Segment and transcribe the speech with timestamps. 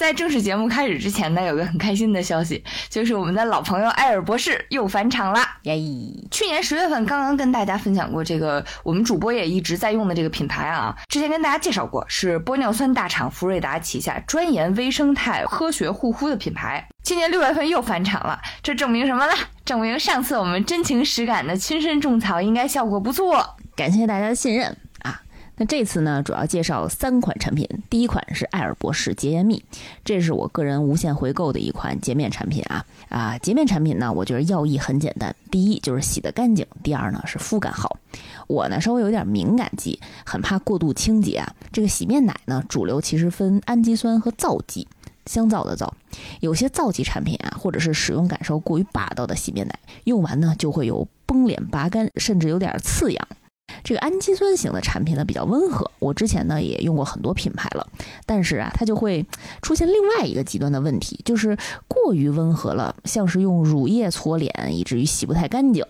[0.00, 5.58] 在正式节目开始之前呢，有个很开心的消息， 就是我们的老朋友艾尔博士又返场啦！
[5.64, 5.76] 耶！
[6.30, 16.88] 去年十月份刚刚跟大家分享过这个，我们主播也一直在用的这个品牌啊，之前跟大家介绍过，是玻尿酸大厂福瑞达旗下专研微生态科学护肤的品牌。
[17.02, 19.34] 今年六月份又返场了，这证明什么呢？
[19.66, 23.54] 证明上次我们真情实感的亲身种草应该效果不错。
[23.76, 24.74] 感谢大家的信任。
[25.60, 27.68] 那这次呢，主要介绍三款产品。
[27.90, 29.62] 第一款是艾尔博士洁颜蜜，
[30.02, 33.36] 这是我个人无限回购的一款洁面产品啊啊！
[33.36, 37.98] 洁面产品呢，我觉得要义很简单，第一就是洗得干净，第二呢是肤感好。
[38.46, 41.54] 我呢稍微有点敏感肌，很怕过度清洁啊。
[41.70, 44.88] 这个洗面奶呢，主流其实分氨基酸和皂基，
[45.26, 45.94] 香皂的皂。
[46.40, 53.28] 有些皂基产品啊，或者是使用感受过于霸道的洗面奶，用完呢就会有崩脸、拔干，甚至有点刺痒。
[53.82, 57.86] 这个氨基酸型的产品呢比较温和，我之前呢也用过很多品牌了，
[58.26, 59.24] 但是啊，它就会
[59.62, 61.56] 出现另外一个极端的问题，就是
[61.88, 65.84] 过于温和了，像是用乳液搓脸，以至于洗不太干净。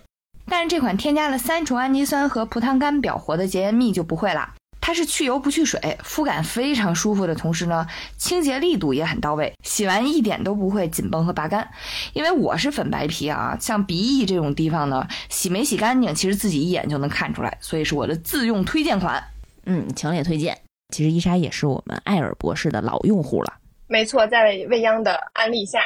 [0.47, 4.53] 但是这款添加了三重氨基酸和葡糖苷表活的洁颜蜜就不会了。
[4.81, 7.87] 它是去油不去水，肤感非常舒服的同时呢，
[8.17, 11.65] 清洁力度也很到位，洗完一点都不会紧绷和拔干。
[12.13, 19.23] 因为我是粉白皮啊，像鼻翼这种地方呢，洗没洗干净，其实自己一眼就能看出来，所以是我的自用推荐款。
[19.65, 20.57] 嗯，强烈推荐。
[20.93, 23.53] 其实伊莎也是我们艾尔博士的老用户了。
[23.87, 25.79] 没错，在未央的安利下。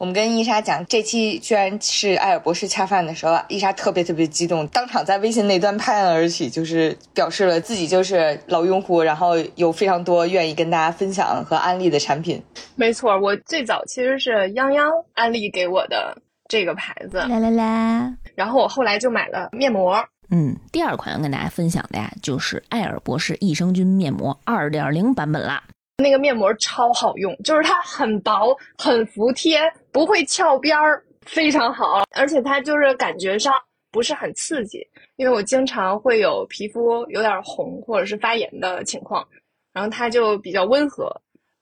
[0.00, 12.42] 我们跟伊莎讲，这期居然是艾尔博士恰饭的时候，伊莎特别特别激动，当场在微信那端拍案而起，就是表示了自己就是老用户，然后有非常多愿意跟大家分享和安利的产品。
[12.76, 16.16] 没错，我最早其实是泱泱安利给我的
[16.48, 20.02] 这个牌子，啦啦啦，然后我后来就买了面膜。
[20.30, 25.62] 嗯，第二款要跟大家分享的呀，就是艾尔博士益生菌面膜二点零版本啦。
[26.00, 29.60] 那个面膜超好用，就是它很薄、很服帖，
[29.92, 32.02] 不会翘边儿，非常好。
[32.16, 33.54] 而且它就是感觉上
[33.92, 39.26] 不是很刺激，因为我经常会有皮肤有点红或者是发炎的情况，
[39.72, 41.08] 然后它就比较温和，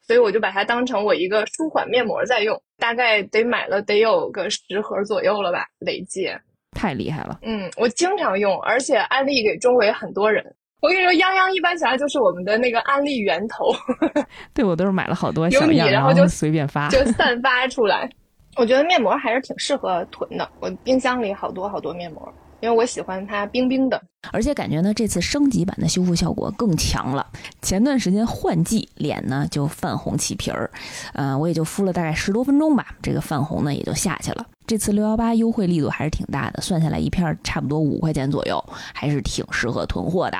[0.06, 2.60] 所以我就把它当成我一个舒缓面膜在用。
[2.78, 6.30] 大概得买了得有个十盒左右了吧，累计。
[6.76, 10.54] 太厉害了，嗯，我经常用，而且安利给周围很多人。
[10.80, 13.74] 我跟你说，泱泱一般起来就是我们的那个安利源头。
[14.54, 18.08] 对，我都是买了好多小样，然后就随便发，就散发出来。
[18.56, 20.48] 我觉得面膜还是挺适合囤的。
[20.60, 24.00] 我冰箱里好多好多面膜，因为我喜欢它冰冰的。
[24.32, 27.26] 而且感觉呢，这次升级版的修复效果更强了。
[27.60, 30.70] 前段时间换季，脸呢就泛红起皮儿，
[31.14, 34.46] 嗯，我也就敷了大概十多分钟吧，这个泛红呢也就下去了。
[34.64, 38.62] 这次六幺八优惠力度还是挺大的，算下来一片差不多五块钱左右，
[38.92, 40.38] 还是挺适合囤货的。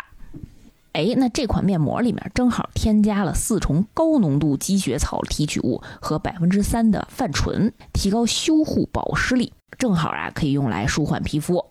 [0.98, 11.64] 哎，那这款面膜里面正好添加了四重高浓度积雪草提取物和百分之三的泛醇，提高修护保湿力，正好啊可以用来舒缓皮肤。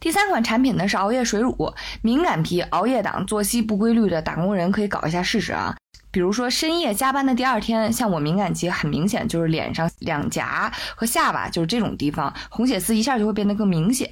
[0.00, 1.72] 第三款产品呢是熬夜水乳，
[2.02, 5.76] 敏感皮、熬夜党、作息不规律的打工人可以搞一下试试啊。
[6.12, 14.08] 比如说深夜加班的第二天，像我敏感肌很明显，就是脸上两颊和下巴，就是这种地方红血丝一下就会变得更明显。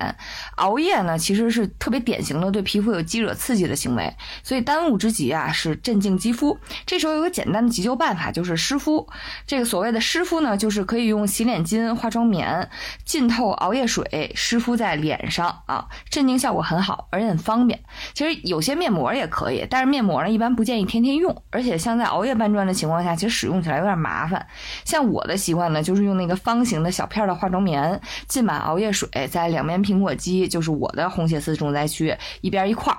[0.57, 4.11] 熬夜呢，其实是特别典型的对皮肤有激惹刺激的行为，
[4.43, 6.59] 所以当务之急啊是镇静肌肤。
[6.87, 9.07] 这时候有个简单的急救办法，就是湿敷。
[9.47, 12.67] 这个所谓的湿敷呢，就是可以用洗脸巾、化妆棉
[13.05, 17.79] 浸透熬夜水湿敷在脸上啊，镇静效果很好，而且很方便。
[18.15, 21.90] 其实有些面膜也可以，但是面膜呢一般不建议天天用，而且像。
[21.91, 24.47] 像在熬夜搬砖的情况下，其实使用起来有点麻烦。
[24.85, 32.99] 像我的习惯呢，就是用那个方形的小片的化妆棉浸满熬夜水，在两边苹果肌，就是我的红血丝重灾区一边一块儿，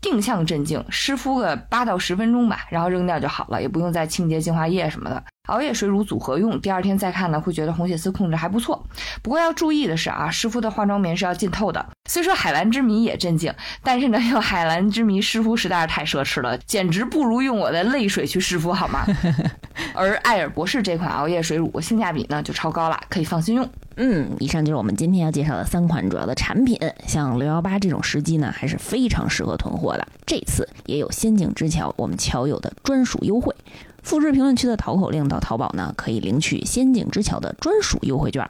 [0.00, 5.22] 定向镇静，湿敷个八到十分钟吧，然后扔掉就好了，也不用再清洁精华液什么的。
[5.48, 8.82] 熬夜水乳组合用，第二天再看呢，会觉得红血丝控制还不错。
[9.22, 11.84] 不过要注意的是啊，湿敷的化妆棉是要浸透的。
[12.08, 19.04] 虽说海蓝之谜也镇静，但是呢，用海蓝之谜湿敷实在是太奢侈了，简直不如用我的泪水去湿敷好吗？
[19.94, 23.68] 而艾尔博士这款熬夜水乳性价比呢就超高了，可以放心用。
[23.96, 26.78] 嗯，以上就是我们今天要介绍的三款主要的产品。
[27.06, 30.06] 像六幺八这种时机呢，还是非常适合囤货的。
[30.24, 33.52] 这次也有仙境之桥我们桥友的专属优惠。
[34.08, 38.48] 复制评论区的淘口令到淘宝呢，可以领取仙境之桥的专属优惠券。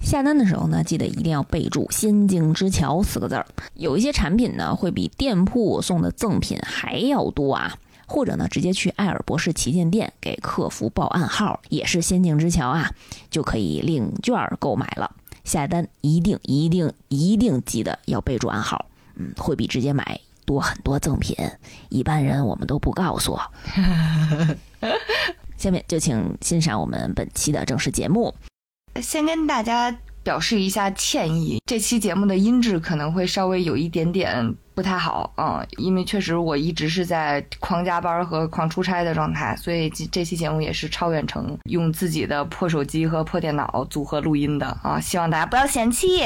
[0.00, 3.44] 下单的时候呢，记得一定要备注“仙境之桥”四个字儿。
[3.74, 7.76] 有一些产品呢，会比店铺送的赠品还要多啊。
[8.06, 12.92] 或者呢，直接去艾尔博士旗舰店给客服报暗号，也是仙境之桥啊，
[13.28, 15.10] 就可以领券购买了。
[15.42, 21.36] 下单一定一定一定记得要备注暗号，嗯，会比直接买多很多赠品。
[21.88, 23.36] 一般人我们都不告诉。
[25.56, 28.34] 下面就请欣赏我们本期的正式节目。
[29.00, 46.22] 先跟大家表示一下歉意，这期节目的音质可能会稍微有一点点不太好啊、因为确实我一直是在狂加班和狂出差的状态，所以这期节目也是超远程用自己的破手机和破电脑组合录音的啊，希望大家不要嫌弃。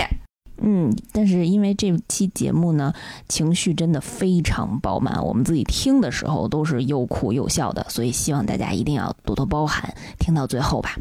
[0.62, 2.92] 嗯，但是因为这期节目呢，
[3.28, 10.96] 情绪真的非常饱满，我们自己听的时候都是又哭又笑的，所以希望大家一定要多多包涵，听到最后吧。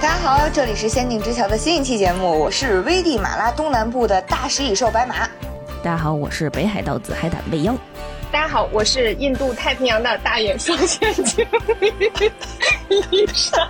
[0.00, 5.28] 大家好，这里是《仙境之桥》的新一期节目，我是危地马拉东南部的大食蚁兽白马。
[5.82, 7.76] 大家好，我是北海道紫海胆未央。
[8.32, 11.46] 大家好，我是印度太平洋的大眼双线鲸
[12.88, 13.68] 伊莎。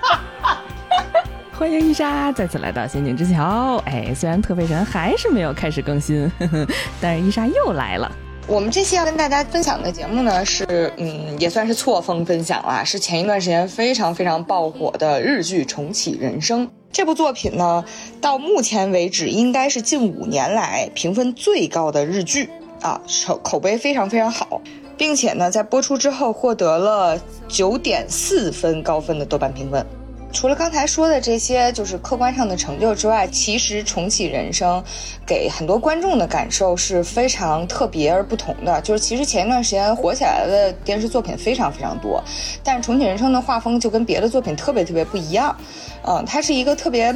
[1.53, 3.79] 欢迎伊莎再次来到《仙境之桥》。
[3.81, 6.67] 哎，虽然特费神还是没有开始更新，呵 呵
[7.01, 8.11] 但是伊莎又来了。
[8.47, 17.85] 我们这期要跟大家分享的节目呢，是嗯，也算是错峰分享啦，是前一段时间非常非常爆火的日剧《重启人生》这部作品呢，
[18.21, 22.49] 到目前为止应该是近五年来评分最高的日剧
[22.83, 24.61] 啊，口口碑非常非常好，
[24.97, 27.19] 并且呢，在播出之后获得了
[27.49, 29.87] 九点四分高分的豆瓣评分。
[30.35, 34.83] 除了刚才说的这些就是客观上的成就之外，其实重启人生
[35.27, 38.81] 给很多观众的感受是非常特别而不同的。
[38.81, 42.25] 就是其实前一段时间火起来的电视作品非常非常多，
[42.65, 45.55] 但是重启人生的画风就跟别的作品特别特别不一样。
[46.03, 47.15] 嗯，它是一个特别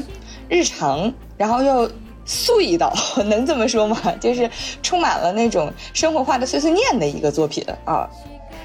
[0.51, 1.91] 日常，然后又
[2.27, 2.93] 碎到，
[3.25, 3.97] 能这么说吗？
[4.21, 4.51] 就是
[4.83, 8.07] 充满了那种生活化的碎碎念的一个作品啊。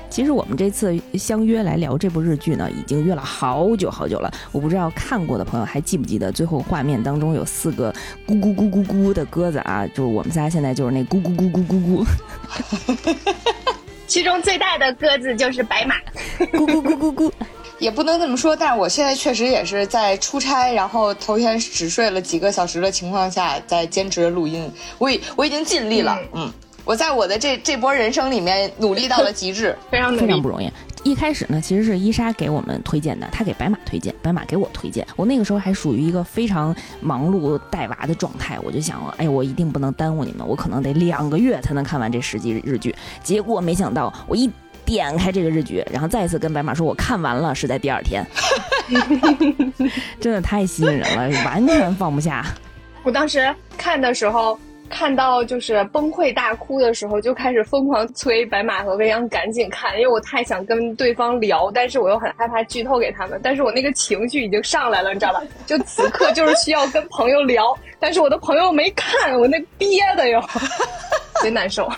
[0.10, 4.30] 其实我们这次相约来聊这部日剧呢，已经约了好久好久了。
[4.52, 7.94] 我不知道看过的朋友还记不记得，最后画面当中有四个
[8.28, 12.06] 咕咕咕咕咕的鸽子啊，就是我们仨现在就是那咕咕咕咕咕咕。
[14.06, 15.96] 其中最大的鸽子就是白马，
[16.52, 17.32] 咕咕咕咕咕。
[17.82, 24.72] 也不能这么说，但是我现在确实也是在出差，然后头天只睡了几个小时的情况下，在坚持录音。
[25.00, 26.46] 我已我已经尽力了，嗯。
[26.46, 30.68] 嗯我在我的这这波人生里面努力到了极致， 非常非常不容易。
[31.04, 35.06] 一开始呢，其实是伊莎给我们推荐的，她给白马推荐，白马给我推荐。
[35.16, 42.94] 我那个时候还属于一个非常忙碌带娃的状态，我就想，哎，我一定不能耽误你们，我可能得两个月才能看完这十集日剧。
[43.24, 44.50] 结果没想到，我一
[44.92, 48.24] 点开这个日剧，然后再一次跟白马说我看完了，是在第二天，
[50.20, 52.46] 真的太吸引人了，完全放不下。
[53.04, 54.58] 我当时看的时候。
[54.94, 63.40] 看到就是崩溃大哭的时候，就开始疯狂催白马和未央赶紧看，因为我太想跟对方聊，但是我又很害怕剧透给他们。
[63.42, 65.42] 但是我那个情绪已经上来了，你知道吧？
[65.66, 70.44] 就此刻就是需要跟朋友聊，但是我的朋友没看，我那憋的哟，
[71.42, 71.90] 贼难受。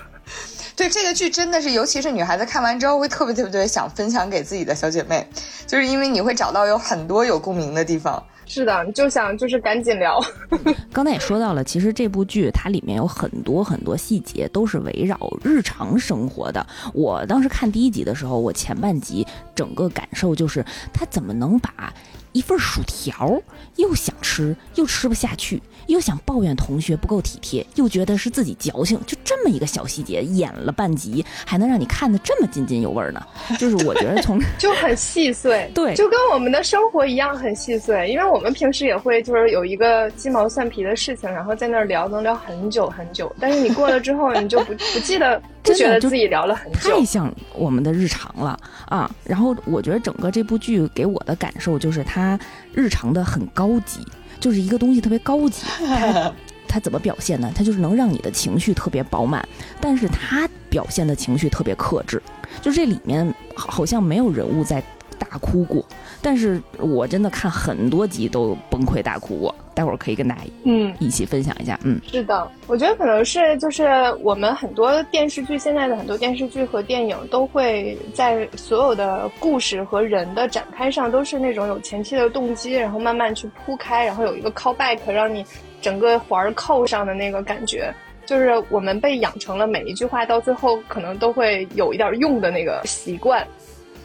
[0.76, 5.28] 对这个剧真的是，尤其是女孩子看完之后会特别特别特别想分享给自己的小姐妹，
[5.68, 8.22] 就是因为你会找到有很多有共鸣的地方。
[8.46, 10.20] 是的，就想就是赶紧聊。
[10.92, 16.66] 刚才也说到了，其实这部剧它里面有很多很多细节都是围绕日常生活的。
[16.94, 21.94] 我当时看第一集的时候，我前半集整个感受就是，他怎么能把
[22.34, 23.42] 一份薯条
[23.78, 33.22] 又想吃又吃不下去，又想抱怨同学不够体贴，又觉得是自己矫情，就这么一个小细节演了半集，还能让你看得这么津津有味呢？
[33.60, 38.10] 就是我觉得从 就很细碎， 对，就跟我们的生活一样很细碎。
[38.10, 43.34] 因为我们平时也会就是有一个鸡毛蒜皮的事情，然后在那儿聊，能聊很久很久。
[43.40, 49.10] 但是你过了之后，你就不不记得， 不觉得自己聊了很久，太像我们的日常了啊。
[49.24, 52.40] 然后我觉得整个这部剧给我的感受就是它
[52.74, 54.00] 日常的很高级，
[54.44, 55.64] 就是一个东西特别高级。
[55.88, 56.34] 它
[56.68, 57.50] 它怎么表现呢？
[57.56, 59.48] 它就是能让你的情绪特别饱满，
[59.80, 62.22] 但是它表现的情绪特别克制。
[62.62, 64.84] 就这里面好像没有人物在
[65.24, 65.84] 大哭过，
[66.22, 69.56] 但是我真的看很多集都崩溃大哭过。
[69.76, 71.80] 待会儿可以跟大家嗯一起分享一下。
[71.84, 73.88] 嗯，是的，我觉得可能是就是
[74.22, 85.44] 我们很多电视剧，现在的很多电视剧和电影都会在所有的故事和人的展开上都是那种有前期的动机，然后慢慢去铺开，然后有一个 callback 让你
[85.82, 87.92] 整个环儿扣上的那个感觉。
[88.26, 93.46] 就是我们被养成了每一句话到最后可能都会有一点用的那个习惯，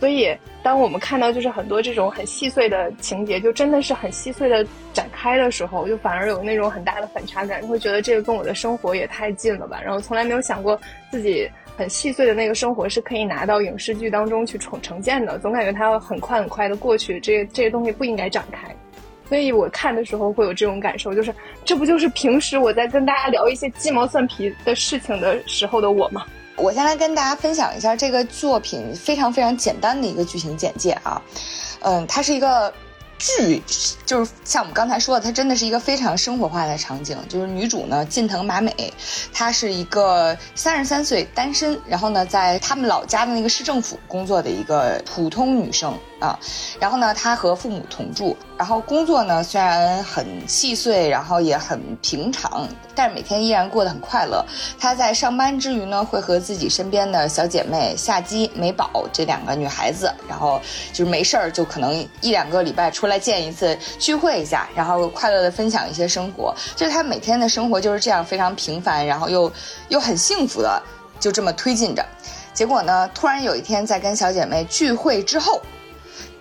[0.01, 9.81] 所以当我们看到就是很多这种很细碎的情节，就真的是很细碎的展开的时候，就反而有那种很大的反差感，会觉得这个跟我的生活也太近了吧。
[9.83, 18.75] 然后从来没有想过自己很细碎的那个生活是可以拿到影视剧当中去重重现的，总感觉它要很快很快的过去，这这些东西不应该展开。
[19.29, 26.25] 所以我看的时候会有这种感受，就是这不就是平时我在跟大家聊一些鸡毛蒜皮的事情的时候的我吗？
[26.59, 31.23] 我先来跟大家分享一下这个作品非常非常简单的一个剧情简介啊，
[31.81, 32.73] 嗯，它是一个。
[33.19, 33.63] 剧
[34.07, 37.17] 就是像我们刚才说的，它真的是一个非常生活化的场景。
[37.29, 38.73] 就是女主呢，近藤麻美，
[39.33, 46.39] 她是一个三十三岁单身，然后呢，在他们老家的那个市政府工作的一个普通女生啊。
[46.81, 48.37] 然后呢，她和父母同住。
[48.57, 54.45] 然后工作呢，虽然很细碎，然后也很平常，但是每天依然过得很快乐。
[54.81, 60.61] 她在上班之余呢，会和自己身边的小姐妹夏姬、美宝这两个女孩子，然后
[60.93, 66.55] 就是没事儿就可能一两个礼拜出来来见一次，聚会一下，然后快乐的分享一些生活。
[66.77, 69.53] 就是她每天的生活就是这样非常平凡，然后又
[69.89, 70.81] 又很幸福的
[71.19, 72.05] 就这么推进着。
[72.55, 75.61] 结果呢，突然有一天在跟小姐妹聚会之后。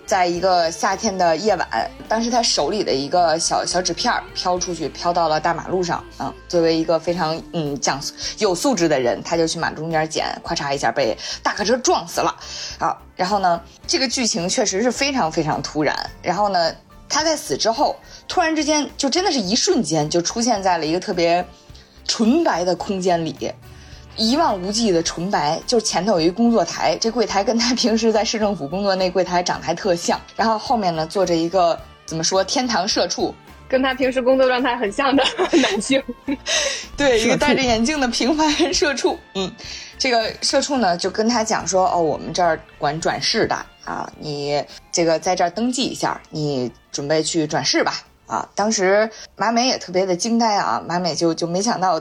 [0.08, 6.02] 在一个夏天的夜晚，当时他手里的一个小小纸片飘出去，飘到了大马路上。
[6.18, 8.00] 嗯，作为一个非常嗯讲
[8.38, 12.34] 有素质的人，他就去马路中间捡，咔嚓一下被大客车撞死了。
[12.78, 15.94] 啊，然后呢，这个剧情确实是非常非常突然。
[16.22, 16.74] 然后呢，
[17.06, 17.94] 他在死之后，
[18.26, 21.44] 突然之间就真的是一瞬间就出现在了一个特别
[22.08, 23.52] 纯白的空间里。
[24.18, 30.20] 一望无际的纯白，就是前头有一工作台，这柜台跟他平时在市政府工作那柜台长得还特像。
[30.36, 33.32] 然后后面呢坐着一个怎么说天堂社畜，
[33.68, 35.22] 跟他平时工作状态很像的
[35.62, 36.02] 男性，
[36.96, 39.16] 对，一个戴着眼镜的平凡社畜。
[39.34, 39.50] 嗯，
[39.96, 48.02] 这个社畜呢就跟他讲说，哦，我们这儿管转世的啊，你这个在这儿登记一下，你准备去转世吧。
[48.28, 52.00] 啊，当时马美也特别的惊呆啊，马美就就没想到，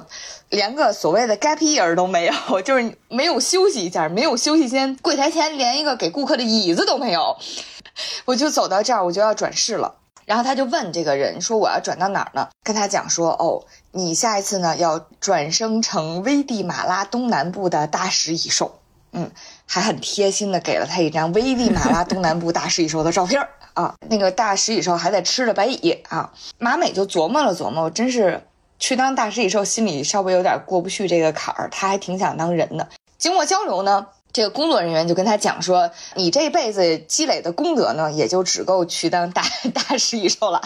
[0.49, 7.37] 连个所谓的 gap year 都没有， 就是没有休息一下，没有休息间，柜台前连一个给顾客的椅子都没有。
[8.25, 9.95] 我就走到这儿，我就要转世了。
[10.25, 18.79] 然后他就问这个人说：“我要转到哪儿呢？”跟他讲说：“哦，你下一次呢要转生成危地马拉东南部的大食蚁兽。”
[19.13, 19.31] 嗯，
[19.65, 23.47] 还很贴心的给了他一张危地马拉东南部大食蚁兽的照片儿。
[23.77, 26.33] 啊，那个大食蚁兽还在吃着白蚁啊！
[26.57, 28.41] 马美就琢磨了琢磨，真是
[28.79, 31.69] 去当大食蚁兽，心里稍微有点过不去这个坎儿。
[31.69, 32.89] 他还挺想当人的。
[33.19, 34.07] 经过交流呢。
[34.37, 39.41] 这个工作人员就跟他讲说：“你这辈子积累的功德呢，也就只够去当大
[39.73, 40.61] 大食蚁兽了。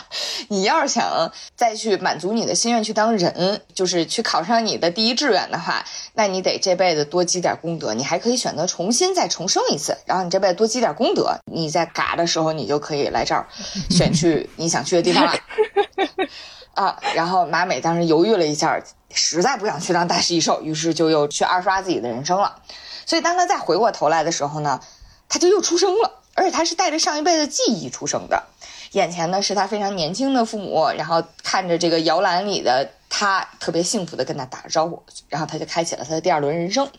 [0.49, 5.85] 你要是想再去满足你的心愿，去当人，就是去考上你的第一志愿的话，
[6.15, 7.93] 那你得这辈子多积点功德。
[7.93, 13.47] 你还可以选择重新再重生一次，然后你这辈子多积点功德，你在嘎的时候，你就可以来这儿
[13.89, 15.31] 选去 你想去的地方了。
[16.73, 22.57] 啊，然后马美当时犹豫了一下，实在不想去当大食蚁兽，于是就又去二刷自己的人生了。”
[23.11, 24.79] 所以，当他再回过头来的时候呢，
[25.27, 28.41] 他就又出生了，而且他是带着上一辈的记忆出生的。
[28.93, 36.89] 眼前呢是他非常年轻的父母，然后看着这个摇篮里的他，特别幸福的跟他打着招呼，然后他就开启了他的第二轮人生。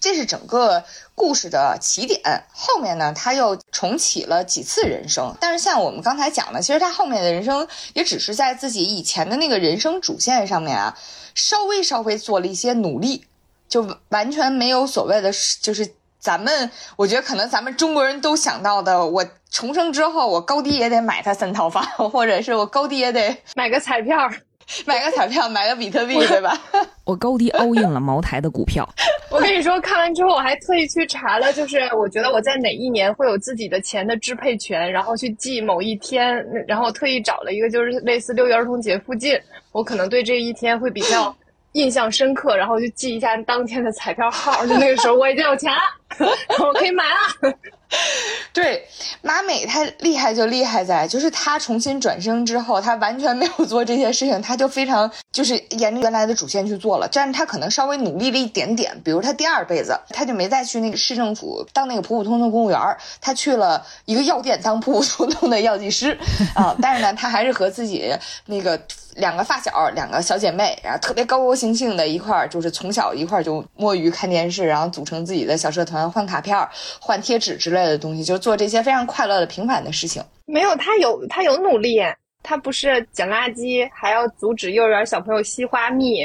[0.00, 0.82] 这是整个
[1.14, 2.22] 故事的起点。
[2.54, 10.96] 后面呢，他又重启了几次人生，但是像我们刚才讲的，其实他后面的人生也只是在自己以前的那个人生主线上面啊，
[11.34, 13.26] 稍微稍微做了一些努力。
[13.70, 15.30] 就完全没有所谓的，
[15.62, 24.16] 就是咱们，我觉得可能咱们中国人都想到的，我重生之后，我高低也得买他三套房，或者是我高低也得 买个彩票，
[24.84, 26.60] 买个彩票，买个比特币，对吧？
[27.06, 28.88] 我高低 all in 了茅台的股票。
[29.30, 39.40] 我跟你说，看完之后我还特意去查了，就是我觉得我在哪一年会有自己的钱的支配权，然后去记某一天，然后特意找了一个就是类似六一儿童节附近，
[39.72, 41.34] 我可能对这一天会比较。
[41.72, 44.66] 印象深刻，然后就记一下当天的彩票号。
[44.66, 45.80] 就那个时候我已经有钱了，
[46.58, 47.52] 我可以买了。
[48.52, 48.86] 对，
[49.20, 57.08] 马美她厉害就厉害在，就是她重新转生之后，她完全没有做这些事情，她就非常就是沿着原来的主线去做了。
[57.12, 62.78] 但是她可能稍微努力了一点点，比如她第二辈子，她就没再去那个市政府当那个普普通通公务员，
[63.20, 66.16] 她去了一个药店当普普通通的药剂师
[66.54, 66.76] 啊。
[66.80, 68.12] 但是呢，她还是和自己
[68.46, 68.80] 那个。
[69.16, 76.56] 两个发小，两个小姐妹，然后特别高高兴兴的一块儿，就是从小一块儿就摸鱼看电视，然后组成自己的小社团，换卡片、
[77.00, 80.22] 换贴纸之类的东西，就做这些非常快乐的平凡的事情。
[80.46, 82.00] 没有他有他有努力，
[82.42, 86.24] 他不是捡垃圾，还要阻止幼儿园小朋友吸花蜜。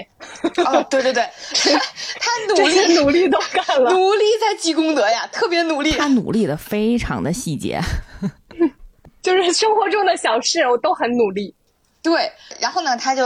[0.65, 1.24] 哦，对对对，
[2.20, 5.92] 他努力努力都干了，努力在积功德呀，特别努力。
[5.94, 7.80] 他努力的非常的细节，
[9.22, 11.54] 就是生活中的小事，我都很努力。
[12.05, 13.24] 对，然后呢，他就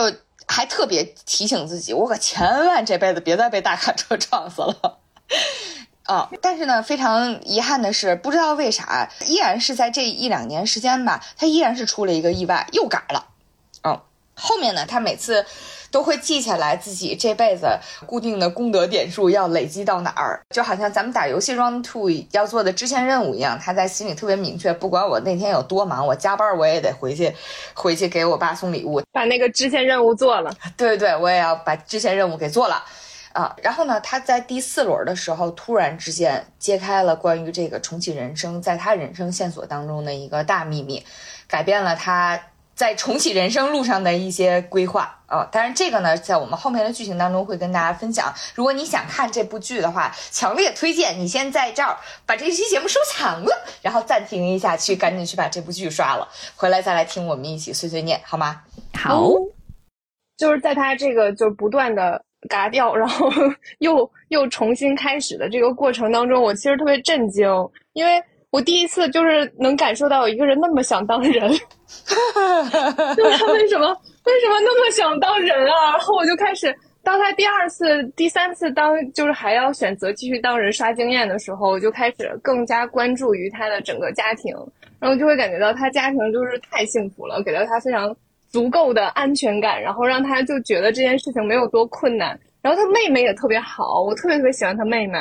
[0.47, 4.99] 还特别提醒自己，我可千万这辈子别再被大卡车撞死了。
[6.07, 13.27] 啊、但是呢，非常遗憾的是，不知道为啥，依然是在这一两年时间吧，他依然是出了一个意外，又改了。
[13.83, 14.01] 嗯，
[14.33, 15.45] 后面呢，他每次
[15.91, 17.67] 都会记下来自己这辈子
[18.05, 27.33] 固定的功德点数要累积到哪儿，就好像咱们打游戏 Round Two 要做的支线任务一样，他在心里特别明确，不管我那天有多忙，我加班我也得回去，
[27.73, 30.51] 回去给我爸送礼物，把那个支线任务做了。
[30.77, 32.83] 对对对，我也要把支线任务给做了。
[33.31, 41.05] 啊，然后呢，他在第四轮的时候，突然之间揭开了关于这个重启人生在他人生线索当中的一个大秘密，
[41.47, 42.39] 改变了他
[42.79, 45.43] 在重启人生路上的一些规划啊。
[45.51, 48.33] 当然，这个呢，在我们后面的剧情当中会跟大家分享。
[48.55, 58.61] 如果你想看这部剧的话，强烈推荐你先在这儿把这期节目收藏了，然后暂停一下，去赶紧去把这部剧刷了，回来再来听我们一起碎碎念，好吗？
[58.93, 59.29] 好，
[60.37, 63.29] 就是在他这个就是不断的嘎掉，然后
[63.79, 67.45] 又又重新开始的这个过程当中，我其实特别震惊，
[67.91, 71.49] 因为我第一次就是能感受到一个人那么想当人，
[73.15, 73.87] 就是他为什么
[74.25, 75.91] 为什么那么想当人啊？
[75.91, 76.75] 然后我就开始。
[77.01, 84.53] 当他第二次、第三次当就是还要选择继续当人刷经验的时候，我就开始更加关注于他的整个家庭，
[84.99, 88.13] 然后就会感觉到他家庭就是太幸福了，给了他非常
[88.49, 92.37] 足够的安全感，然后让他就觉得这件事情没有多困难。
[92.61, 95.17] 然后他妹妹也特别好，我特别特别喜欢他妹妹。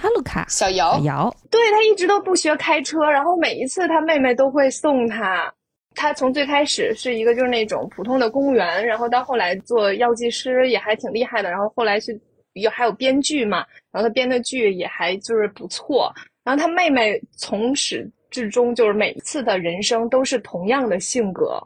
[0.00, 0.92] 哈喽卡，小姚。
[0.94, 5.52] 小，姚，对他一直都不学开车，然后每一次他妹妹都会送他。
[5.94, 12.16] 他从最开始是一个就是那种普通的公务员，然后到后来做药剂师也还挺厉害的，然后后来是
[12.52, 16.14] 有还有编剧嘛，然后他编的剧也还就是不错。
[16.44, 21.60] 然后他妹妹从始至终就是每一次的人生都是同样的性格，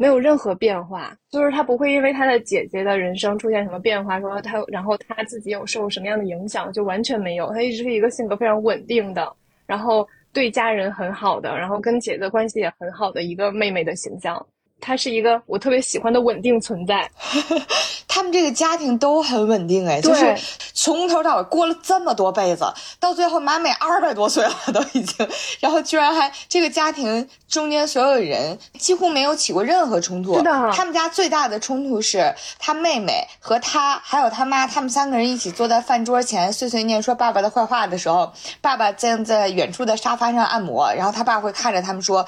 [0.00, 9.30] 没有任何变化，就是他不会因为他的姐姐的人生出现什么变化，说他然后他自己有受什么样的影响，就完全没有，他一直是一个性格非常稳定的，
[9.66, 14.46] 然后对家人很好的，然后跟姐姐关系也很好的一个妹妹的形象。
[14.80, 17.10] 她是一个我特别喜欢的稳定存在。
[18.12, 20.36] 他们这个家庭都很稳定哎，就是
[20.74, 22.64] 从头到尾过了这么多辈子，
[22.98, 25.28] 到最后马美二百多岁了 都已经，
[25.60, 30.36] 然后居然还这个家庭中间所有人几乎没有起过任何冲突。
[30.36, 42.26] 是的他们家最大的冲突是他妹妹和他还有他妈，他们三个人一起坐在饭桌前碎碎念说爸爸的坏话的时候，爸爸正在远处的沙发上按摩，然后他爸会看着他们说，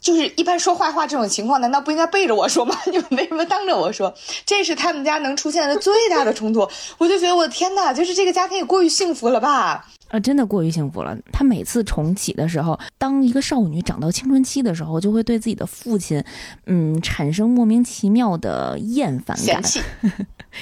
[0.00, 2.76] 就是一般说坏话这种情况，难道不应该背着我说吗？
[2.92, 4.14] 你们为什么当着我说？
[4.44, 6.68] 这是他们家能出现的最大的冲突。
[6.98, 9.86] 我就觉得我的天呐，就是这个家庭也过于幸福了吧？
[10.08, 11.16] 啊，真的过于幸福了。
[11.32, 16.22] 她每次重启的时候，当一个少女长到青春期的时候，就会对自己的父亲，
[16.66, 19.62] 嗯，产生莫名其妙的厌烦感、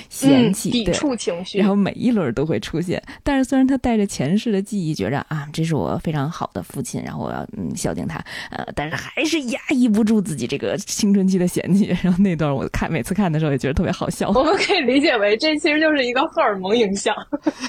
[0.08, 0.92] 嫌弃，嗯、抵。
[0.96, 8.18] 触情绪，然后每一轮都会出现，但是虽然他带着前世的记忆，觉着啊，这是我非常好的父亲，然后我要嗯孝敬他，
[8.50, 11.94] 呃，但是还是压抑不住自己这个青春期的嫌弃。
[12.02, 17.14] 然后那段我看每次看的时候也觉得特别好笑，我们可以理解为这其实就是一个荷尔蒙影响，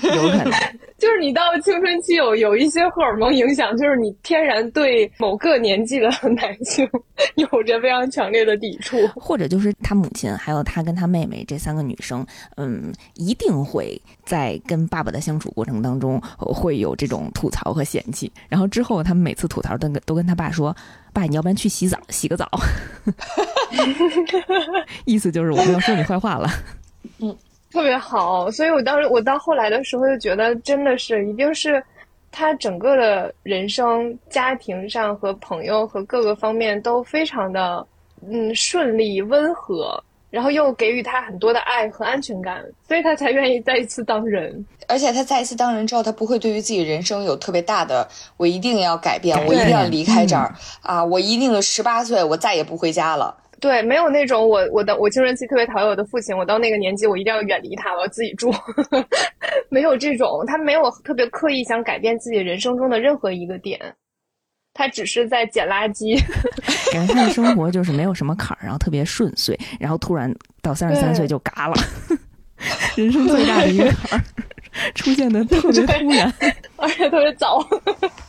[0.03, 0.53] 有可能。
[0.97, 6.87] 就是你到青春期有有一些荷尔蒙影响，就是你天然对某个年纪的 男性
[7.35, 8.97] 有着非常强烈的抵触。
[9.09, 12.16] 或者就是他母亲，还有他跟他妹妹这三个女生，
[12.55, 18.31] 嗯，一定会在跟爸爸的相处过程当中会有这种吐槽和嫌弃。
[18.47, 20.75] 然后之后他们每次吐槽都跟都跟他爸说
[21.13, 22.49] ：“爸，你要不然去洗澡，洗个澡。
[25.05, 26.49] ”意思就是我没有说你坏话了。
[27.19, 27.35] 嗯
[27.69, 31.83] 特别好，所以我当时我到后来的时候就觉得，真的是一定是
[32.31, 37.85] 他整个的人生、家庭上和朋友和各个方面都非常的
[38.25, 44.65] 嗯顺利、温和，然后又给予他很多的爱和安全感，所以他才愿意再一次当人。
[44.87, 58.53] 而且他再一次当人之后，他不会对于自己人生有特别大的“我一定要改变，我一定要离开这儿、啊，我一定十八岁我再也不回家了。”对，没有那种我我的我青春期特别讨厌我的父亲，我到那个年纪我一定要远离他，我要自己住，
[59.69, 63.79] 没有这种，他没有特别刻意想改变自己人生中的任何一个点，
[64.77, 66.17] 他只是在捡垃圾。
[66.93, 71.75] 感觉他的生活就是没有什么坎儿，然后特别顺遂，然后突然到三十三岁就嘎了，
[72.95, 74.23] 人生最大的一个坎儿
[74.93, 76.33] 出现的特别突然。
[76.77, 77.57] 而且特别早。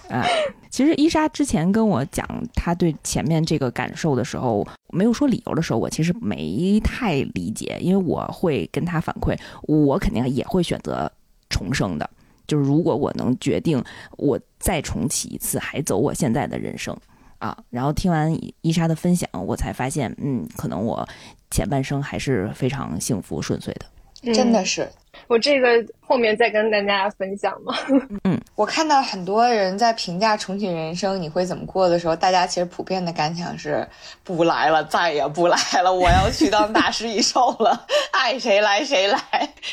[0.09, 0.25] 啊，
[0.71, 11.11] 其实伊莎之前跟我讲她对前面这个感受的时候，没有说理由的时候，我其实没太理解，因为我会跟她反馈，我肯定也会选择
[11.51, 12.09] 重生的。
[12.49, 13.81] 就是如果我能决定
[14.17, 16.97] 我再重启一次，还走我现在的人生
[17.39, 21.09] 啊，然后听完伊莎的分享，我才发现，嗯，可能我
[21.51, 23.87] 前半生还是非常幸福顺遂的。
[24.23, 24.91] 嗯真的是，
[25.29, 25.69] 我这个
[26.01, 27.77] 后面再跟大家分享嘛。
[28.25, 33.87] 嗯，我看到很多人在评价重启人生你会怎么过的时候，大家其实普遍的感想是
[34.25, 39.21] 不来了，再也不来了，我要去当大食蚁兽了， 爱谁来谁来，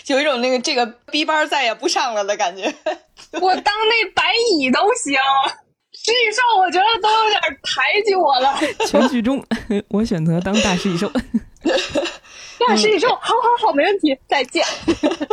[0.06, 2.72] 有一种那个这个逼班再也不上了的感觉。
[3.42, 5.18] 我当那白蚁都行，
[5.92, 8.60] 食蚁兽我觉得都有点抬举我了。
[8.88, 9.44] 全剧终，
[9.90, 11.12] 我选择当大师蚁兽。
[12.60, 14.64] 大食蚁兽，好好好，没问题，再见。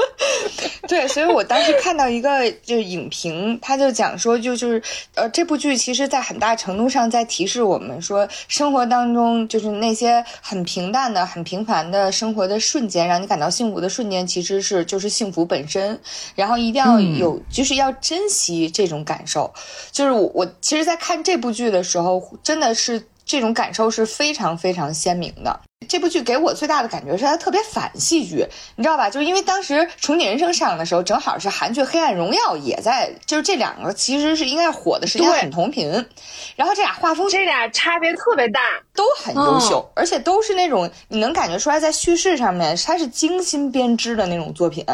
[0.89, 4.83] 对，所以我当时看到一个就是影评，他就讲说，就就是
[5.15, 15.99] 呃，这部剧其实在很大程度上在提示我们说，生活当中就是那些很平淡的、很平凡的生活的瞬间，让你感到幸福的瞬间，其实是就是幸福本身。
[16.35, 19.53] 然后一定要有，就是要珍惜这种感受。
[19.91, 25.61] 就是我我其实，在看这部剧的时候，真的是这种感受是非常非常鲜明的。
[25.83, 29.11] 这部剧给我最大的感觉是它特别反戏剧，你知道吧？
[29.11, 35.91] 就是因为当时《重启人生》上的时候，正好是韩剧《黑暗荣耀》也在，就是这两个其实是应该火的时间很同频。
[36.55, 38.61] 然后这俩画风，这俩差别特别大，
[38.95, 44.85] 都很优秀，而且都是那种你能感觉出来在叙事上面它是精心编织的那种作品。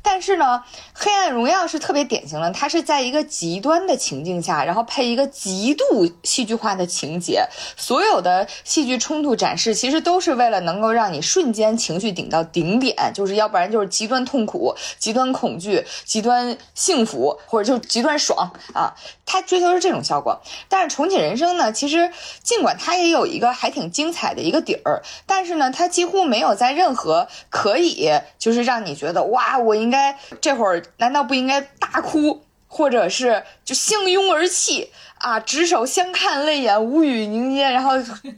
[0.00, 0.62] 但是呢，
[0.94, 7.44] 《黑暗荣耀》是特别典型的，它是在一个极端的情境下，然后配一个极度戏剧化的情节，
[7.76, 10.37] 所有的戏剧冲突展示其实都是。
[10.38, 18.94] 为了能够让你瞬间情绪顶到顶点，就是要不然就是极端痛苦、极端恐惧、极端幸福，或者就极端爽啊！
[19.26, 20.40] 他追求是这种效果。
[20.68, 22.10] 但是重启人生呢，其实
[22.42, 34.90] 尽管它也有一个还挺精彩的一个底儿，但是呢，它几乎没有在任何可以就是让你觉得哇，我应该这会儿难道不应该大哭，或者是就相拥而泣？
[35.20, 37.92] 啊，执手相看，泪眼无语凝噎，然后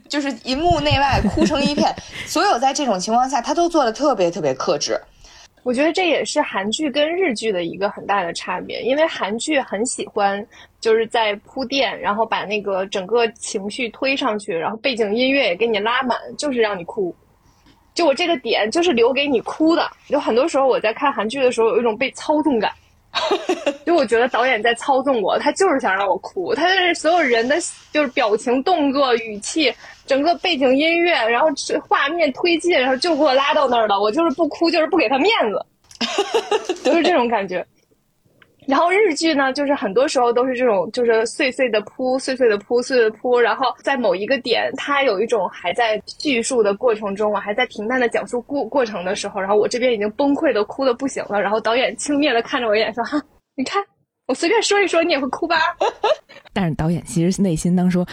[0.09, 1.93] 就是银幕内外哭成一片。
[2.25, 4.99] 所有在这种情况下，他都做的特别特别克制。
[5.63, 10.43] 我觉得这也是韩剧跟日剧的一个很大的差别，因为韩剧很喜欢
[10.79, 17.15] 就是在铺垫，然后把那个整个情绪推上去，然后背景音乐也给你拉满，就是让你哭。
[17.93, 19.87] 就我这个点就是留给你哭的。
[20.07, 22.71] 有很多时候我在看韩剧的时候，有一种被操纵感。
[23.85, 27.55] 就我觉得导演在操纵我，他就是想让我哭，他就是所有人的
[27.91, 29.73] 就是表情、动作、语气，
[30.05, 31.47] 整个背景音乐，然后
[31.87, 33.99] 画面推进，然后就给我拉到那儿了。
[33.99, 35.65] 我就是不哭，就是不给他面子，
[36.83, 37.65] 就是这种感觉。
[38.71, 43.37] 然后日剧呢，就是很多时候都是这种，就是碎碎的铺，碎碎的铺，碎碎的铺。
[43.37, 51.41] 然后在某一个点，它有一种还在叙述的过程中，我还在平淡的讲述过过程的时候，然后我这边已经崩溃的哭的不行了。
[51.41, 53.21] 然后导演轻蔑的看着我一眼说：“哈，
[53.57, 53.83] 你看
[54.27, 55.57] 我随便说一说，你也会哭吧？”
[56.53, 58.07] 但是导演其实内心当说。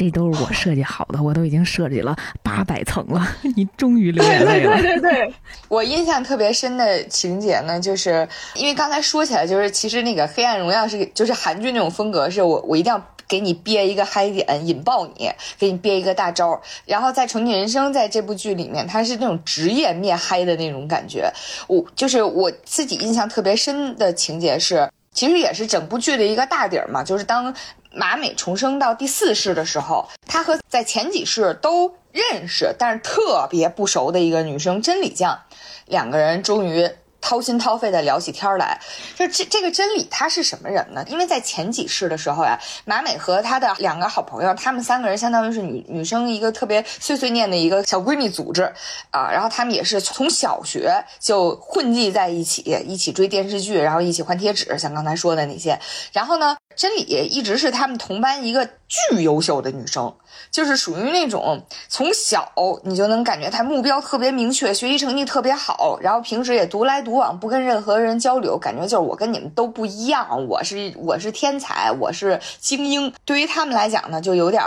[0.00, 4.80] 这都是我设计好的，我都已经设计了八百层了， 你终于流眼泪了。
[4.80, 5.34] 对 对对对，
[5.68, 16.58] 我印象特别深的情节呢，就是因为刚才说起来，就是其实那个《黑暗荣耀》是就是韩剧那种风格，是我我一定要给你憋一个嗨点，引爆你，给你憋一个大招。
[16.86, 21.30] 然后在《重启人生》在这部剧里面，它是那种职业灭嗨的那种感觉。
[21.66, 27.54] 我就是我自己印象特别深的情节是，其实也是整部剧的一个大底儿嘛，就是当。
[27.92, 35.40] 马美重生到第四世的时候，他和在前几世都认识，但是特别不熟的一个女生真理酱，
[35.86, 36.90] 两个人终于。
[37.22, 38.80] 掏心掏肺的聊起天来，
[39.14, 41.04] 就这这个真理他是什么人呢？
[41.06, 48.62] 因为在前几世的时候呀，马美和她的两个好朋友，他们三个人相当于是女女生一个特别碎碎念的一个小闺蜜组织
[49.10, 55.78] 啊，然后他们也是从小学就混迹在一起，一起追电视剧，然后一起换贴纸，像刚才说的那些。
[56.14, 60.14] 然后呢，真理一直是他们同班一个巨优秀的女生。
[60.50, 62.50] 就是属于那种从小
[62.84, 73.12] 你就能感觉她目标特别明确，学习成绩特别好，然后平时也独来独往，不跟任何人交流，感觉就是我跟你们都不一样，我是我是天才，我是精英。
[73.26, 74.62] 对于他们来讲呢，就有点，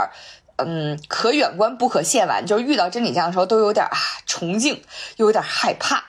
[0.58, 3.98] 嗯，可远观不可亵玩，就是遇到真理酱的时候都有点啊
[4.28, 4.80] 崇敬，
[5.16, 6.04] 又有点害怕，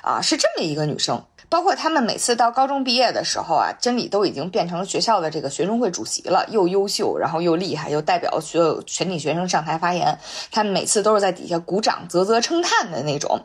[0.00, 1.22] 啊，是这么一个女生。
[1.50, 10.16] 包括他们每次到高中毕业的时候啊，真理都已经变成了学校的这个学生会主席了，又优秀，然后又厉害，又代表所有全体学生上台发言。
[10.52, 13.44] 他们每次都是在底下鼓掌、啧啧称叹的那种。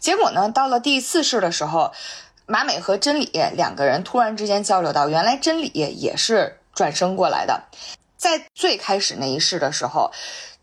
[0.00, 1.92] 结果呢，到了第四世的时候，
[2.46, 7.62] 马美和真理两个人突然之间交流到，原来真理也是转生过来的。
[8.16, 10.10] 在最开始那一世的时候。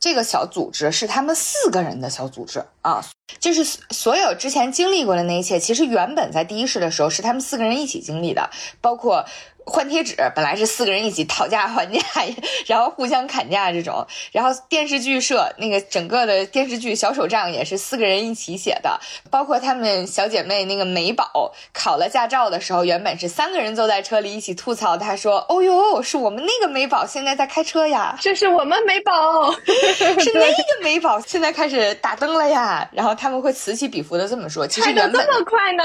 [0.02, 3.06] 这个小组织是他们四个人的小组织啊，
[3.40, 8.50] 就是所有之前经历过的那一切，其实原本在第一世的时候是他们四个人一起经历的，
[8.82, 9.24] 包括
[9.72, 12.00] 换贴纸，本来是四个人一起讨价还价，
[12.68, 14.06] 然后互相砍价这种。
[14.34, 35.84] 然后电视剧社那个整个的电视剧小手账也是四个人一起写的，包括他们小姐妹那个美宝考了驾照的时候，原本是三个人坐在车里一起吐槽，她说：“哦呦，是我们那个美宝现在在开车呀，这是我们美宝， 是 那个美宝现在开始打灯了呀。”然后他们会此起彼伏的这么说，其实原本这么快呢。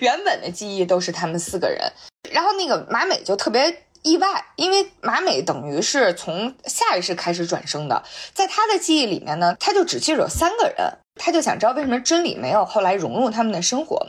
[0.00, 1.80] 原本的记忆都是他们四个人，
[2.34, 8.02] 然后那个马美就特别意外，因为马美等于是从下一世开始转生的，
[8.34, 14.08] 在他的记忆里面呢，他就只记着有三个人，他就想知道为什么真理没有后来融入他们的生活。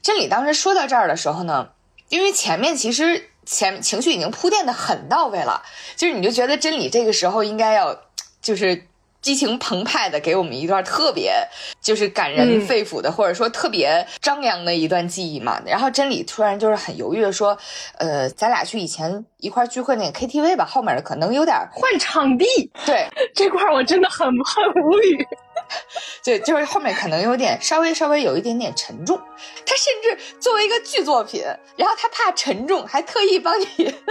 [0.00, 1.70] 真理当时说到这儿的时候呢，
[2.08, 5.64] 因为前面其实前情绪已经铺垫的很到位了，
[5.96, 8.00] 就是你就觉得真理这个时候应该要
[8.40, 8.86] 就是。
[9.20, 11.32] 激情澎湃的给我们一段特别
[11.80, 15.60] 就是感人嗯肺腑的，或者说特别张扬的一段记忆嘛。
[15.66, 17.56] 然后真理突然就是很犹豫的说
[17.98, 22.46] ：“呃，咱俩去以前一块聚会那个 KTV 吧，后面的可能有点换场地
[22.86, 25.26] 对这块我真的很很无语。
[26.24, 29.20] 对，就是后面可能有点稍微稍微有一点点沉重。
[29.64, 31.42] 他甚至作为一个剧作品，
[31.76, 33.66] 然后他怕沉重，还特意帮你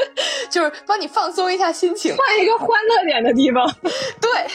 [0.50, 2.16] 就是帮你放松一下心情。
[2.16, 3.70] 换一个欢乐点的地方。
[4.22, 4.48] 对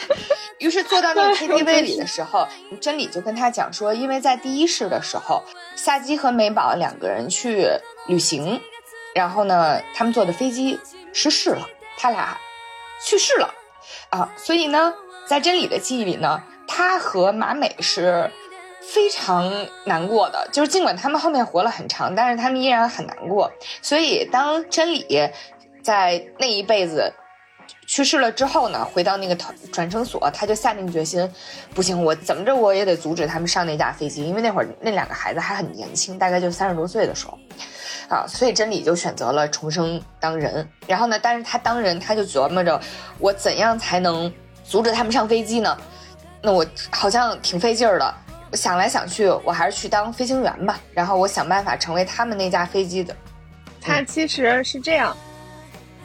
[0.59, 2.47] 于是坐到那个 KTV 里的时候，
[2.81, 5.43] 真理就跟他讲说，因为在第一世的时候，
[5.75, 7.67] 夏姬和美宝两个人去
[8.07, 8.59] 旅行，
[9.13, 10.79] 然后呢，他们坐的飞机
[11.13, 12.37] 失事了，他俩
[13.03, 13.53] 去世了
[14.09, 14.93] 啊，所以呢，
[15.27, 18.31] 在真理的记忆里呢，他和马美是。
[18.87, 19.51] 非常
[19.85, 23.51] 难过的，就是尽管他们后面活了很长，但是他们依然很难过。
[23.81, 25.07] 所以当真理
[25.81, 27.11] 在那一辈子
[27.87, 31.27] 去世了之后呢，回到那个转转生所，他就下定决心，
[31.73, 37.39] 不行，我怎么着我也得阻止他们上那架飞机，因为那会儿那两个孩子还很年轻，大概就三十多岁的时候，
[38.07, 40.69] 啊，所以真理就选择了重生当人。
[40.85, 42.79] 然后呢，但是他当人，他就琢磨着
[43.17, 44.31] 我怎样才能
[44.63, 45.75] 阻止他们上飞机呢？
[46.45, 48.13] 那我好像挺费劲儿的。
[48.53, 50.79] 想来想去，我还是去当飞行员吧。
[50.93, 53.13] 然后我想办法成为他们那架飞机的。
[53.81, 55.17] 他其实是这样，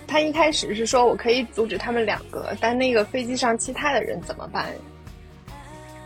[0.09, 4.66] 他一开始是说我可以阻止他们两个，但那个飞机上其他的人怎么办？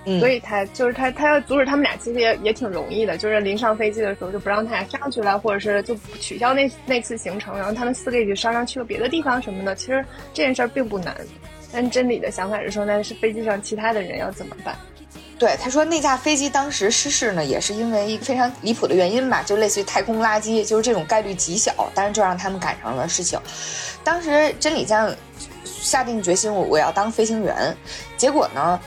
[0.05, 9.75] 嗯，所以他就是他，他要阻止他们俩，其实也也挺容易的，就是临上飞机的时候就不让他俩上去了，或者是就取消那那次行程，然后他们四个一起商量去个别的地方什么的。
[9.75, 11.17] 其实这件事儿并不难，
[11.75, 14.77] 但真理的想法是说，那是飞机上其他的人要怎么办？
[15.37, 23.37] 对，他说那架飞机当时失事呢，也是因为一个非常离谱的原因吧，就类似于太空垃圾，就是这种概率极小，但是就让他们赶上了事情。
[24.05, 25.13] 当时真理将
[25.65, 27.77] 下定决心，我我要当飞行员，
[28.17, 28.79] 结果呢，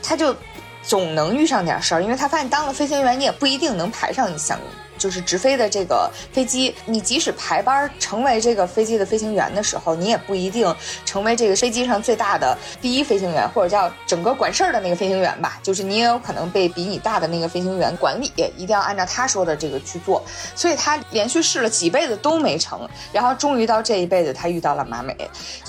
[0.00, 0.34] 他就
[0.82, 4.60] 总能遇上点事儿，因为他发现当了飞行员，你也不一定能排上想
[5.02, 6.72] 就是直飞的这个飞机。
[6.86, 10.72] 你即使排班成为这个飞机的飞行员的时候，你也不一定
[11.04, 15.58] 成为这个飞机上最大的第一飞行员，或者叫整个管事儿的那个飞行员吧。
[15.60, 20.22] 就是你也有可能被比你大的那个飞行员管理，一定要按照他说的这个去做。
[20.54, 25.16] 所以他连续试了几辈子都没成，然后终于到这一辈子，他遇到了马美，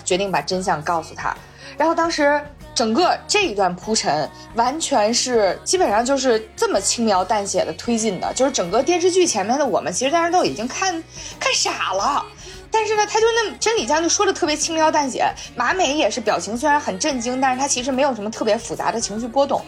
[0.06, 1.36] 决定把真相告诉他。
[1.76, 2.40] 然后当时
[2.76, 10.92] 整个这一段铺陈，完全是基本上就是这么轻描淡写的推进的，就是整个电视剧前面的我们，其实当时都已经看
[11.40, 12.26] 看傻了。
[12.72, 19.64] 但是呢，他就那真理江就说的特别轻描淡写，马美也是表情虽然很震惊，但是他其实没有什么特别复杂的情绪波动，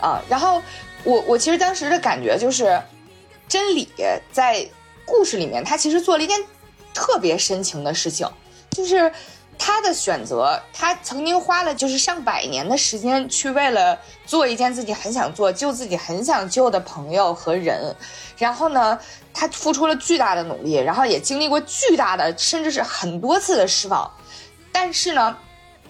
[0.00, 0.62] 啊，然后
[1.04, 2.80] 我我其实当时的感觉就是，
[3.46, 3.86] 真理
[4.32, 4.66] 在
[5.04, 6.40] 故事里面，他其实做了一件
[6.94, 8.26] 特别深情的事情，
[8.70, 9.12] 就是
[9.58, 17.94] 他的选择，他曾经花了就是上百年的时间去为了做一件自己很想做、救自己很想救的朋友和人，
[18.38, 18.98] 然后呢，
[19.34, 24.10] 他付出了巨大的努力，然后也经历过巨大的，甚至是很多次的失望，
[24.72, 25.36] 但是呢。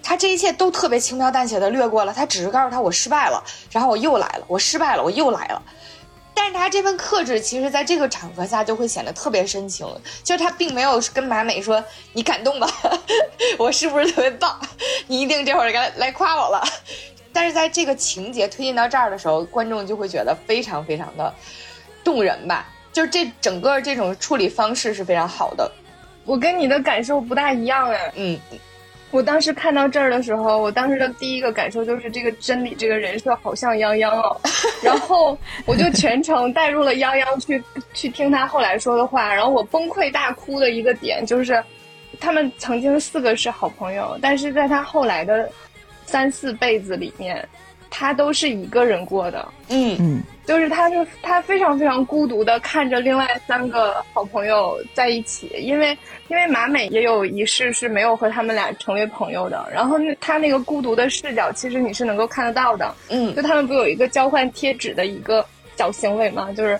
[0.01, 5.61] 他这一切都特别轻描淡写的略过了，他只是告诉他我失败了，然后我又来了，我失败了，我又来了。
[6.41, 9.85] 但是他这份克制，其实在这个场合下就会显得特别深情。
[10.23, 12.71] 就是他并没有跟马美说：“你感动吧，
[13.59, 14.57] 我是不是特别棒？
[15.07, 16.63] 你一定这会儿来来夸我了。
[17.33, 21.33] ”但是在这个情节推进到这儿的时候，观众就会觉得非常非常的
[22.05, 22.65] 动人吧。
[22.93, 25.69] 就是这整个这种处理方式是非常好的。
[26.23, 28.13] 我跟你的感受不大一样哎。
[28.15, 28.39] 嗯，
[29.11, 34.39] 我当时看到这儿的时候，我当时的第一个感受就是这个真理这个人设好像泱泱哦，
[34.83, 41.63] 然后我就全程带入了泱泱去去听他后来说的话，然后我崩溃大哭的一个点就是，
[42.19, 45.49] 他们曾经四个是好朋友，但是在他后来的
[46.05, 47.47] 三四辈子里面，
[47.89, 55.97] 他都是一个人过的，嗯嗯就是他是他非常非常孤独的看着另外三个好朋友在一起，因为
[56.27, 66.51] 因为马美也有一世是没有和他们俩成为朋友的，然后那他那个孤独的视角，其实你是能够看得到的，嗯就他们不有一个交换贴纸的一个小行为吗？
[66.53, 66.79] 就是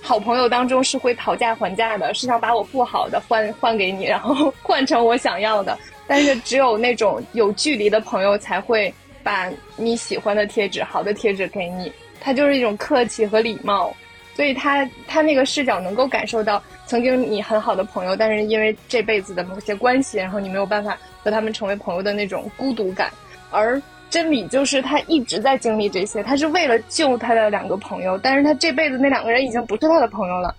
[0.00, 5.76] 好朋友当中是会讨价还价的，是想把我不好的换换给你，然后换成我想要的。
[6.06, 8.92] 但是只有那种有距离的朋友才会
[9.28, 13.94] 把你喜欢的贴纸、好的贴纸给你，他就是一种客气和礼貌。
[14.34, 23.12] 所以他他那个视角能够感受到曾经你很好的朋友，但是因为这辈子的某些关系，然后你没有办法和他们成为朋友的那种孤独感。
[23.50, 30.56] 而真理就是他一直在经历这些，他是为了救他的两个朋友，但是他这辈子那两个人已经不是他的朋友了，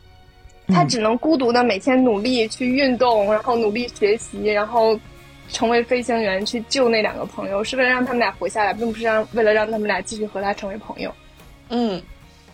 [0.67, 4.99] 他只能孤独的每天努力去运动，然后努力学习，然后
[5.51, 11.13] 成为飞行员去救那两个朋友，是为了让他们俩活下来，并不是让为了让他们俩继续和他成为朋友。
[11.69, 12.01] 嗯，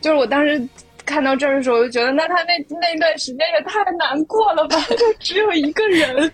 [0.01, 0.62] 就是我当时
[1.05, 4.84] 看到这儿的时候，我就觉得，那他那那段时间也太难过了吧？
[4.97, 6.31] 就只有一个人，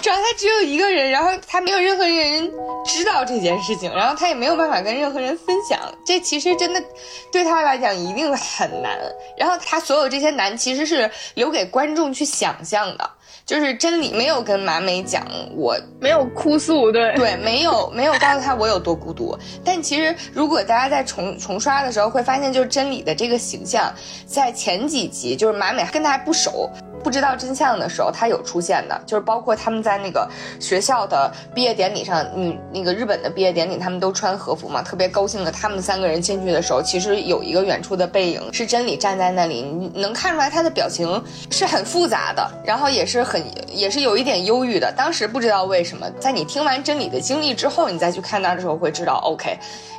[0.00, 2.50] 主要他只有一个人，然后他没有任何人
[2.84, 5.78] 知道这件事情，然后他也没有办法跟任何人分享。
[6.04, 6.82] 这其实真的
[7.30, 8.98] 对他来讲一定很难。
[9.36, 13.10] 然后他所有这些难其实是留给观众去想象的，
[13.50, 19.36] 就是真理没有跟马美讲我没有哭诉，对对，没有没有告诉他我有多孤独。
[19.64, 23.92] 但其实，如果大家在重重刷的时候，会发现，就是真理的这个形象，
[24.24, 26.70] 在前几集，就是马美跟他还不熟。
[27.02, 30.28] 不知道真相的时候，他有出现的，就是包括他们在那个
[30.60, 35.50] 学校的毕业典礼上，女那个日本的毕业典礼，他们都穿和服嘛，特别高兴的。
[35.50, 43.39] 他们三个人进去的时候，其实有一个远处的背影是真理站在那里，你能看出来他的表情是很复杂的，然后也是很
[43.72, 44.92] 也是有一点忧郁的。
[44.96, 49.58] 当时不知道为什么，在你听完真理的经历之后，你再去看他的时候，会知道，OK，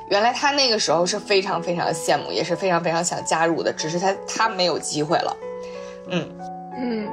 [0.09, 5.37] 原来他那个时候是非常非常羡慕，也是非常非常想加入的，只是他他没有机会了。
[6.09, 6.27] 嗯。
[6.83, 7.07] 嗯，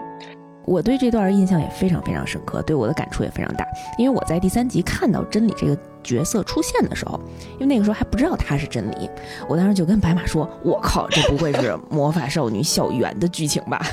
[0.65, 3.67] 我对这段印象也非常非常深刻，对我的感触也非常大。
[3.99, 7.21] 因为我在第三集看到真理这个角色出现的时候，
[7.55, 9.11] 因为那个时候还不知道她是真理，
[9.49, 13.85] 我当时就跟白马说：“我靠，这不会是魔法少女小圆的剧情吧？”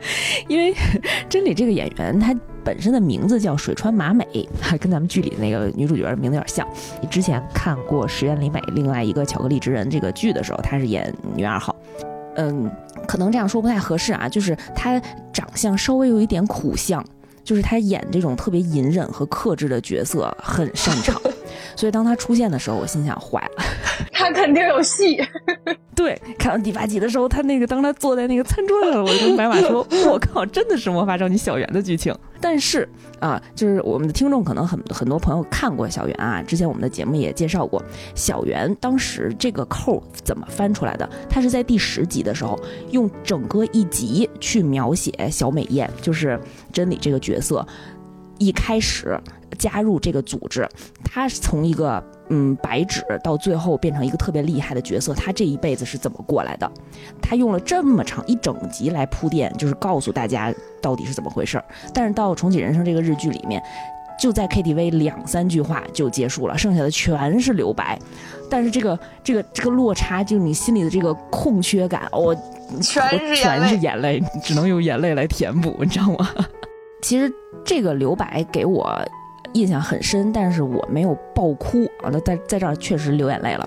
[0.46, 0.72] 因为
[1.28, 4.26] 真理这个演员，她本身的名字叫水川麻美，
[4.60, 6.66] 还跟咱们剧里的那个女主角名字有点像。
[7.00, 11.74] 你之前看过石原里美另外一个《巧克力之人》这个剧的时候，她是演女二号。
[12.36, 12.70] 嗯，
[13.06, 15.00] 可能这样说不太合适啊，就是她
[15.32, 17.04] 长相稍微有一点苦相，
[17.42, 21.20] 就是她演这种特别隐忍和克制的角色很擅长，
[21.76, 23.64] 所以当他出现的时候，我心想坏了，
[24.12, 25.22] 他肯定有戏。
[25.94, 37.82] 对，看到第八集的时候，他那个当他坐在那个餐桌上，我就跟白马说：“我靠，真的是魔法少女小圆的剧情。”但是啊，就是我们的听众可能很很多朋友看过小圆啊，之前我们的节目也介绍过
[38.14, 41.08] 小圆当时这个扣怎么翻出来的。
[41.28, 42.56] 他是在第十集的时候，
[42.92, 46.40] 用整个一集去描写小美艳，就是
[46.72, 47.66] 真理这个角色
[48.38, 49.20] 一开始
[49.58, 50.68] 加入这个组织，
[51.04, 52.02] 他是从一个。
[52.30, 56.70] 嗯，白纸到最后变成一个特别厉害的角色，他这一辈子是怎么过来的？
[57.22, 61.64] 他用了这么长一整集来铺垫，就是告诉大家到底是怎么回事儿。
[61.94, 63.62] 但是到《重启人生》这个日剧里面，
[64.20, 67.98] 就在 KTV 两三句话就结束了，剩下的全是留白。
[68.50, 72.34] 但是这个这个这个落差，就是你心里的这个空缺感，我
[72.82, 76.28] 全是全是眼泪，只能用眼泪来填补，你知道吗？
[77.02, 77.32] 其实
[77.64, 79.00] 这个留白给我。
[79.54, 82.10] 印象很深，但是我没有爆哭啊！
[82.12, 83.66] 那在在这儿确实流眼泪了。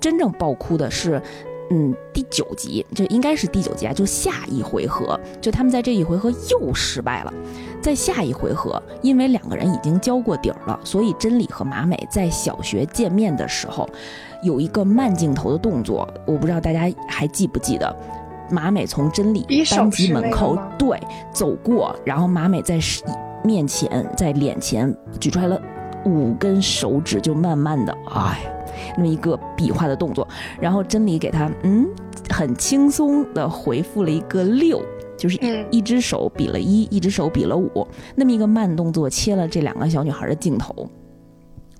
[0.00, 1.22] 真正爆哭的是，
[1.70, 7.32] 嗯，第九集，就应该是第九集啊，就下一回合，就他们在这一回合又失败了。
[7.80, 13.88] 在下一回合，因为两个人已经交过底儿了，所以真理和马美在小学见面的时候，
[14.42, 17.96] 有一个慢镜头的动作，我不知道大家还记不记得。
[18.52, 21.00] 马美从真理班级门口对
[21.32, 22.78] 走过，然后马美在。
[23.44, 25.60] 面前，在脸前举出来了
[26.04, 28.38] 五根手指，就慢慢的，哎，
[28.96, 30.28] 那么一个比划的动作，
[30.60, 31.84] 然后真理给他，嗯，
[32.30, 34.80] 很轻松的回复了一个六，
[35.18, 35.36] 就是
[35.72, 37.84] 一只手比了一，一只手比了五，
[38.14, 40.88] 那么一个慢动作切了这两个小女孩的镜头，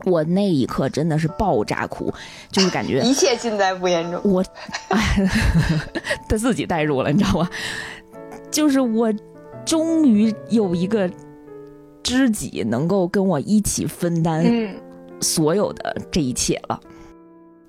[0.04, 2.12] 我那一刻真的是爆炸哭，
[2.50, 4.44] 就是感觉 一切尽在不言中，我，
[4.88, 5.30] 哎，
[6.28, 7.50] 他 自己代入了，你知道吗？
[8.50, 9.12] 就是我
[9.64, 11.10] 终于有一个。
[12.04, 14.44] 知己能够跟我一起分担
[15.20, 16.78] 所有的这一切了。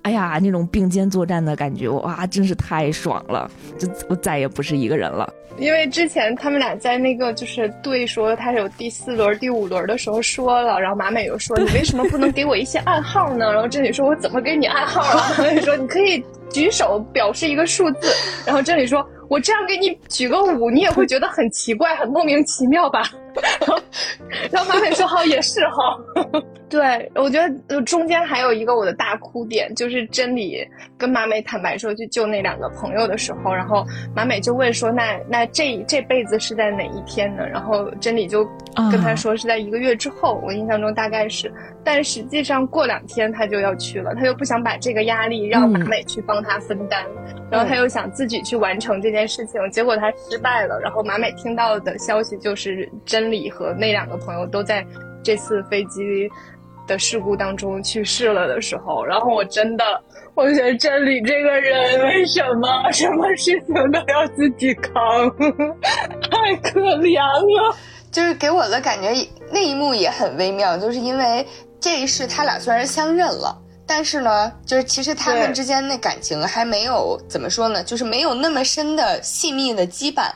[0.04, 3.50] 哎呀，那种并肩作战的感觉，哇，真是太爽了！
[3.78, 5.32] 就我再也不是一个人了。
[5.56, 13.50] 因为之前他们俩在那个就是对说他有第四轮、第五轮的时候说了，然后马美又说你为什么不能给我一些暗号呢？
[13.52, 15.34] 然后真理说我怎么给你暗号啊？
[15.38, 18.08] 马 美说你可以举手表示一个数字，
[18.44, 23.10] 然后真理说我这样给你举个五，你也会觉得很奇怪、很莫名其妙吧？
[24.50, 25.98] 然后马美说好也是哈。
[26.68, 30.66] 对，我觉得中间还有一个我的大哭点，就是真理
[30.98, 38.44] 跟马美坦白说去救那两个朋友的时候，然后马美就问说：“那那这这辈子是在哪一天呢？”然后真理就
[38.90, 41.52] 跟他说是在一个月之后，我印象中大概是，
[41.84, 47.04] 但实际上过两天他就要去了，他又不想把这个压力让马美去帮他分担，
[47.52, 50.80] 然后他又想自己去完成这件事情，结果他失败了。
[50.80, 54.86] 然后马美听到的消息就是真理和那两个朋友都在
[55.22, 56.28] 这次飞机。
[56.86, 59.82] 的事故当中去世了的时候，然后我真的，
[60.34, 64.92] 我觉得真理这个人为什么什么事情都要自己扛，
[66.30, 67.74] 太可怜了。
[68.12, 69.14] 就是给我的感觉，
[69.50, 71.46] 那一幕也很微妙，就是因为
[71.80, 80.30] 这一世他俩虽然相认了，但是呢，就是其实他们之间那感情还没有怎么说呢，就是没有那么深的细密的羁绊。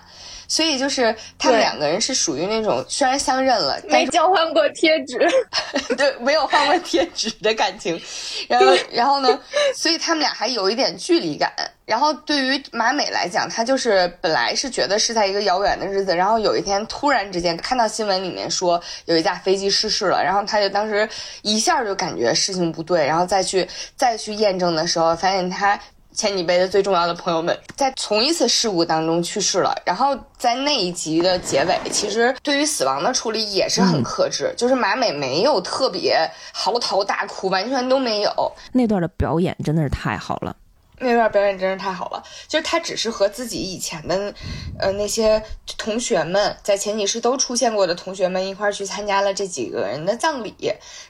[0.49, 5.19] 所以就是他们两个人是属于那种虽然相认了，没交换过贴纸，
[5.97, 8.01] 对，没有换过贴纸的感情。
[8.49, 9.39] 然后，然后呢，
[9.75, 11.53] 所以他们俩还有一点距离感。
[11.85, 21.09] 然后对于马美来讲，她就是本来是觉得是在一个遥远的日子，然后有一天突然之间看到新闻里面说有一架飞机失事了，然后她就当时
[21.43, 25.79] 一下就感觉事情不对，然后再去再去验证的时候，发现她。
[26.15, 38.53] 前几辈的最重要的朋友们在同一次事故当中去世了，然后在那一集的结尾，其实对于死亡的处理也是很克制，就是马美没有特别嚎啕大哭，完全都没有。
[38.73, 40.57] 那段的表演真的是太好了。
[41.01, 44.35] 那段表演真是太好了，就是他只是和自己以前的，
[44.79, 45.43] 呃，那些
[45.77, 50.55] 同学们在前几世都出现过的同学们一块儿去参加了这几个人的葬礼，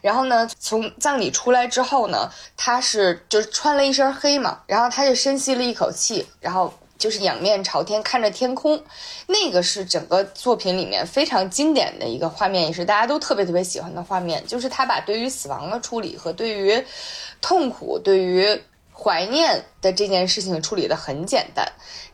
[0.01, 8.82] 然后呢，从葬礼出来之后呢，他是就是穿了一身黑嘛，然后他就深吸了一口气，然后就是仰面朝天看着天空，
[9.26, 16.84] 那个是整个作品里面非常经典的一个画面，也是大家都特别特别喜欢的画面，就是他把对于死亡的处理和对于
[17.41, 18.61] 痛苦对于。
[19.01, 21.64] 怀念的这件事情处理的很简单，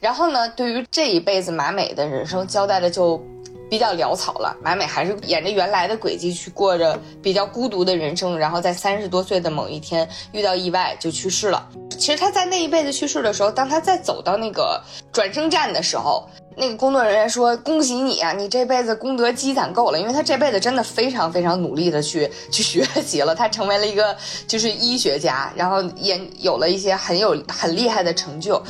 [0.01, 3.17] 然后呢，对于这一辈子马美的人生交代的就
[3.71, 4.55] 比较潦草了。
[4.63, 11.67] 马美还是沿着原来的轨迹去过着比较孤独的人生，然后在三十多岁的某一天遇到意外就去世了。
[11.95, 14.81] 其实他在那一辈子去世的时候，当他再走到那个
[15.13, 16.29] 转生站的时候。
[16.57, 24.17] 那个工作人员说：“恭喜你啊，你这辈子功德积攒够了，因为他这辈子真的非常非常努力的去去学习了，他成为了一个
[24.47, 28.63] 就是医学家，然后也有了一些很有很厉害的成就。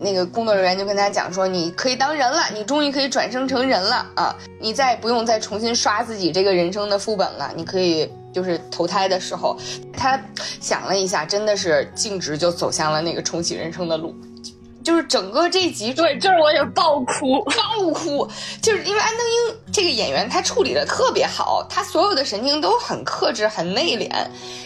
[0.00, 9.58] 那个工作人员就跟他讲说：你可以当人了，你终于可以转生成人了啊，你再不用再重新刷自己这个人生的副本了，你可以就是投胎的时候，
[9.92, 10.20] 他
[10.60, 14.14] 想了一下，真的是径直就走向了那个重启人生的路。”
[14.84, 18.26] 就是整个这集，对，这儿我也爆哭，爆哭，
[18.62, 24.10] 就是因为安东英这个演员，他处理的特别好，他所有的神经都很克制、很内敛，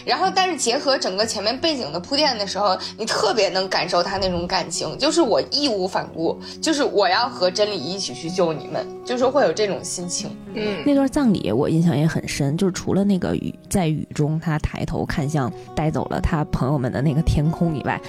[0.05, 10.35] 然后但是结合整个前面背景的铺垫的时候，你特别能感受他那种感情，就是我义无反顾，就是我要和真理一起去救你们，就是会有这种心情。
[10.53, 17.99] 嗯，那段葬礼我印象也很深，就是除了那个雨在雨中，他抬头看向带走了他朋友们的那个天空以外。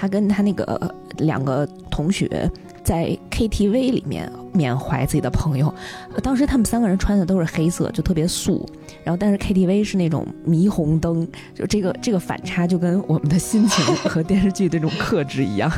[0.00, 2.48] 他跟他那个两个同学
[2.88, 5.72] 在 KTV 里面缅怀自己的朋友，
[6.22, 8.66] 当时他们三个人穿的都是黑色，就特别素。
[9.04, 15.70] 然后，但是 KTV 是那种霓虹灯，就这个这个反差就跟我们的心情和 电视剧这种克制一样。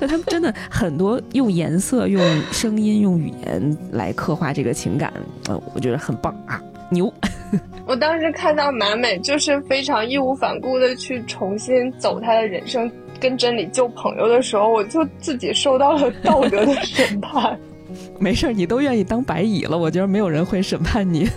[0.00, 2.20] 就他们真的很多用颜色、用
[2.50, 5.12] 声音、用语言来刻画这个情感，
[5.48, 7.12] 呃，我觉得很棒啊，牛！
[7.86, 12.90] 我当时看到马美就是非常义无反顾的去重新走他的人生。
[13.20, 17.58] 跟真理救朋友的时候，我就自己受到了道德的 审判。
[18.20, 21.26] 没事儿，你都愿意当白蚁了，我觉得没有人会审判你。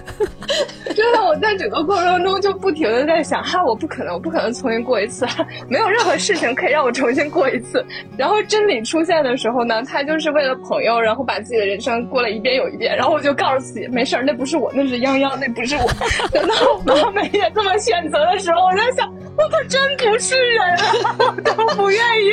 [0.96, 5.26] 真的，我在整个过程中就不停的在想，哈，我不可能，我不可能重新过一次，
[5.68, 7.84] 没有任何事情可以让我重新过一次。
[8.16, 12.96] 然后真理出现的时候呢，他就是为了朋友，然后把自己的人生过了一遍又一遍。
[12.96, 15.90] 然后我就告诉自己，没事儿，那不是我，那是泱泱，那不是我。
[16.32, 16.54] 等到
[16.86, 19.12] 马美也这么选择的时候，我在想。
[19.36, 21.16] 我可真不是人啊！
[21.18, 22.30] 我都不愿意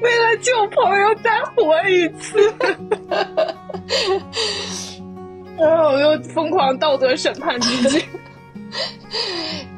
[0.00, 2.38] 为了救朋友再活一次，
[5.58, 8.04] 然后我又疯狂道德审判自己。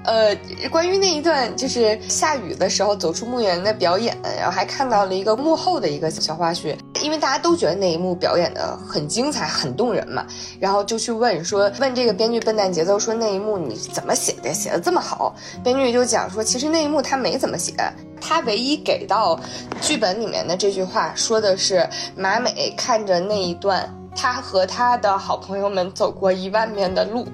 [0.02, 0.34] 呃，
[0.70, 10.26] 关于那一段就是下雨的时候走出墓园的表演，然后还看到了一个幕后的一个小花絮，因为大家都觉得那一幕表演的很精彩、很动人嘛，
[10.58, 15.32] 然后就去问说，问这个编剧笨蛋节奏说那一幕你怎么写的，写的这么好？
[15.62, 17.72] 编剧就讲说，其实那一幕他没怎么写，
[18.20, 19.38] 他唯一给到
[19.80, 27.26] 剧本里面的这句话说的是马美看着那一段，他和他的好朋友们走过一万遍的路。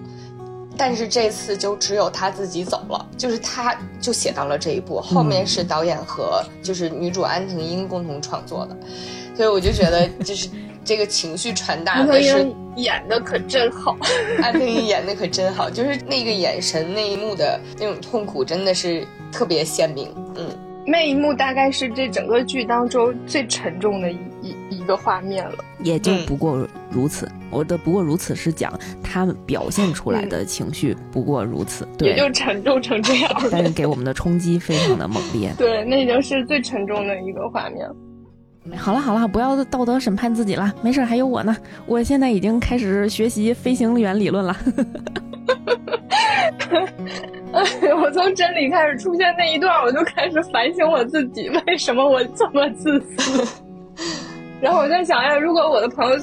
[0.78, 8.76] 但是这次就只有他自己走了，就是他就写到了这一步，后面是导演和就是女主安藤英共同创作的，
[9.34, 10.50] 所以我就觉得 就是
[10.84, 12.46] 这个情绪传达的是
[12.76, 13.96] 演的可真好，
[14.42, 19.02] 安藤英演的可真好，就是那个眼神那一幕的那种痛苦真的是
[19.32, 20.44] 特别鲜明，嗯。
[20.88, 24.18] 那一幕大概是这整个剧当中最沉重的一
[24.70, 27.28] 一一个画面了，也就不过如此。
[27.50, 33.30] 我的不过如此是讲他们表现出来的情绪不过如此，对，也就沉重成这样。
[33.50, 37.88] 但是给我们的冲击非常的猛烈， 对，那已经是最沉重的一个画面。
[38.76, 41.56] 好了好了，不要道德审判自己了，没事，还有我呢。
[41.86, 44.56] 我现在已经开始学习飞行员理论了。
[48.02, 53.62] 我从真理开始出现那一段，我就开始反省我自己，为什么我这么自私？
[54.60, 56.16] 然后我在想，哎，如果我的朋友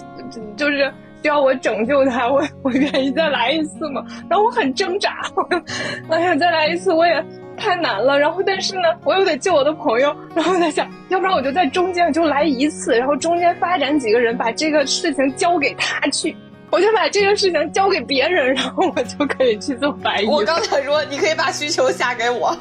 [0.56, 4.04] 就是需要我拯救他，我 我愿意再来一次吗？
[4.30, 5.18] 然后我很挣扎，
[6.10, 7.24] 哎呀，再来一次我也
[7.56, 8.18] 太难了。
[8.18, 16.36] 然后但是呢，我又得救我的朋友，然后我在想，要不然我就在中间就来一次，然后中间发展几个人，把这个事情交给他去。
[16.72, 20.26] 我就把这个事情交给别人，然后我就可以去做白衣。
[20.26, 22.58] 我刚才说，你可以把需求下给我，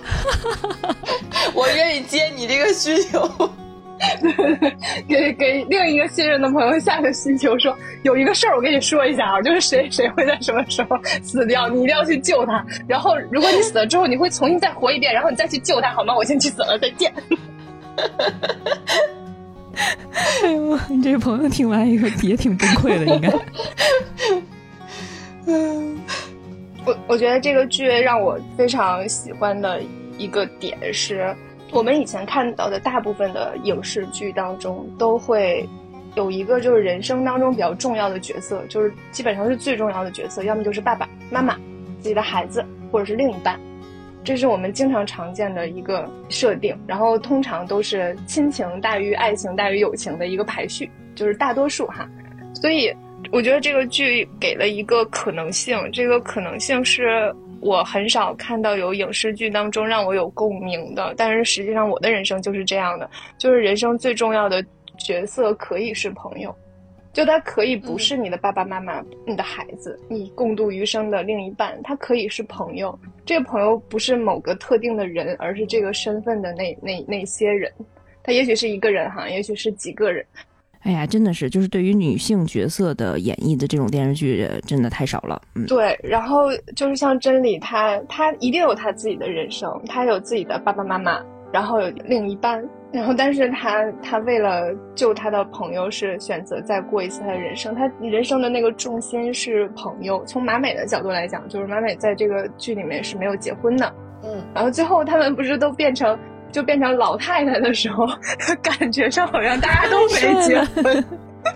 [1.56, 3.26] 我愿意接你这个需求。
[5.08, 12.64] 给给另一个信任的朋友下个需求，说有一个事儿我跟你说一下啊， 就是谁谁会在什么时候死掉，你一定要去救他。
[12.88, 16.14] 然后如果你死了之后，你会重新再活一遍，然后你再去救他，好吗？
[16.14, 17.12] 我先去死了，再见。
[20.42, 23.32] 哎呦，你这个朋友听完以后也挺崩溃的，应该。
[25.46, 25.98] 嗯，
[26.84, 29.80] 我我觉得这个剧让我非常喜欢的
[30.18, 31.34] 一个点是，
[31.72, 35.66] 我们以前看到的大部分的影视剧当中，都会
[36.14, 41.56] 有一个就是人生当中比较重要的角色，就是基本上是最重要的角色，要么就是爸爸妈妈、
[41.98, 43.58] 自己的孩子，或者是另一半。
[44.22, 52.06] 这是我们经常常见的一个设定，然后通常都是亲情大于爱情大于友情的一个排序，就是大多数哈。
[52.54, 52.94] 所以
[53.32, 61.14] 我觉得这个剧给了一个可能性，这个可能性是我很少看到有影视剧当中让我有共鸣的。
[61.16, 63.08] 但是实际上我的人生就是这样的，
[63.38, 64.62] 就是人生最重要的
[64.98, 66.54] 角色可以是朋友。
[67.12, 72.98] 就他可以不是你的爸爸妈妈、你的孩子、你共度余生的另一半，他可以是朋友。
[73.24, 77.70] 这个朋友不是某个特定的人，而是这个身份的那那那些人。
[78.22, 80.24] 他也许是一个人哈，也许是几个人。
[80.82, 85.40] 哎呀，真的是，就是对于女性角色的演绎的这种电视剧，真的太少了。
[85.54, 85.98] 嗯，对。
[86.02, 91.22] 然后就是像真理，她她一定有她自己的人生，她有自己的爸爸妈妈，
[91.52, 92.62] 然后有另一半。
[92.92, 97.74] 然后，但是她她为了救她的朋友，是选择再过一次她的人生。
[97.74, 100.22] 她人生的那个重心是朋友。
[100.26, 103.94] 从马美的角度来讲，就是马美在这个剧里面是没有结婚的。
[104.24, 104.44] 嗯。
[104.52, 106.18] 然后最后他们不是都变成
[106.52, 108.06] 就变成老太太的时候，
[108.62, 111.04] 感觉上好像大家都没 结婚，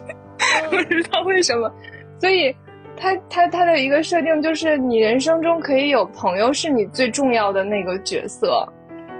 [0.70, 1.70] 不知道为什么。
[2.18, 2.52] 所以，
[2.96, 8.66] 他他他的一个设定就是，你人生中可以有朋友，是你最重要的那个角色。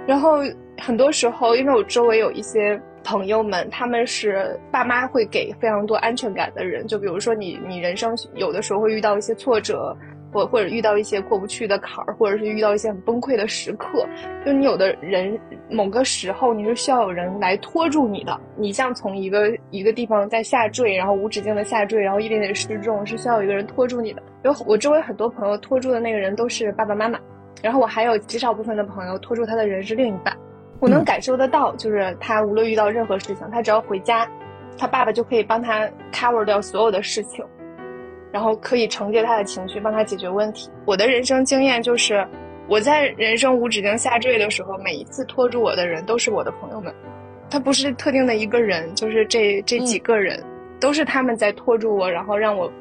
[0.05, 0.39] 然后。
[0.79, 6.85] 很多时候，因为我周围有一些朋友们，他们是爸妈会给非常多安全感的人。
[6.85, 9.97] 就比如说你，你人生有的时候会遇到一些挫折，
[10.37, 14.05] 或或者遇到一些过不去的坎儿，或者是遇到一些很崩溃的时刻。
[14.45, 18.39] 就你有的人某个时候你是需要有人来拖住你的。
[18.55, 24.21] 你像从一个一个地方在下坠，然后无止境的下坠，然后一点点失重，是需要有一个人拖住你的。
[24.43, 27.19] 有我周围很多朋友拖住的那个人都是爸爸妈妈，
[27.63, 30.37] 然后我还有极少部分的朋友拖住他的人是另一半。
[30.79, 34.29] 我能感受得到，就是他无论遇到任何事情，他只要回家，
[34.77, 37.43] 他爸爸就可以帮他 cover 掉所有的事情，
[38.37, 40.69] 然后可以承接他的情绪，帮他解决问题。
[40.85, 42.23] 我的人生经验就是，
[42.69, 46.93] 我在人生无止境下坠的时候，每一次拖住我的人都是我的朋友们，
[47.49, 50.39] 他不是特定的一个人，就是这这几个人，
[50.79, 52.71] 都是他们在拖住我，然后让我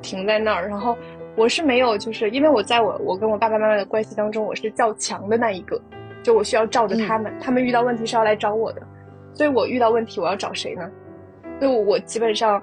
[0.00, 0.66] 停在那儿。
[0.66, 0.96] 然后
[1.36, 5.78] 我是没有，就是因为我在我我跟我爸爸妈妈的关系当中，我是较强的那一个。
[6.22, 8.80] 就我需要罩着他们，他们遇到问题是要来找我的，
[9.34, 10.90] 所以我遇到问题我要找谁呢？
[11.60, 12.62] 所以我基本上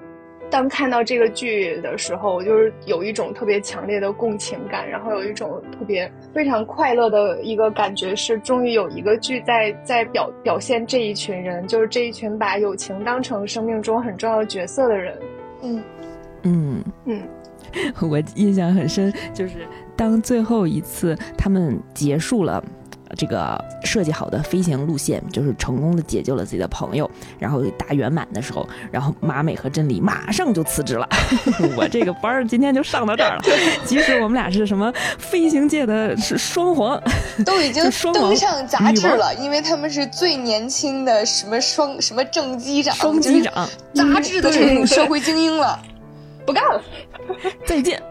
[0.50, 15.18] 当看到这个剧的时候，我就是有一种特别强烈的共情感，然后有一种特别非常快乐的一个感觉，是终于有一个剧在在表表现这一群人，就是这一群把友情当成生命中很重要的角色的人。
[15.62, 15.82] 嗯
[16.42, 17.22] 嗯嗯，
[18.08, 19.54] 我印象很深，就是
[19.96, 22.62] 当最后一次他们结束了。
[23.14, 31.08] 这个设计好的飞行路线，就是成功的解救了自己的朋友，然后大圆满的时候，然后马美和真理马上就辞职了。
[31.76, 33.42] 我这个班儿今天就上到这儿了。
[33.84, 37.00] 即使我们俩是什么飞行界的是双黄，
[37.44, 45.78] 都已经登上杂志了，因为他们是最年轻的什么双什么正机长，双机长，杂志的这种社会精英了，
[46.46, 46.82] 不干了，
[47.66, 48.02] 再见。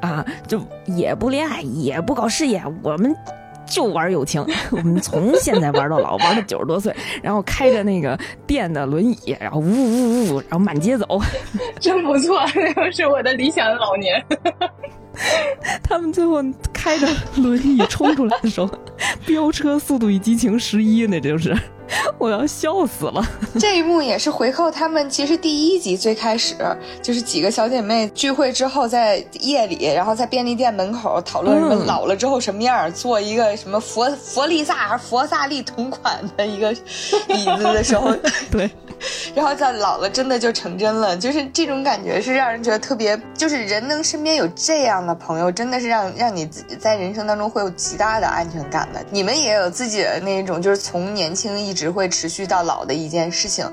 [0.00, 3.14] 啊，就也不恋爱，也不搞事业，我们。
[3.72, 11.18] 就玩友情， 我们从现在玩到老，玩到九十多岁，然后开着那个电的轮椅，然后呜呜呜，然后满街走，
[11.80, 14.22] 真不错， 这就是我的理想的老年。
[15.82, 16.42] 他们最后
[16.72, 18.68] 开着轮椅冲出来的时候，
[19.24, 21.56] 飙车《速度与激情十一》，那就是。
[22.18, 23.22] 我要笑死了！
[23.58, 26.54] 这一幕也是回扣他们其实第一集最开始
[27.02, 38.10] 就是几个小姐妹聚会之后，在夜里，然后在便利店门口讨论什么老了之后什么样，做一个什么佛佛利萨还是佛萨利同款的一个椅子的时候，
[38.50, 38.70] 对。
[39.34, 46.46] 然后在老了，真的就成真了，就是这种感觉是让人觉得特别，就是人能身边有这样的朋友，真的是让让你
[46.78, 49.04] 在人生当中会有极大的安全感的。
[49.10, 53.64] 你们也有自己的那一种，就是从年轻一直会持续到老的一件事情，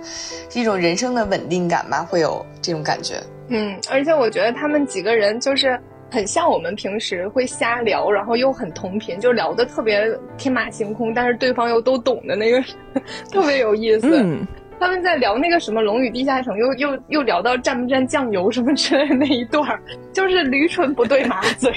[0.49, 3.21] 是一种人生的稳定感吧，会有这种感觉。
[3.49, 5.79] 嗯，而且我觉得他们几个人就是
[6.11, 12.63] 很像我们平时会瞎聊，然后又很同频，就聊的特别天马行空，但是对方又都懂的那个，
[13.31, 14.37] 特别有意思。
[14.79, 19.81] 他们在聊那个什么《龙与地下城》，又又又聊到蘸不蘸酱油什么之类的那一段儿，
[20.13, 21.69] 就是驴唇不对马嘴。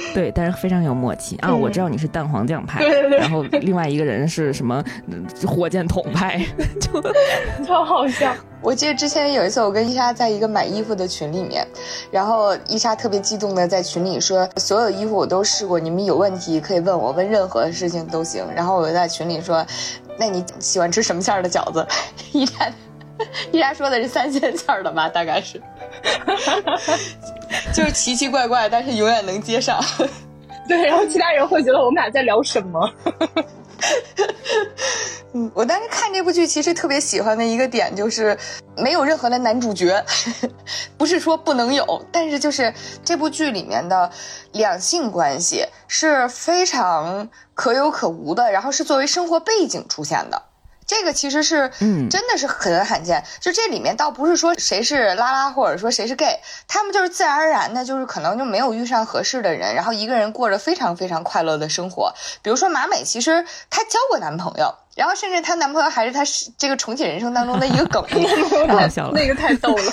[0.14, 1.54] 对，但是非常有默契啊！
[1.54, 4.82] 我知道你是蛋黄酱派，对对对，然后另外一个人是什么
[5.46, 6.44] 火箭筒派，
[6.80, 7.02] 就
[7.64, 8.32] 超好笑。
[8.60, 11.66] 我记得之前有一次，我跟伊莎在一个买衣服的群里面，
[12.10, 19.64] 然后伊莎特别激动的在群里说：“所有衣服我都试过，你们有问题可以问我，问任何事情都行。”然后我就在群里说。
[20.20, 21.86] 那你喜欢吃什么馅儿的饺子？
[22.34, 22.68] 伊莎，
[23.52, 25.08] 伊莎说的是三鲜馅儿的吧？
[25.08, 25.62] 大概是，
[27.74, 29.82] 就是奇奇怪怪，但是永远能接上。
[30.68, 32.92] 对，然后其他人会觉得我们俩在聊什么？
[35.34, 38.36] 嗯，我当时看这部剧，其实特别喜欢的一个点就是
[38.76, 40.02] 没有任何的男主角，
[40.96, 42.72] 不是说不能有，但是就是
[43.04, 44.10] 这部剧里面的
[44.52, 47.28] 两性关系是非常。
[47.54, 50.40] 可有可无的，然后是作为生活背景出现的，
[50.88, 53.22] 这个其实是，嗯，真的是很罕见。
[53.40, 62.14] 就这里面倒不是说谁是拉拉，或者说谁是 gay，他们就是自然而然的，就是可能就没有遇上合适的人，然后一个人过着非常非常快乐的生活。
[62.42, 66.22] 比如说马美，其实她交过男朋友，然后甚至她男朋友还是她
[66.56, 68.02] 这个重启人生当中的一个梗，
[68.66, 69.92] 太搞笑了，那个太逗了。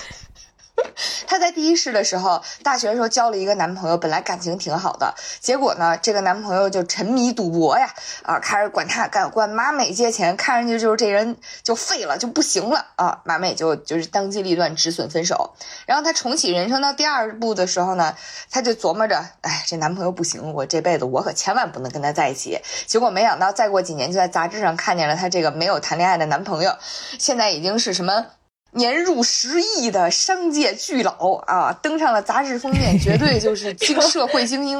[1.27, 15.55] 她在第一世的时候，大学的时候交了一个男朋友，本来感情挺好的，结果呢，这个男朋友就沉迷赌博呀，啊，开始管他干管马美借钱，看上去就是这人就废了，就不行了啊，马美就就是当机立断止损分手。
[15.85, 18.15] 然后她重启人生到第二部的时候呢，
[18.51, 22.59] 她就琢磨着，哎，这男朋友不行，我这辈子我可千万不能跟他在一起。
[22.85, 26.75] 结果没想到再过几年，就在杂志上看见了她这个没有谈恋爱的男朋友，
[27.17, 28.27] 现在已经是什么？
[28.75, 34.77] 年入十亿的商界巨佬啊，登上了杂志封面，绝对就是 精社会精英。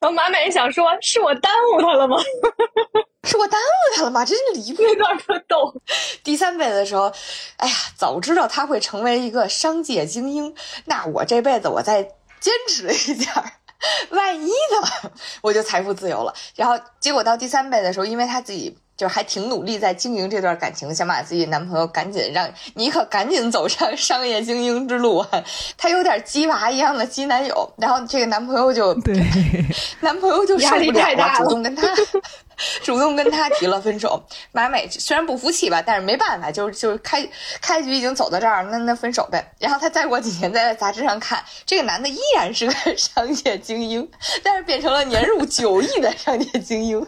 [0.00, 2.16] 然后马美想说：“是我耽误他了吗？
[3.24, 4.24] 是我耽误他了吗？
[4.24, 5.74] 真是离谱，那段可逗。”
[6.22, 7.12] 第三辈子的时候，
[7.56, 12.02] 哎呀，早知道他会成为一个商界精英，那我这辈子我再
[12.40, 13.52] 坚持一下，
[14.10, 15.10] 万一呢，
[15.42, 16.34] 我就财富自由了。
[16.54, 18.78] 然后结果到第三辈的时候，因为他自己。
[18.96, 25.24] 就还挺努力在经营这段感情，想把自己男朋友赶紧让你可赶紧走上 商业精英之路。
[25.76, 29.14] 他有点鸡娃一样的鸡男友，然后这个男朋友就对，
[30.00, 31.82] 男朋友就受不了了，主动跟他。
[32.82, 37.28] 主动跟他提了分手，马美虽然不服气吧，但是没办法，就是就是开
[37.60, 39.44] 开局已经走到这儿，那那分手呗。
[39.58, 44.08] 然后他再过几年再在杂志上看，这个男的依然是个 商业精英，
[44.42, 47.06] 但是变成了年入九亿的商业精英，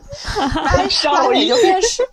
[1.05, 2.07] 马美就变是，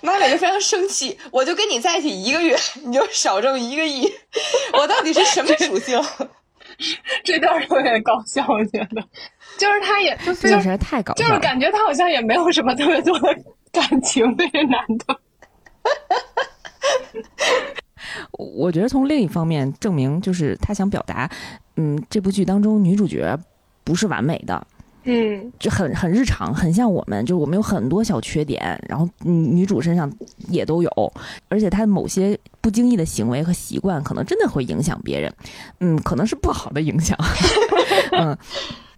[0.00, 4.12] 马美就非常生气，我就跟你在一起一个月，你就少挣一个亿，
[4.72, 6.00] 我到底是什么属性？
[7.24, 9.02] 这段有点搞笑，我觉得。
[9.58, 13.34] 就是他，也就是就是太搞笑，就是感觉他好像也没有什么特别多的
[13.72, 15.18] 感情，那个男的。
[18.32, 21.30] 我觉得从另一方面证明，就是他想表达，
[21.76, 23.38] 嗯，这部剧当中女主角
[23.84, 24.66] 不是完美的，
[25.04, 30.10] 嗯，就很很日常，很像我们，就是我们有很多小缺点，然后嗯女主身上
[30.48, 31.12] 也都有，
[31.48, 35.32] 而且她某些不经意的行为和习惯，可能真的会影响别人，
[35.80, 37.16] 嗯，可能是不好的影响，
[38.12, 38.36] 嗯。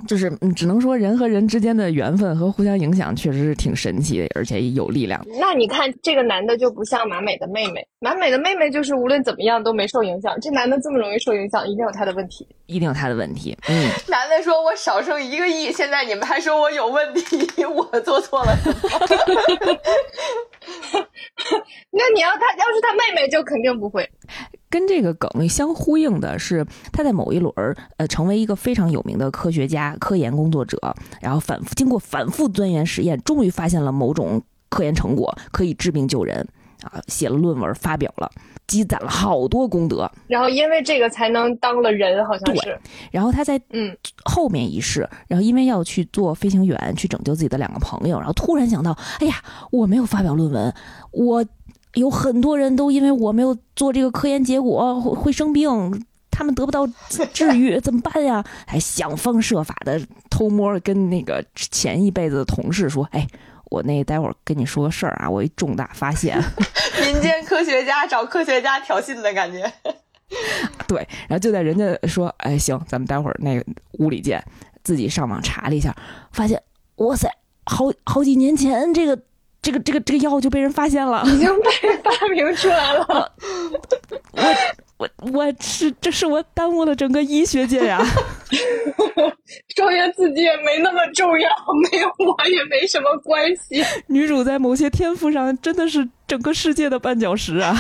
[0.07, 5.24] 就是嗯，只能说人和人之间的缘分和互相影响确实是挺神奇的，而且有力量。
[5.40, 12.46] 那你看这个男的就不像马美的妹妹，马美的妹妹就是无论怎么样都没受影响，这男的这么容易受影响，一定有他的问题。
[12.66, 13.57] 一定有他的问题。
[13.68, 18.76] 嗯， 男的说我少挣一个亿，现在你们还说我有问题，我做错了什么？
[21.90, 24.09] 那你要他要是他妹妹，就肯定不会。
[24.71, 30.79] 跟这个梗相呼应的是，他在某一轮儿，呃，成为一个非常有名的科学家、科研工作者，
[31.21, 36.47] 然后反复经过反复钻研实验，终于发现了某种科研成果可以治病救人，
[36.83, 38.31] 啊，写了论文发表了，
[38.66, 40.11] 积攒了好多功德。
[40.27, 42.79] 然后因为这个才能当了人，好像是。
[43.11, 49.37] 然后他在嗯后面一世，然后因为要去做飞行员，去拯救自己的两个朋友，然后突然想到，哎呀，
[49.71, 50.75] 我没有发表论文，
[51.12, 51.43] 我。
[51.95, 55.68] 有很多人都因为我没有做这个科研结果会会生病，
[56.30, 56.86] 他们得不到
[57.32, 58.45] 治 愈怎么办呀？
[58.66, 63.26] 还想方设法的偷摸跟那个前一辈子的同事说：“哎，
[63.70, 66.39] 我那待会儿跟你说个事儿啊，我一重大发现。
[67.05, 69.70] ”民间科学家找科学家挑衅的感觉。
[70.86, 73.64] 对，然后就在人家说：“哎，行，咱们待会儿那个
[73.99, 74.43] 屋里见。”
[74.84, 75.95] 自己上网查了一下，
[76.32, 76.62] 发现
[76.97, 77.28] 哇塞，
[77.66, 79.18] 好好几年前这个。
[79.61, 81.71] 这个这个这个药就被人发现了，已经被
[82.03, 83.33] 发明出来了。
[84.97, 88.01] 我我我是这是我耽误了整个医学界呀。
[89.75, 91.49] 庄园自己也没那么重要，
[91.91, 93.85] 没有我也没什么关系。
[94.09, 97.77] 女主在某些天赋上真的是整个世界的绊脚石啊。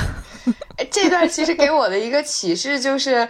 [0.90, 3.28] 这段其实给我的一个启示就是。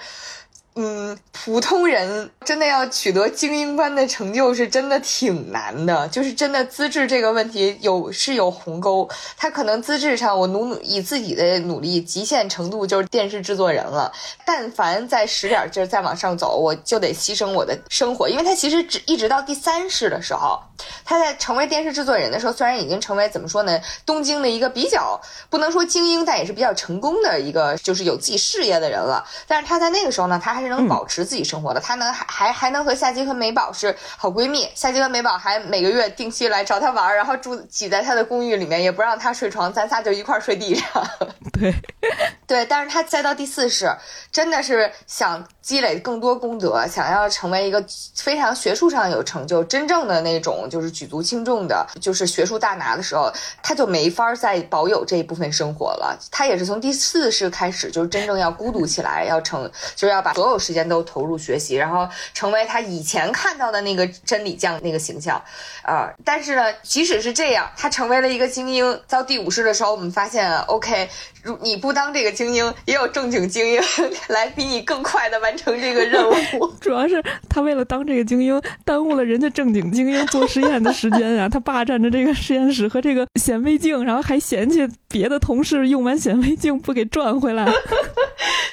[0.80, 6.06] 嗯，普通人真的要取得精英般的成就，是真的挺难的。
[6.06, 14.12] 就是真的资质这个问题有是有鸿沟，他可能资质上我努努以自己的努力极限程度就是电视制作人了。
[14.46, 20.62] 但凡再使点劲再往上走，我就得牺牲我的生活，因为他其实只一直到第三世的时候，
[21.04, 25.20] 他在成为电视制作人的时候，虽然已经成为怎么说呢，东京的一个比较
[25.50, 29.26] 不能说精英，但也是比较成功的一个就是有自己事业的人了。
[29.48, 30.67] 但是他在那个时候呢，他还是。
[30.68, 40.86] 能保持自己生活的，她能还还还能和夏姬和美宝是好闺蜜，夏姬和美宝还每个月定期来找她玩，然后住挤在她的公寓里面，也不让她睡床，咱仨就一块睡地上。
[41.58, 41.74] 对，
[42.46, 43.90] 对，但是她再到第四世，
[44.30, 56.18] 真的是想积累更多功德，想要成为一个非常学术上有成就、真正的那种就是举足轻重的，就是学术大拿的时候，她就没法再保有这一部分生活了。
[56.30, 60.47] 她也是从第四世开始，就是真正要孤独起来，要成，就是要把所有。
[60.56, 65.42] 时间都投入学习，然后成为他以前看到的那个真理匠那个形象，
[65.82, 66.08] 啊！
[66.24, 69.00] 但是呢，即使是这样，他成为了一个精英。
[69.08, 71.08] 到第五世的时候，我们发现，OK，
[71.42, 73.80] 如你不当这个精英，也有正经精英
[74.28, 76.34] 来比你更快的完成这个任务。
[76.80, 81.48] 主要是他为了当这个精英，耽误了人家正经精英做实验的时间啊！
[81.50, 87.66] 他霸占着这个实验室和这个显微镜，然后还嫌弃别的同事用完显微镜不给转回来，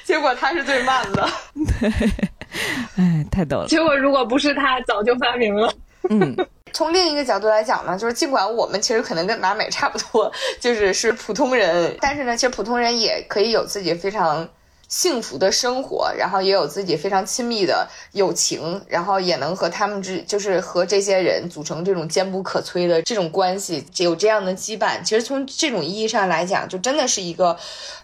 [0.04, 1.28] 结果他是最慢的。
[1.66, 1.90] 对，
[2.98, 3.68] 哎，太逗了。
[3.68, 5.74] 结果如果不是他，早就发明了。
[6.10, 6.36] 嗯，
[6.72, 14.48] 从另一个角度来讲呢，就是尽管我们其实可能跟马美差不多，就是是普通人，但是呢，其实普通人也可以有自己非常
[14.88, 25.02] 幸福的生活，然后也有自己非常亲密的友情，然后也能和他们之，就是和这些人组成这种坚不可摧的这种关系，有这样的羁绊。
[25.04, 27.58] 其实从这种意义上来讲，就真的是一个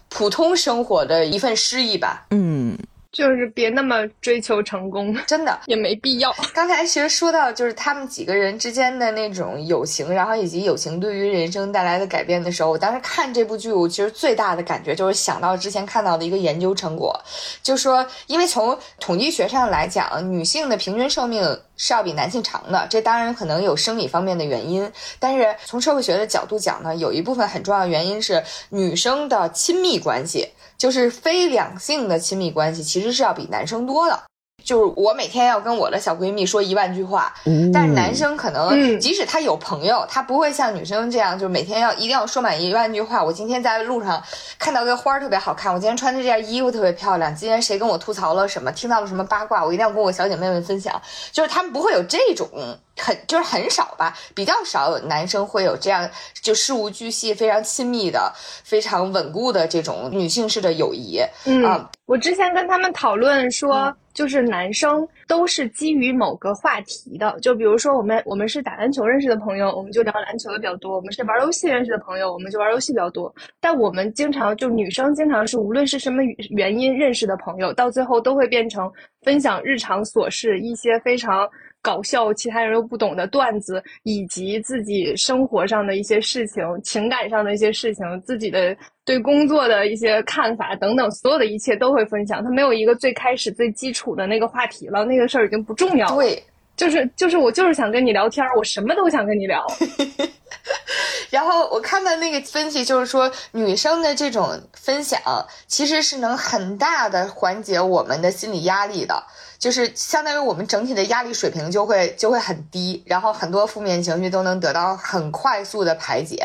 [0.08, 2.26] 普通生活的一份诗意吧。
[2.30, 2.76] 嗯。
[3.12, 6.34] 就是别那么追求成功，真的 也没必要。
[6.54, 17.14] 刚才其实说到，就是他们几个人之间的那种友情，然后以及友情对于人生带来的改变的时候，我当时看这部剧，我其实最大的感觉就是想到之前看到的一个研究成果，
[17.62, 21.42] 就说，因为从统计学上来讲，女性的平均寿命
[21.76, 30.48] 是要比男性长的，这当然可能有生理方面的原因，但是从社会学的角度讲呢，有一部分很重要的原因是女生的亲密关系。
[30.82, 34.20] 就是非两性的亲密关系，其实是要比男生多的。
[34.64, 37.32] 就是我每天要跟我的小闺蜜说一万句话，
[37.72, 43.22] 但是男生可能即使他有朋友，他不会像女生这样，就是每天要一定要说满一万句话。
[43.22, 44.20] 我今天在路上
[44.58, 51.00] 看到个花儿特别好看，我今天穿的这件衣服特别漂亮，今天谁跟我吐槽了什么，听到了什么八卦，我一定要跟我小姐妹们分享。
[51.30, 52.48] 就是他们不会有这种
[52.96, 56.08] 很就是很少吧，比较少有男生会有这样
[56.40, 58.32] 就事无巨细、非常亲密的、
[58.64, 61.20] 非常稳固的这种女性式的友谊。
[61.46, 73.34] 嗯啊，我之前跟他们讨论说，就是男生都是基于某个话题的，就比如说我们我们是打篮球认识的朋友，我们就聊篮球的比较多；我们是玩游戏认识的朋友，我们就玩游戏比较多。
[73.60, 81.48] 但我们经常就女生经常是无论是什么原因认识的朋友，到最后都会变成分享日常琐事，一些非常。
[81.82, 88.74] 搞笑，其他人又不懂的段子，以及自己生活上的一些事情、情感上的一些事情、自己的
[89.04, 92.42] 对工作的一些看法等等，所有的一切都会分享。
[92.42, 96.14] 他没有一个最开始最基础的那个话题了，那个事儿已经不重要了。
[96.14, 96.42] 对，
[96.76, 99.64] 就是就是我就是想跟你聊天，我什么都想跟你聊。
[101.30, 105.20] 然后我看到那个分析，就是说女生的这种分享
[105.66, 109.24] 其实是能很大的缓解我们的心理压力的。
[109.58, 116.44] 就是相当于我们整体的压力水平就会就会很低，然后很多负面情绪都能得到很快速的排解。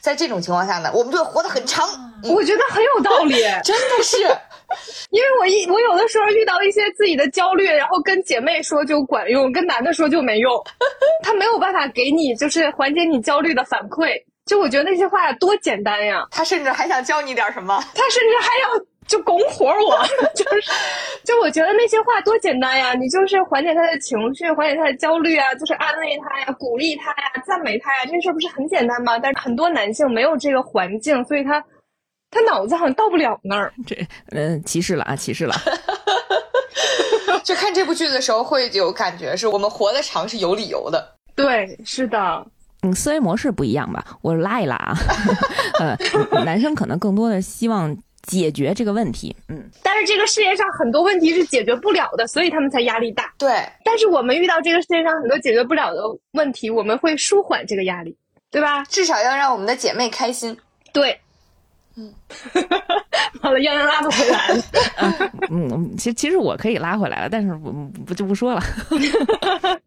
[0.00, 1.88] 在这种情况下呢，我们就会活得很长。
[2.24, 4.16] 我觉得很有道理， 真的是，
[5.10, 10.52] 因为我一我有的时候遇到一些自己的焦虑，然后跟姐妹说就管用，跟男的说就没用。
[11.22, 14.14] 他没有办法给你就是缓解你焦虑的反馈。
[14.44, 18.86] 就我觉得那些话多简单呀，他甚至还想教你点什么，他甚至还要。
[19.06, 20.04] 就拱火我，
[20.34, 20.72] 就是，
[21.22, 22.92] 就我觉得那些话多简单呀！
[22.94, 29.16] 你就是缓解他的情绪，缓解他的焦虑啊，就是安慰他呀，鼓励他呀，赞美他呀，这事儿不是很简单吗？
[29.16, 31.62] 但是很多男性没有这个环境，所以他
[32.36, 33.72] 他脑子好像到不了那儿。
[33.86, 33.96] 这，
[34.30, 35.54] 嗯，歧视了啊，歧视了。
[37.42, 41.16] 就看这部剧的时候会有感觉，是我们活得长是有理由的。
[41.34, 42.46] 对，是的。
[42.82, 44.04] 嗯，思维模式不一样吧？
[44.20, 44.94] 我拉一拉啊。
[45.80, 45.96] 呃，
[46.44, 47.96] 男生可能更多的希望。
[48.26, 53.32] 解决这个问题，嗯，但是这个世界上很多问题是解决不了的，所以他们才压力大。
[53.38, 58.16] 对，但是我们遇到这个世界上很多解决不了的问题，我们会舒缓这个压力，
[58.50, 58.82] 对吧？
[58.86, 60.58] 至少要让我们的姐妹开心。
[60.92, 61.20] 对，
[61.98, 62.12] 嗯，
[63.40, 64.62] 好了，洋洋拉不回来了。
[65.50, 67.72] 嗯，其实其实我可以拉回来了，但是不
[68.06, 68.62] 不就不说了。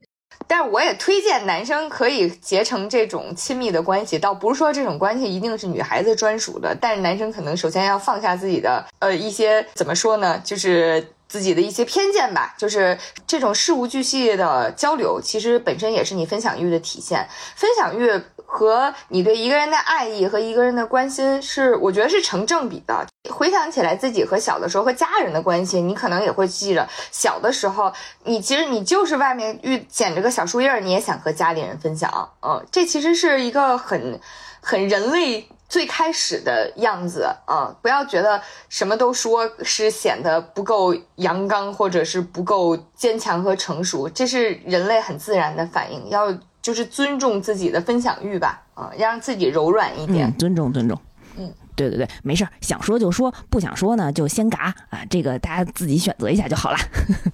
[0.47, 12.97] 但是我也推荐男生可以结成这种亲密的关系，倒不是说这种关系一定是女孩子专属的，但是男生可能首先要放下自己的呃一些怎么说呢，就是自己的一些偏见吧，就是
[13.28, 18.20] 这种事无巨细的交流，其实本身也是你分享欲的体现，分享欲。
[18.52, 23.06] 和你对一个人的爱意和一个人的关心是，我觉得是成正比的。
[23.30, 27.93] 回想起来自己和小的时候和家人的关系，你可能也会记着，小的时候
[28.24, 32.12] 你其实你就是外面遇捡着个小树叶，你也想和家里人分享。
[32.41, 34.20] 嗯，这其实是一个很
[34.62, 37.74] 很人类最开始的样子啊！
[37.84, 46.10] 不要觉得什么都说是显得不够阳刚，或者是不够坚强和成熟，这是人类很自然的反应。
[46.10, 46.36] 要。
[46.70, 50.32] 就是尊重自己的分享欲吧，啊，要让自己柔软一点。
[50.38, 50.95] 尊重，尊重。
[51.36, 56.78] 嗯，对对对，没事儿，想说就说，不想说呢就先嘎啊，这个大家自己选择一下就好了。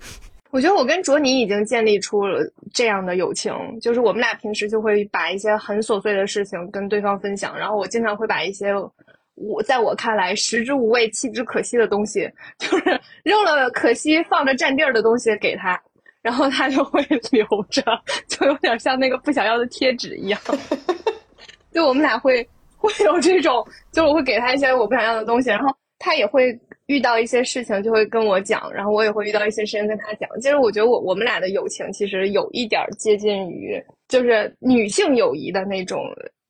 [0.51, 8.73] 我觉得我跟卓尼已经建立出了这样的友情，就是我们俩平时就会把一些很琐碎的事情跟对方分享，然后我经常会把一些
[9.33, 15.77] 我在我看来食之无味弃之可惜的东西，就是 扔了可惜放着占地儿的东西给他。
[16.25, 16.99] 然后他就会
[17.31, 17.83] 留着，
[18.27, 20.41] 就有点像那个不想要的贴纸一样。
[21.71, 22.41] 就我们俩会
[22.75, 30.27] 会有这种，就我会给他一些我不想要的东西，然后他也会遇到一些事情就会跟我讲，然后我也会遇到一些事情跟他讲。
[30.41, 36.03] 其实我觉得我我们俩的友情其实有一点接近于就是女性友谊的那种。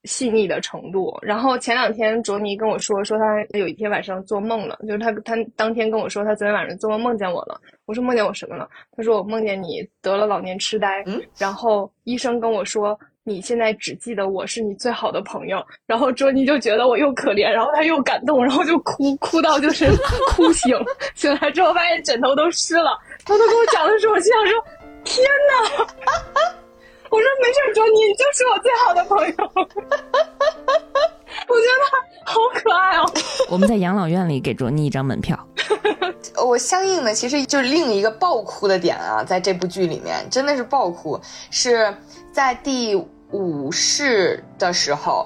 [0.06, 1.18] 细腻的程度。
[1.22, 7.60] 然后前两天卓尼跟我说，说他有一天晚上做梦了，就是他他当天跟我说，他昨天晚上做梦梦见我了。
[7.86, 8.68] 我说梦见我什么了？
[8.96, 11.04] 他说我梦见你得了老年痴呆。
[11.06, 11.22] 嗯。
[11.38, 15.64] 然后医生跟我说，你现在只记得我是你最好的朋友。
[15.86, 19.86] 然后卓尼就觉得我又可怜，然后他又感动，然后就哭哭到就是
[20.36, 20.76] 哭醒。
[21.14, 22.98] 醒来之后发现枕头都湿了。
[23.24, 24.64] 他都跟我讲的时候，我心想说：
[25.04, 26.65] 天哪！
[27.16, 29.34] 我说没事，卓尼你就是我最好的朋友。
[31.48, 31.82] 我觉得
[32.26, 33.10] 好可爱哦。
[33.50, 35.40] 我们在养老院里给卓尼一张门票。
[36.46, 41.18] 我相应的其实就是另一个爆哭的点啊，在这部剧里面真的是爆哭，
[41.50, 41.96] 是
[42.34, 43.02] 在第
[43.32, 45.26] 五世的时候，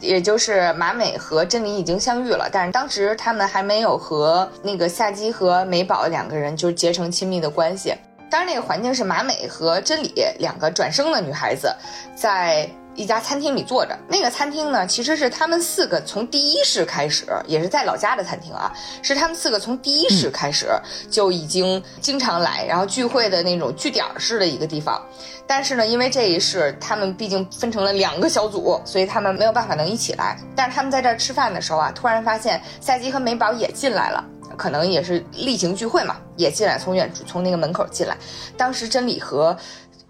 [0.00, 7.92] 也就是马美和真理已经相遇了，但是当时他们还没有和那个夏姬和美宝两个人就结成亲密的关系。
[8.28, 11.74] 当然，那个环境是马美和真理两个转生的女孩子，
[12.14, 13.96] 在一家餐厅里坐着。
[14.08, 18.72] 那个餐厅呢，其实是他们四个从第一世开始，也是在老家的餐厅啊，
[19.02, 20.66] 是他们四个从第一世开始
[21.10, 25.00] 就已经经常来，然后聚会的那种据点式的一个地方。
[25.46, 30.36] 但是呢，因为这一世他们毕竟分成了两个小组，所以他们没有办法能一起来。
[30.56, 34.24] 但是他们在这儿吃饭的时候啊，突然发现赛基和美宝也进来了。
[34.56, 38.16] 可能也是例行聚会嘛，也进来，从远从那个门口进来。
[38.56, 39.54] 当时真理和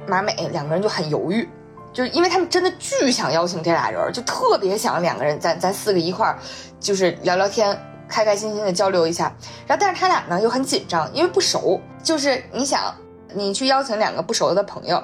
[0.07, 1.49] 马美两个人就很犹豫，
[1.97, 6.39] 就是因为他们真的巨想邀请这俩人，就特别想两个人咱咱四个一块儿，
[6.79, 7.75] 就是聊聊天，
[8.07, 9.35] 开开心心的交流一下。
[9.67, 11.81] 然后但是他俩呢又很紧张，因为不熟。
[12.03, 12.95] 就是你想，
[13.33, 15.03] 你去邀请两个不熟的朋友，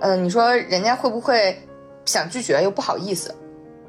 [0.00, 1.66] 嗯，你说人家会不会
[2.04, 3.34] 想拒绝又不好意思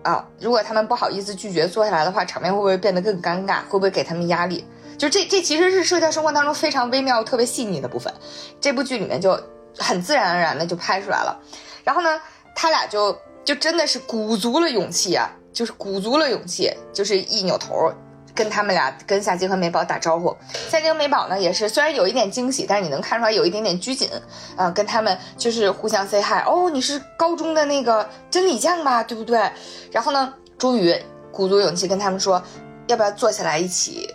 [0.04, 0.26] 啊？
[0.40, 3.58] 如果他们不好意思拒绝坐下来的话，场面会不会变得更尴尬？
[3.64, 4.66] 会不会给他们压力？
[4.98, 8.14] 就这，这其实是社交生活当中非常微妙、特别细腻的部分。
[8.62, 9.38] 这部剧里面就
[9.78, 11.38] 很自然而然的就拍出来了。
[11.84, 12.18] 然后呢，
[12.56, 17.92] 他俩就就真的是鼓足了勇气啊，就是鼓足了勇气，就是一扭头
[18.34, 20.36] 跟他们俩、跟夏姬和美宝打招呼。
[20.70, 24.10] 夏姬和美宝呢，也是虽然有一点惊喜，但是你能看出来有一点点拘谨
[24.56, 26.44] 啊，跟他们就是互相 say hi。
[26.46, 29.04] 哦，你是高中的那个真理酱吧？
[29.04, 29.50] 对不对？
[29.92, 30.96] 然后呢，终于
[31.32, 32.42] 鼓足勇气跟他们说，
[32.88, 34.10] 要不要坐下来一起？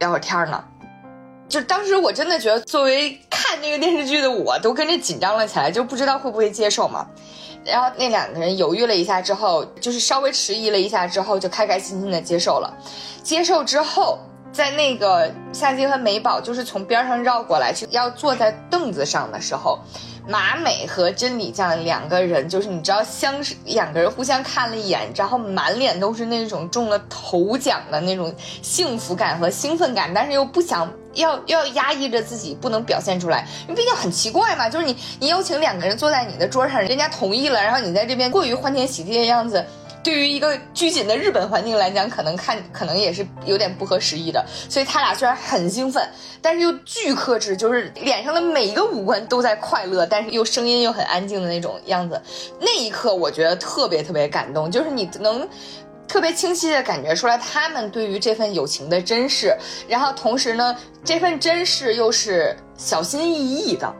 [0.00, 0.62] 聊会儿天呢，
[1.48, 7.06] 就当时我真的觉得，作为看那个电视剧的我，都跟着紧张了起来，就不知道会不会接受嘛。
[7.64, 12.72] 然后那两个人犹豫了一下之后，就是稍微迟疑了一下之后，就开开心心的接受了。
[13.22, 14.18] 接受之后，
[14.52, 19.78] 在那个夏姬和美宝就是从边上绕过来去要坐在凳子上的时候。
[20.26, 23.34] 马美和真理酱两个人，就是你知道相，
[23.66, 39.62] 两个人互相看了一眼，然后满脸都是那种中了头奖的那种幸福感和兴奋感，但是又不想要要压抑着自己不能表现出来，因为毕竟很奇怪嘛，就是你你邀请两个人坐在你的桌上，人家同意了，然后你在这边过于欢天喜地的样子。
[40.04, 44.44] 对于一个拘谨的日本环境来讲，可能看可能也是有点不合时宜的。
[44.68, 46.06] 所以他俩虽然很兴奋，
[46.42, 52.20] 但是又巨克制，就是脸上的每一个五官都在快乐，但是又声音又很安静的那种样子。
[52.60, 55.48] 那一刻，我觉得特别特别感动，就是你能
[56.06, 59.56] 特别清晰的感觉出来他们对于这份友情的珍视，
[59.88, 63.90] 然后同时呢，这份珍视又是小心翼翼的。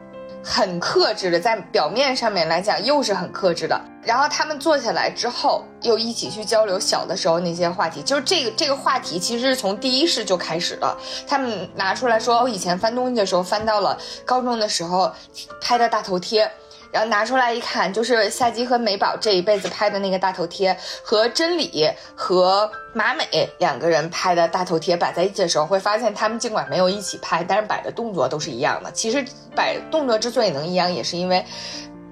[0.47, 3.81] 很克制的，在表面上面来讲又是很克制的。
[4.03, 8.03] 然后他们坐下来之后，又一起去交流小的时候那些话题。
[8.03, 10.95] 就是这个这个话题，其实是从第一世就开始了。
[11.27, 15.11] 他们拿出来说，我以前翻东西的时候翻到了高中的时候
[15.59, 16.49] 拍的大头贴。
[16.95, 20.73] 然后拿出来一看，就是夏姬和美宝这一辈子拍的那个大头贴，
[21.03, 23.25] 和真理和马美
[23.57, 28.89] 两个人拍的大头贴摆在一起的时候，会发现他们尽管没有一起拍，但是摆的动作都是一样的。
[28.93, 31.43] 其实摆动作之所以能一样，也是因为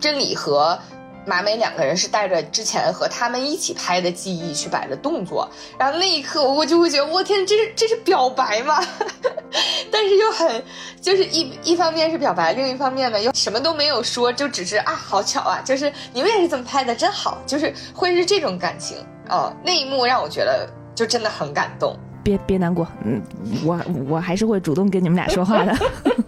[0.02, 0.78] 真理和。
[1.26, 8.84] 马美两个人是带着之前和他们一起拍的记忆去摆的动作，然后那一刻我就会觉得，我天，这是这是表白吗？
[9.92, 10.64] 但是又很，
[11.00, 18.98] 就是一一方面是表白，另一方面呢又什么都没有说，就只是啊，好巧啊，就是你们也是这么拍的，真好，就是会是这种感情
[19.30, 19.54] 哦。
[19.64, 21.98] 那一幕让我觉得就真的很感动。
[22.24, 23.22] 别别难过，嗯，
[23.66, 25.76] 我我还是会主动跟你们俩说话的。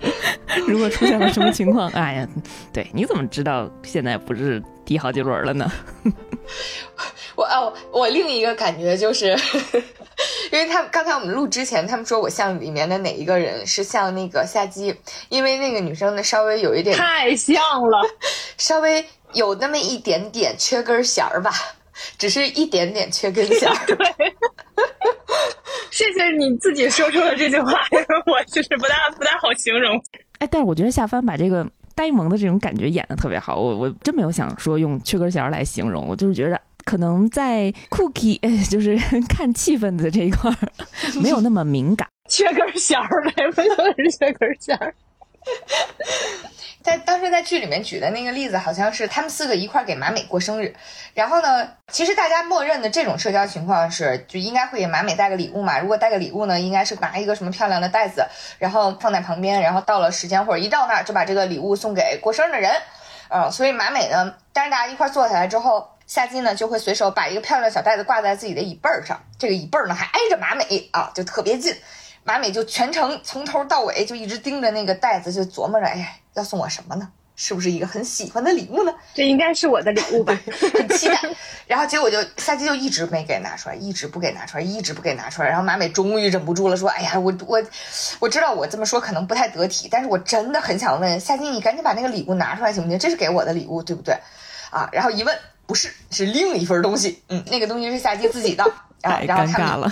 [0.67, 2.27] 如果出现了什么情况，哎呀，
[2.73, 5.71] 对，你怎么知道现在不是第好几轮了呢？
[7.35, 9.37] 我哦，我另一个感觉就是，
[10.51, 14.95] 因为他们刚才我们录之前，他们说我像里面的哪一个人是像那个夏姬，
[15.29, 17.55] 因为那个女生呢稍微有一点太像
[17.89, 17.99] 了，
[18.57, 21.51] 稍微有那么一点点缺根弦儿吧，
[22.17, 23.85] 只是一点点缺根弦儿。
[23.85, 24.24] 对，
[26.15, 27.73] 谢谢你自己说出了这句话，
[28.25, 30.01] 我就是不大不大好形容。
[30.39, 38.39] 哎，但是我觉得夏帆把这个呆萌的这种感觉演的特别好，我我真没有想说用缺根弦来形容，我就是觉得可能在 cookie
[38.71, 38.97] 就是
[39.27, 40.49] 看气氛的这一块
[41.21, 44.95] 没有那么敏感，缺根弦儿呗，不就是缺根弦儿。
[46.85, 50.75] 在当时在剧里面举的那个例子，好像是他们四个一块给马美过生日，
[51.15, 55.79] 然后呢，其实大家默认的这种社交情况是，就应该会给马美带个礼物嘛。
[55.79, 58.23] 如果带个礼物呢，应该是拿一个什么漂亮的袋子，
[58.59, 62.71] 然后放在旁边，然后到了时间或者一到那儿就把这个礼物送给过生日的人。
[63.29, 71.75] 嗯，所以马美呢，但是大家一块坐下来之后，夏金呢就会随手把一个漂亮小袋子挂在自己的椅背儿上，这个椅背儿呢还挨着马美啊，就特别近。
[72.27, 77.07] 马美就全程从头到尾就一直盯着那个袋子，就琢磨着，哎，要送我什么呢？
[77.37, 78.91] 是不是一个很喜欢的礼物呢？
[79.13, 80.35] 这应该是我的礼物吧，
[80.73, 81.19] 很期待。
[81.67, 85.47] 然后结果就夏姬就一直没给拿出来，一直不给拿出来，一直不给拿出来。
[85.49, 87.61] 然后马美终于忍不住了，说：“哎呀，我我
[88.19, 92.97] 我知道我这么说可能不太得体，但是我真的很想问夏姬，你赶紧把那个礼物拿出来行不行？
[92.97, 94.15] 这是给我的礼物，对不对？”
[94.71, 97.21] 啊，然后一问，不是，是另一份东西。
[97.29, 98.63] 嗯，那个东西是夏姬自己的
[99.03, 99.19] 啊。
[99.19, 99.91] 太然后他们尴尬了。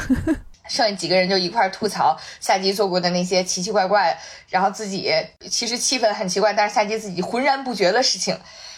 [0.70, 4.18] 剩下几个人就一块儿吐槽夏姬做过的那些奇奇怪怪，
[4.50, 5.12] 然后自己
[5.50, 8.34] 其实气氛很奇怪，但是夏姬自己浑然不觉的事情，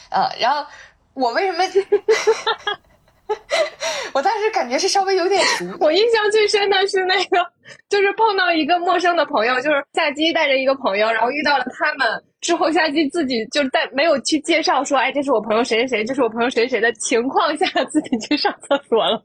[0.10, 0.66] 呃，然后
[1.14, 1.64] 我为什么？
[4.14, 7.38] 我当时感觉是稍微有点熟，我印象最深的是那个，
[7.90, 12.08] 就是碰到一个陌生的朋友，就是夏姬带着一个朋友，然后遇到了他们
[12.40, 19.22] 之后，夏姬自己就在没有去介绍说，哎，这是我朋友谁谁谁，这是我朋友谁谁的情况下，自己去上厕所了。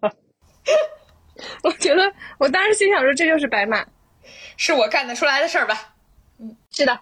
[1.65, 3.85] 我觉得，我当时心想说，这就是白马。
[4.57, 5.95] 是我干得出来的事儿吧？
[6.43, 6.99] 嗯是的，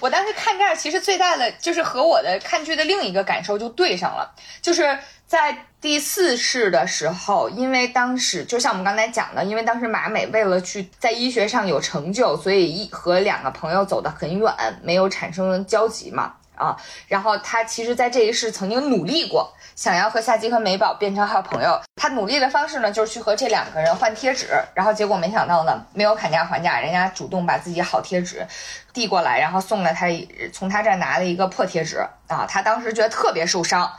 [0.00, 16.76] 我当时看这儿，其实最大的就是和我的看剧的另一个感受就对上了，就是在第四世的时候，因为当时就像我们刚才讲的，因为当时马美为了去在医学上有成就，所以一和两个朋友走得很远，没有产生交集嘛啊。
[17.08, 21.80] 然后他其实，在这一世曾经努力过，想要和夏姬和美宝变成好朋友。
[21.96, 28.46] 他努力的方式呢，就是去和这两个人换贴纸，然后结果没想到呢，没有砍价还价，人家主动把自己好贴纸
[28.92, 30.06] 递过来，然后送了他
[30.52, 31.98] 从他这儿拿了一个破贴纸
[32.28, 33.90] 啊，他当时觉得特别受伤。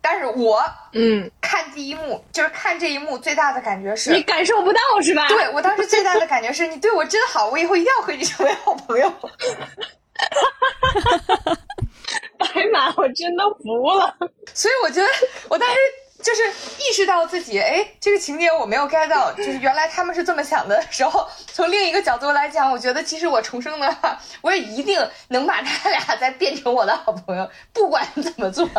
[0.00, 5.26] 但是我嗯，看第一幕，就是看这一幕最大的感觉是，你感受不到是吧？
[5.28, 9.12] 对我当时最大的感觉是你对我真好，我以后一定要和你成为好朋友。
[12.38, 14.16] 白马，我真的服了。
[14.54, 15.06] 所以我觉得
[15.48, 15.76] 我当时
[16.22, 16.42] 就是
[16.78, 24.98] 意识到自己，哎，这个情节我没有 get 到，就是原来他们是这么想的时候， 从另一个角度来讲，我觉得其实我重生的话，我也一定
[25.28, 28.68] 能把他俩再变成我的好朋友，不管怎么做。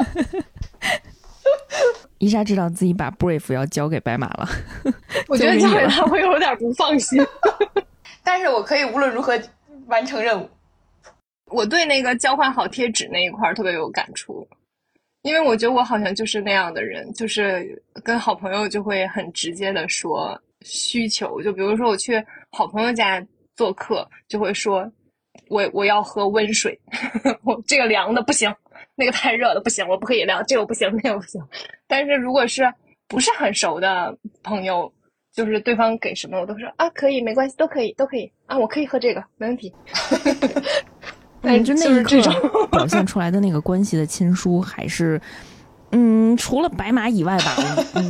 [2.20, 4.48] 伊莎知道自己把 Brave 要交给白马了，
[5.28, 7.26] 我觉得交给他会有点不放心。
[8.24, 9.40] 但是我可以无论如何
[9.88, 10.50] 完成任务。
[11.50, 14.48] 我对那个交换好贴纸那一块儿特别有感触，
[15.24, 23.26] 因为我觉得我好像就是那样的人，就是跟好朋友就会很直接的说需求，就比如说我去好朋友家
[23.56, 24.90] 做客，就会说
[25.48, 26.80] 我我要喝温水，
[27.44, 28.54] 我这个凉的不行，
[28.96, 31.42] 那个太热了不行，我不可以凉，这个不行，那个不行。
[31.88, 32.64] 但是如果是
[33.08, 34.92] 不是很熟的朋友，
[35.34, 39.74] 就是对方给什么我都说啊可以，没关系，都可以，都可以啊，我可以喝这个，没问题。
[41.42, 45.20] 嗯，就那就是一这种刻表现出来的那个关系的亲疏，还是，
[45.92, 47.56] 嗯，除了白马以外吧，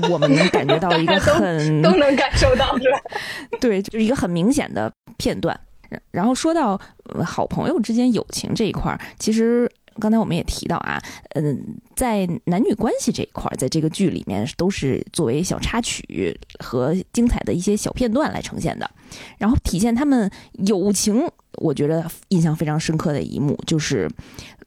[0.04, 3.00] 我 我们能感觉到一个很都能感受到是吧？
[3.62, 5.60] 对，就是一个很明显的片段。
[5.90, 6.80] 然然后说到、
[7.16, 9.68] 呃好朋友之间友情这一块儿，其实
[10.00, 11.02] 刚才我们也提到啊，
[11.36, 18.90] 嗯，在男女关系这一块，在这个剧里面都是作为小插曲和精彩的一些小片段来呈现的。
[19.38, 20.30] 然后体现他们
[20.66, 24.10] 友情，我觉得印象非常深刻的一幕就是，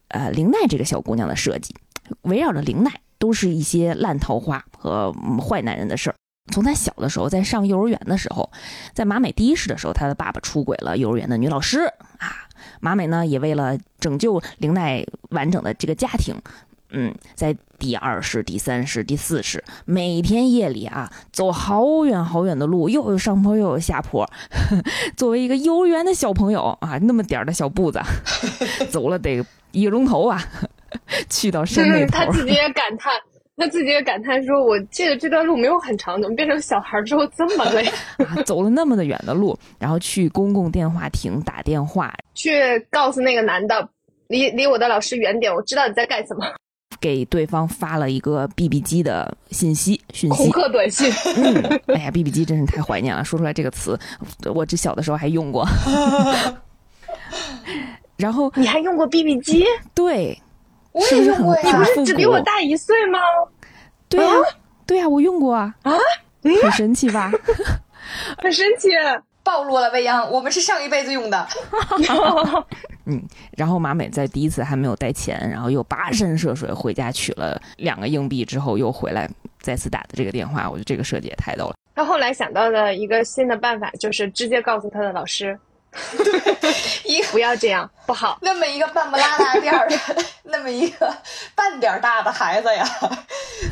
[0.09, 1.75] 呃，玲奈这个小姑娘的设计，
[2.23, 6.15] 围绕着玲奈都是一些烂桃花和、坏男人的事儿。
[6.51, 8.51] 从她小的时候，在上幼儿园的时候，
[8.93, 11.79] 在马美第一世的时候，她的爸爸出轨了幼儿园的女老师
[12.17, 12.42] 啊。
[12.79, 16.35] 马美呢，也为了拯救玲奈完整的这个家庭，
[16.89, 24.29] 嗯，在第二世、第三世、第四世，每天夜里啊，走好远好远的路，又有上坡又有下坡。
[25.17, 27.99] 作为一个幼儿园的小朋友啊，那么点儿的小步子，
[28.89, 30.41] 走了得一个钟头啊，
[31.29, 32.25] 去到山那嗯，他。
[32.31, 33.11] 自己也感叹，
[33.55, 37.85] 他自己也感叹说：“我记得这段路没有很长，怎么变成小孩之后这么累？
[38.25, 43.87] 啊， 走了那么的远的路，然后去公共电话亭打电话，去告诉那个男的，
[44.27, 46.45] 离离我的老师远点，我知道你在干什么。
[46.99, 50.51] 给对方发了一个 BB 机的信息讯息恐息。
[50.51, 53.99] 吓短信，嗯，哎呀，BB 机真是太怀念了，说出来这个词，
[54.53, 55.67] 我这小的时候还用过。
[58.15, 59.65] 然后你还用过 BB 机？
[59.93, 60.39] 对，
[60.93, 62.39] 我是不是很也用过呀你不是只比我？
[62.41, 63.19] 大一岁吗？
[64.07, 64.31] 对呀、
[64.85, 65.91] 对呀、我用过啊，啊，
[66.41, 67.31] 很神奇吧？
[68.41, 68.89] 很神奇。
[69.45, 71.45] 暴露了未央，我们是上一辈子用的。
[73.05, 73.21] 嗯
[73.57, 79.29] 然后马美在第一次还没有带钱，然后又跋山涉水回家取了两个硬币之后，又回来
[79.59, 81.75] 再次打的这个电话，我觉得这个设计也太逗了。
[81.93, 85.59] 他后来想到的一个新的办法，就是直接告诉他的老师，
[87.05, 88.37] 一不要这样，不好。
[88.41, 89.97] 那么一个半不拉大点儿的，
[90.43, 91.15] 那么一个
[91.55, 92.85] 半点儿大的孩子呀，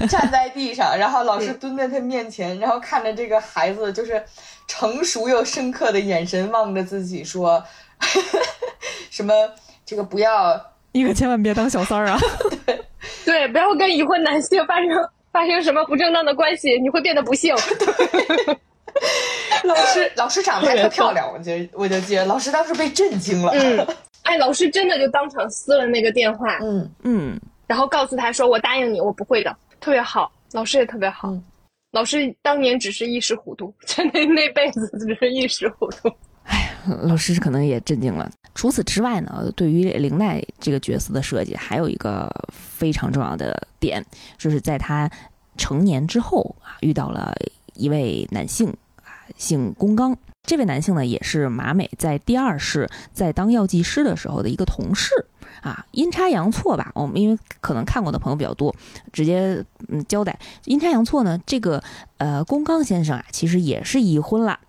[0.09, 4.23] 站在地上，然后老师蹲在他面前，然后看着这个孩子，就是
[4.67, 7.63] 成熟又深刻的眼神望着自己说，
[9.09, 9.33] 什么
[9.85, 10.59] 这个不要
[10.93, 12.19] 你可千万别当小三儿啊！
[13.25, 14.87] 对，不要跟已婚男性发生
[15.31, 17.55] 发生什么不正当的关系，你会变得不幸。
[19.63, 23.51] 老师，老师长得还特 漂亮，我就我就记得老师当时被震惊了。
[23.53, 23.87] 嗯，
[24.23, 29.55] 哎，老师真的就当场撕了那个电话，嗯，嗯，然后告诉他说：“我答应你，我不会的。
[29.79, 31.29] 特别好，老师也特别好。
[31.29, 31.43] 嗯
[31.93, 36.09] 老师当年只是一时糊涂，真的那辈子只是一时糊涂。
[36.45, 36.73] 哎
[37.03, 38.31] 老师可能也震惊了。
[38.55, 44.01] 除此之外呢，对于林奈这个角色的设计，还有一个非常重要的点，
[44.37, 45.11] 就是在她
[45.57, 47.35] 成年之后啊，遇到了
[47.73, 48.80] 一位男性啊，
[49.37, 50.17] 姓宫刚。
[50.43, 55.13] 这位男性呢，也是马美在第二世在当药剂师的时候的一个同事
[55.61, 56.91] 啊，阴差阳错吧。
[56.95, 58.75] 我们因为可能看过的朋友比较多，
[59.13, 61.81] 直接嗯交代阴差阳错呢，这个
[62.17, 64.59] 呃宫刚先生啊，其实也是已婚了。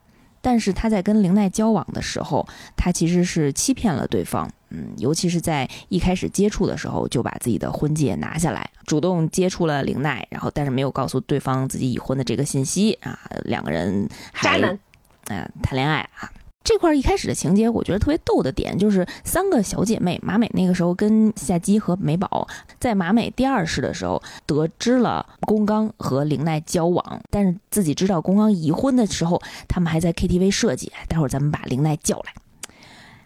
[0.42, 14.78] 但是他在跟玲奈交往的时候，他其实是欺骗了对方，嗯，尤其是在一开始接触的时候，就把自己的婚戒拿下来，主动接触了玲奈，然后但是没有告诉对方自己已婚的这个信息啊，两个人还渣男
[15.26, 16.32] 呃谈恋爱啊。
[16.64, 22.46] 这块儿一开始的情节，我觉得特别逗的点就是三个小姐妹，马美那个时候跟夏姬和美宝
[22.78, 32.32] 在马美第二世的时候得知了宫刚和玲奈交往，但是自己知道宫刚已婚的时候，他们还在 KTV 设计，待会儿咱们把玲奈叫来。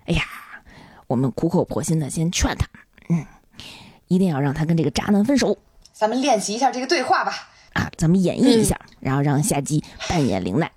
[0.06, 0.22] 哎呀，
[1.06, 2.66] 我们苦口婆心的先劝他，
[3.08, 3.24] 嗯，
[4.08, 5.56] 一定要让他跟这个渣男分手
[5.92, 7.48] 咱们练习一下这个对话吧。
[7.74, 10.70] 啊，咱们演绎一下，然后让夏姬扮演玲奈。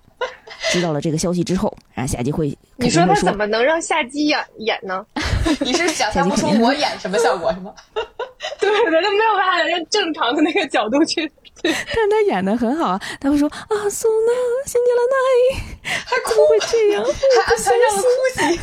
[0.70, 5.04] 知道了这个消息之后，然后夏姬会你说他怎么能让夏姬演演呢？
[5.60, 7.74] 你是想象不出我演什么效果是吗？
[8.60, 11.30] 对对，他没有办法用正常的那个角度去。
[11.62, 11.72] 但
[12.10, 14.32] 他演的很好啊，他会说啊，苏娜，
[14.66, 17.02] 辛杰拉奈，还哭会这样？
[17.02, 17.56] 还安
[18.36, 18.62] 排哭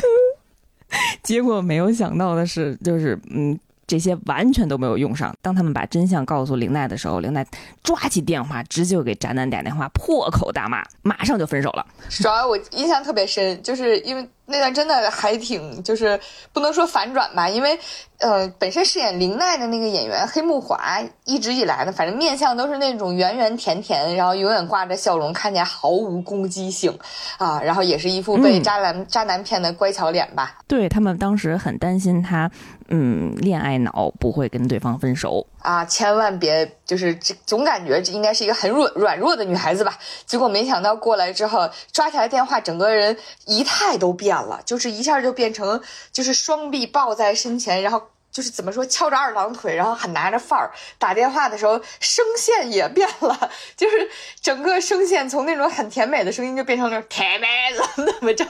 [1.22, 3.58] 结果没有想到的是，就是嗯，
[3.88, 5.34] 这些完全都没有用上。
[5.42, 7.44] 当他们把真相告诉玲奈的时候，玲奈
[7.82, 11.84] 抓起电话，直接给宅男打电话，破口大骂，马上就分手了。
[12.08, 16.18] 主要我印象特别深，就是因为那段真的还挺，就是
[16.52, 17.78] 不能说反转吧，因为
[18.18, 26.96] 呃，本身饰演林奈的那个演员黑木华，一直以来呢，反正面相都是那种圆圆甜甜，然后永远挂着笑容，看起来毫无攻击性
[27.38, 30.58] 啊，然后也是一副被嗯渣男、渣男骗的乖巧脸吧。
[30.66, 32.50] 对他们当时很担心他，
[32.88, 35.46] 嗯，恋爱脑不会跟对方分手。
[35.60, 43.16] 啊，千万别就是这总感觉这应该是一个很软软弱的女孩子吧，结果没想到过来之后抓起来电话，整个人
[43.46, 45.80] 仪态都变了，就是一下就变成
[46.12, 48.02] 就是双臂抱在身前，然后
[48.38, 54.08] 就是怎么说翘着二郎腿，然后很拿着范儿打电话的时候声线也变了， 就是
[54.40, 58.44] 整个声线从那种很甜美的声音就变成那种甜美了，怎么着？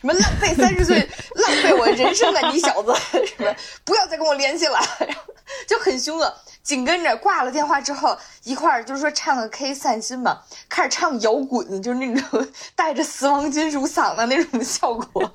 [0.00, 2.94] 什么浪费三十岁，浪费我人生的你小子，
[3.26, 3.54] 什么
[3.84, 5.22] 不要再跟我联系了，然 后
[5.68, 6.34] 就很凶恶。
[6.62, 10.40] 紧跟着挂了电话之后，一块儿就是说唱个 K 散心嘛，
[10.70, 15.30] 开始唱摇滚，就是那种 带着死亡金属嗓的那种效果，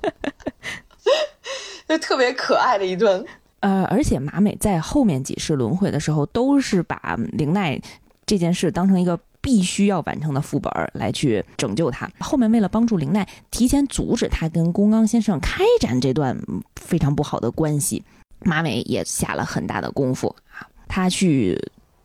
[1.88, 3.24] 就特别可爱的一段。
[3.62, 7.80] 呃，而且马美在后面几世轮回的时候，都是把玲奈
[8.26, 12.10] 这件事当成一个必须要完成的副本儿来去拯救他。
[12.18, 18.02] 后面为了帮助玲奈，提前阻止他跟宫刚先生开展这段嗯非常不好的关系，
[18.40, 21.56] 马美也下了很大的功夫啊，他去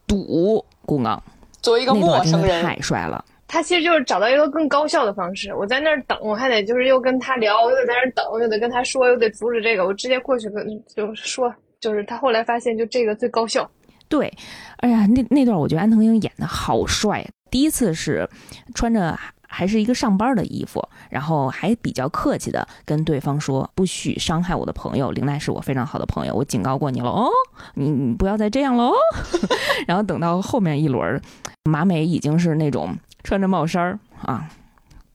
[0.05, 1.21] 赌宫刚，
[1.61, 3.25] 作为一个那陌生人，太帅了。
[3.47, 5.53] 他其实就是找到一个更高效的方式。
[5.55, 9.85] 我在那儿等，我还得就是又跟他聊，我又在那儿等，又得跟他说，又得阻止这个。
[9.85, 13.69] 我直接过去跟就说，就是他后来发现就这个最高效。
[14.09, 14.31] 对，
[14.77, 17.25] 哎呀，那那段我觉得安藤英演的好帅。
[17.49, 18.29] 第一次是
[18.75, 19.17] 穿着
[19.47, 27.29] 还是一个上班的衣服，然后还比较客气的跟对方说不许伤害我的朋友，玲奈是我非常好的朋友，我警告过你了哦，
[27.75, 28.93] 你你不要再这样了哦。
[29.87, 31.21] 然后等到后面一轮，
[31.63, 32.97] 马美已经是那种
[33.27, 34.47] 穿着帽衫儿啊，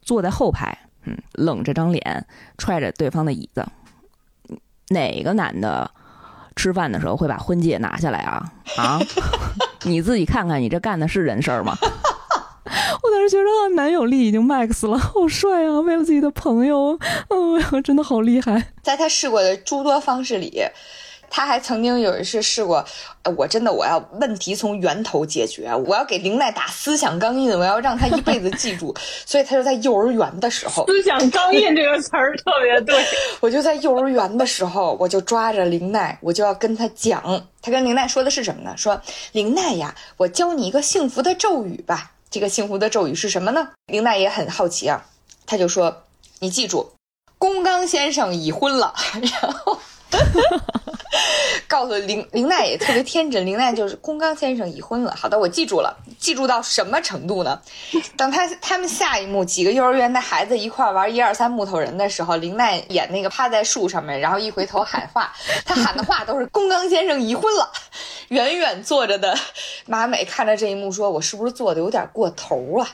[0.03, 0.77] 坐在后排，
[1.07, 2.27] 嗯，冷着张脸，
[2.59, 3.67] 踹着对方的椅子。
[4.91, 5.91] 哪个男的
[6.55, 8.53] 吃饭的时候会把婚戒拿下来啊？
[8.77, 9.01] 啊，
[9.89, 11.75] 你自己看看，你这干的是人事儿吗？
[11.81, 15.81] 我当时觉得啊，男友力已经 max 了，好帅啊！
[15.81, 16.99] 为了自己的朋友，
[17.31, 18.75] 哦呀，真的好厉害。
[18.83, 20.63] 在他试过的诸多方式里，
[21.35, 22.85] 他还曾经有一次试过，
[23.23, 28.95] 呃我真的我要问题从源头解决，我要给林奈打思想钢印，我要让她一辈子记住。
[29.25, 33.03] 所以他就在幼儿园的时候，思想钢印这个词儿特别对。
[33.41, 37.43] 我就在幼儿园的时候，我就抓着林奈，我就要跟她讲。
[37.63, 38.75] 他跟林奈说的是什么呢？
[38.77, 39.01] 说
[39.33, 42.11] 林奈呀，我教你一个幸福的咒语吧。
[42.31, 43.71] 这个幸福的咒语是什么呢？
[43.87, 45.03] 林奈也很好奇啊，
[45.47, 46.05] 他就说
[46.41, 46.93] ：“你记住，
[47.39, 48.95] 宫刚先生已婚了。
[49.41, 49.79] ”然后
[51.69, 55.15] 告诉林林奈也特别天真，林奈就是宫刚先生已婚了。
[55.17, 55.97] 好的，我记住了。
[56.19, 57.61] 记住到什么程度呢？
[58.17, 65.33] 等他他们下一幕几个幼儿园的孩子一块玩一二三木头人的时候，林奈演那个趴在树上面，然后一回头喊话，
[65.65, 67.71] 他喊的话都是“宫冈先生已婚了”。
[68.29, 69.37] 远远坐着的
[69.87, 72.89] 马美看着这一幕，说：“我是不是做的有点过头啊？”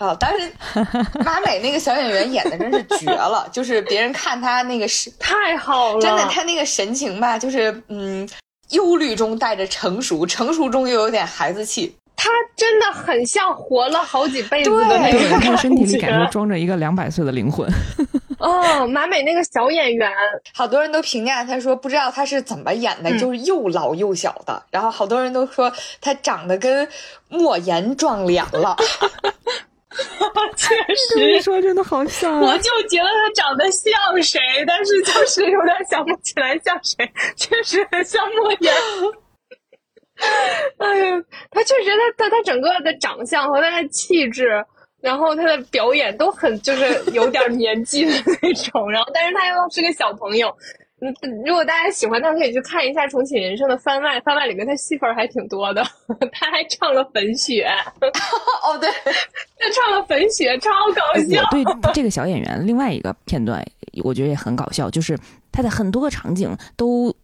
[0.00, 0.16] 啊！
[0.18, 0.50] 但是
[1.22, 8.26] 马美那个小演员演的真是绝了，就是别人看他那个是太好了，真的，他那个神情吧，就是嗯，
[8.70, 11.94] 忧虑中带着成熟，成熟中又有点孩子气。
[12.16, 16.30] 他真的很像活了好几辈子的那对，种他身体里感觉觉。
[16.30, 17.66] 装着一个两百岁的灵魂。
[18.38, 20.10] 哦，马美那个小演员，
[20.54, 24.62] 好多人都评价他说，不知道他是怎么演的，嗯就是又老又小的。
[24.70, 26.86] 然后好多人都说他长得跟
[27.28, 28.76] 莫言撞脸了。
[30.56, 30.74] 确
[31.10, 32.40] 这么一实，说真的好像啊！
[32.40, 33.92] 我就觉得他长得像
[34.22, 38.72] 谁，但是就是有点想不起来像谁，确实很像莫言。
[40.78, 44.64] 哎呀，他确实他他他整个的长相和他的气质，
[45.02, 48.12] 然后他的表演都很就是有点年纪的
[48.42, 50.54] 那种，然后但是他又是个小朋友。
[51.02, 51.14] 嗯，
[51.46, 55.82] 如果大家喜欢他，可以去看一下《重启人生》的番外，番外里面他戏份儿还挺多的，
[56.32, 57.66] 他还唱了《粉雪》，
[58.62, 58.90] 哦，对，
[59.58, 61.42] 他唱了《粉雪》，超搞笑。
[61.42, 63.64] 我对这个小演员另外一个片段，
[64.04, 65.18] 我觉得也很搞笑，就是
[65.50, 67.14] 他的很多个场景都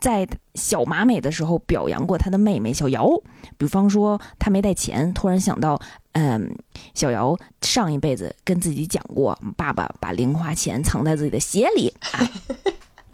[0.00, 3.06] 在小马美的时候表扬过他的妹妹小瑶，
[3.58, 5.78] 比方说他没带钱，突然想到，
[6.12, 6.56] 嗯，
[6.94, 11.92] 小瑶上一辈子跟自己讲过，爸爸把零花钱藏在自己的鞋里。
[12.12, 12.24] 啊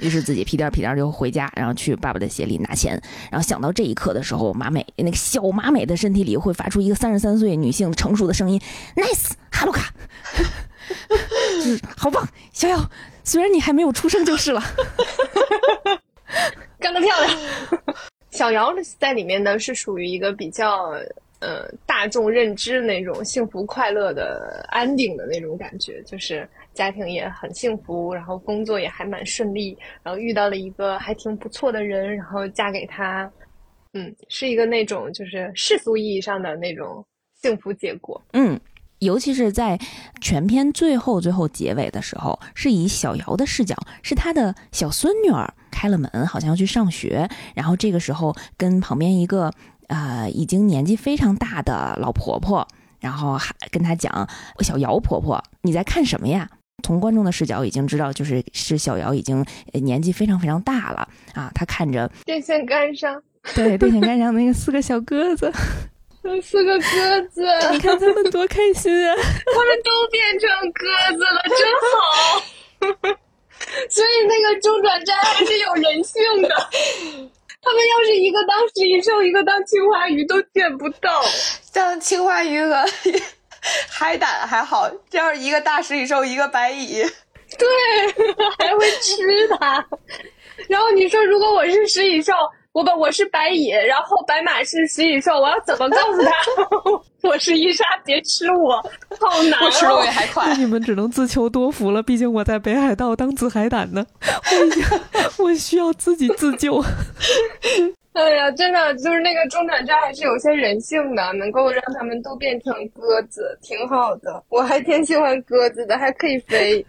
[0.03, 3.01] 于是自己屁颠儿屁颠就回家，然后去爸爸的鞋里拿钱。
[3.31, 8.61] 然后想到这一刻的时候，马美那个小马美的身体里会发出一个三十三岁女性成熟的声音
[8.97, 9.95] ：“Nice，哈鲁卡。
[11.55, 12.79] ”就是好棒，小瑶，
[13.23, 14.61] 虽然你还没有出生就是了。
[16.79, 17.39] 干得漂亮！
[18.31, 20.91] 小瑶在里面呢是属于一个比较
[21.39, 33.31] 呃大众认知那种幸福快乐的安定的那种感觉，就是家庭也很幸福，然后工作也还蛮顺利，然后遇到了一个还挺不错的人，然后嫁给他，
[33.93, 37.05] 嗯，是一个那种就是世俗意义上的那种
[37.40, 38.20] 幸福结果。
[38.32, 38.59] 嗯，
[39.01, 39.78] 尤其是在
[40.20, 49.53] 全片最后最后结尾的时候，是以小瑶的视角，是她的小孙女儿开了门，好像要去上学，然后这个时候跟旁边一个
[49.89, 52.66] 呃已经年纪非常大的老婆婆，
[53.01, 54.27] 然后还跟她讲
[54.61, 56.49] ：“小瑶婆婆，你在看什么呀？”
[56.82, 63.22] 从观众的视角已经知道，就是是小姚已经呃年纪非常非常大了啊，他看着电线杆上
[63.54, 65.50] 对电线杆上那个四个小鸽子，
[66.22, 67.42] 有四个鸽子，
[67.72, 69.16] 你看他们多开心啊！
[69.16, 71.59] 他们都变成鸽子了，真
[71.90, 73.22] 好。
[73.88, 76.48] 所以那个中转站还是有人性的。
[77.64, 81.22] 他们要是一个当食蚁兽，一个当青花鱼，都见不到。
[81.62, 82.84] 像青花鱼和
[83.89, 87.02] 海胆还好，这要是一个大食蚁兽，一个白蚁，
[87.59, 87.68] 对，
[88.59, 89.22] 还会吃
[89.59, 89.84] 它。
[90.68, 92.32] 然后你说，如果我是食蚁兽，
[92.72, 96.30] 我把我是白蚁，然后白马是食蚁兽，我要怎么告诉他
[97.28, 98.76] 我是伊莎，别吃我？
[99.20, 100.10] 好难我吃肉哦也！
[100.10, 100.55] 还快那。
[100.55, 104.05] 你们只能自求多福了，毕竟我在北海道当紫海胆呢，
[104.59, 104.84] 我已经
[105.39, 106.84] 我需要自己自救。
[108.14, 114.43] 哎呀，真的就是那个中转站还是有些人性的，能够让他们都变成鸽子，挺好的。
[114.51, 116.84] 我还挺喜欢鸽子的，还可以飞，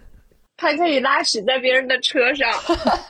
[0.57, 2.49] 还可以拉屎在别人的车上。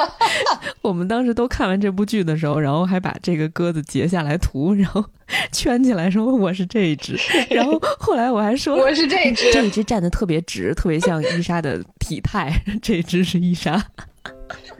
[0.83, 5.03] 我们当时都看完这部剧的时候，然后还把这个鸽子截下来图，然后
[5.51, 7.17] 圈起来说我是这一只，
[7.49, 13.83] 然后后来我还说我是这一只，这一只站得特别直，特别像伊莎的体态， 这一只是伊莎。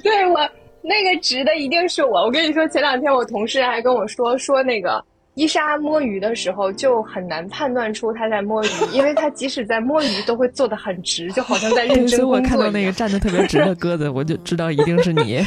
[0.04, 0.38] 对我
[0.84, 2.26] 那个直的一定是我。
[2.26, 5.04] 我跟你说，前两天我同事还跟我说说那个。
[5.36, 12.92] 伊莎摸鱼的时候就很难判断出她在摸鱼，因为她即使在摸鱼都会坐的很直，就好像在认真，所以我看到那个。
[12.92, 15.44] 站得特别直的鸽子，我就知道一定是你。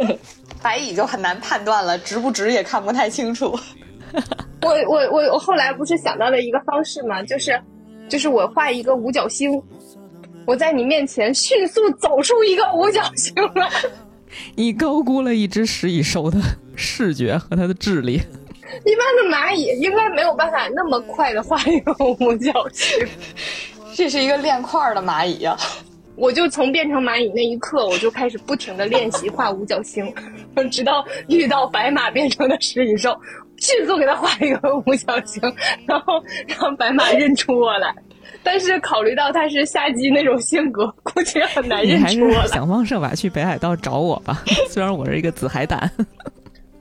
[0.62, 3.54] 白蚁就很难判断了，直不直也看不太清楚。
[4.62, 7.60] 我我我我后来不是想到了一个方式嘛，就是
[8.08, 9.62] 就是我画一个五角星，
[10.46, 13.68] 我在你面前迅速走出一个五角星来。
[14.54, 16.38] 你高估了一只食蚁兽的
[16.74, 18.20] 视觉和它的智力。
[18.84, 23.06] 一般的蚂蚁应该没有办法那么快的画一个五角星。
[23.94, 25.56] 这是一个练块的蚂蚁啊！
[26.16, 30.12] 我就从变成蚂蚁那一刻，我就开始不停的练习画五角星，
[30.70, 33.14] 直到遇到白马变成的食蚁兽，
[33.58, 35.40] 迅速给它画一个五角星，
[35.86, 37.94] 然后让白马认出我来。
[38.46, 42.46] 但是考虑到他是夏姬那种性格，估计很难认出我来。
[42.46, 45.90] 想方设法去北海道找我吧，虽然我是一个紫海胆。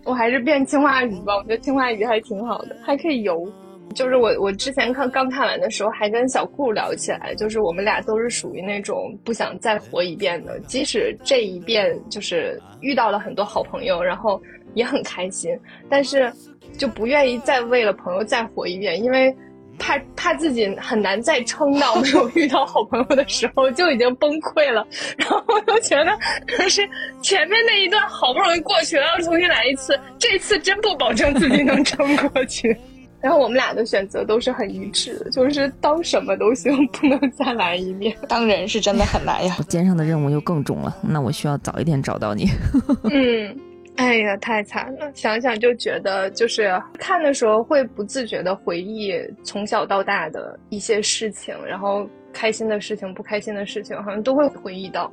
[0.03, 3.51] 我还是变青蛙鱼吧，我觉得青蛙鱼还挺好的，还可以游。
[3.95, 14.39] 就是我我之前看刚看完的时候，还跟小顾聊起来，就是我们俩都是属于那种不想再活一遍的，即使这一遍就是遇到了很多好朋友，然后
[14.75, 15.57] 也很开心，
[15.89, 16.31] 但是
[16.77, 19.35] 就不愿意再为了朋友再活一遍，因为
[19.77, 24.85] 怕怕自己很难再撑到没有遇到好朋友的时候就已经崩溃了，
[25.17, 26.11] 然后我就觉得
[26.47, 26.81] 可是
[27.21, 32.75] 前面那一段好不容易过去了，要重新来一次，这次真不保证自己能撑过去。
[33.21, 38.15] 然后我们俩的选择都是很一致的，就是当什么都行，不能再来一遍。
[38.29, 39.55] 当人是真的很难呀。
[39.57, 42.47] 我肩上的任务又更重了，那我需要早一点找到你。
[43.09, 43.57] 嗯，
[43.97, 46.69] 哎呀，太惨了，想想就觉得，就是
[46.99, 49.13] 看的时候会不自觉的回忆
[49.43, 55.11] 从小到大的一些事情，然后开心的事情、不开心的事情，好像都会回忆到。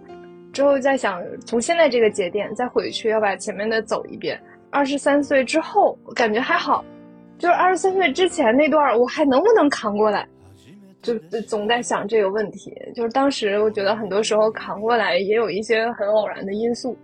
[0.53, 4.39] 之后再想从现在这个节点再回去，要把前面的走一遍。
[4.71, 6.85] 二十三岁之后，感觉还好。
[7.39, 10.27] 就是二十三岁之前那段，我还能不能扛过来？
[11.03, 11.19] 就
[11.49, 12.73] 总在想这个问题。
[12.95, 16.97] 就是当时我觉得很多时候扛过来也有一些很偶然的因素。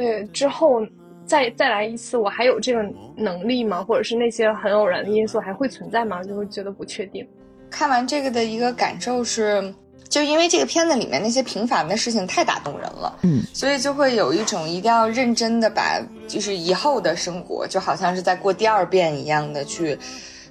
[0.00, 0.86] 对，之后
[1.26, 2.82] 再再来一次，我还有这个
[3.14, 3.84] 能力吗？
[3.84, 6.22] 或者是那些很偶然的因素还会存在吗？
[6.24, 7.26] 就会觉得不确定。
[7.70, 9.74] 看完这个的一个感受是。
[10.08, 19.96] 就因为这个片子里面那些平凡的事情太打动人了，嗯，所以就会有一种一定要认真的把，就是以后的生活就好像是在过第二遍一样的去，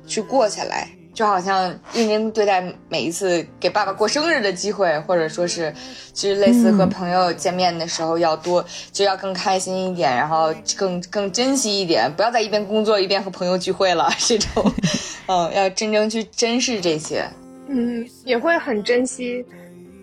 [0.08, 0.88] 去过下来，
[1.20, 5.70] 就好像认真对待每一次给爸爸过生日的机会，或者说是，
[6.14, 14.72] 就是类似和朋友见面的时候要多，就要更开心一点，然后更更珍惜一点，不要在一边工作一边和朋友聚会了，这种，
[15.28, 17.28] 嗯，要真正去珍视这些。
[17.68, 19.46] 嗯，也会很珍惜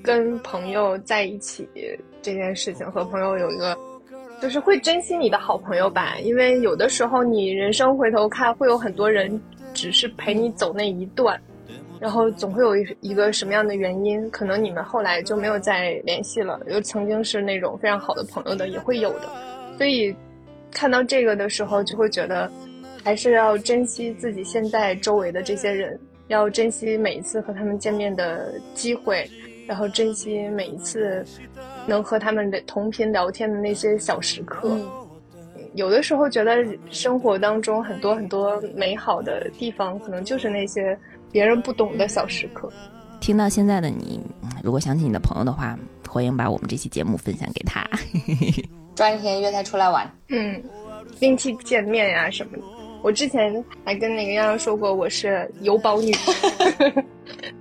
[0.02, 1.66] 跟朋友在一起
[2.20, 3.74] 这件事情，和朋友有一个，
[4.42, 6.18] 就是会珍惜你的好朋友吧。
[6.22, 9.40] 因为有的时候你人生回头看，会有很多人
[9.76, 11.38] 只是陪你走那一段，
[12.00, 16.58] 然后总会有一一个什么样的原因，可能你们后来就没有再联系了。
[16.68, 19.30] 又曾经是那种非常好的朋友的，也会有的。
[19.76, 20.16] 所以
[20.72, 22.50] 看到这个的时候，就会觉得
[23.04, 26.00] 还是要珍惜自己现在周围的这些人。
[26.28, 29.30] 要珍惜每一次和他们见面的机会，
[29.64, 31.24] 然后珍惜每一次
[31.86, 34.76] 能和他们的同频聊天的那些小时刻。
[35.76, 40.98] 有的时候觉得生活当中很多很多美好的地方，可能就是那些
[41.30, 42.72] 别人不懂的小时刻。
[43.20, 44.18] 听到现在的你，
[44.62, 45.78] 如果想起你的朋友的话，
[46.08, 47.86] 欢迎把我们这期节目分享给他，
[48.96, 50.62] 抓一天约他出来玩，嗯，
[51.20, 52.62] 定期见面呀什么的。
[53.02, 56.10] 我之前还跟那个洋洋说过，我是有宝女，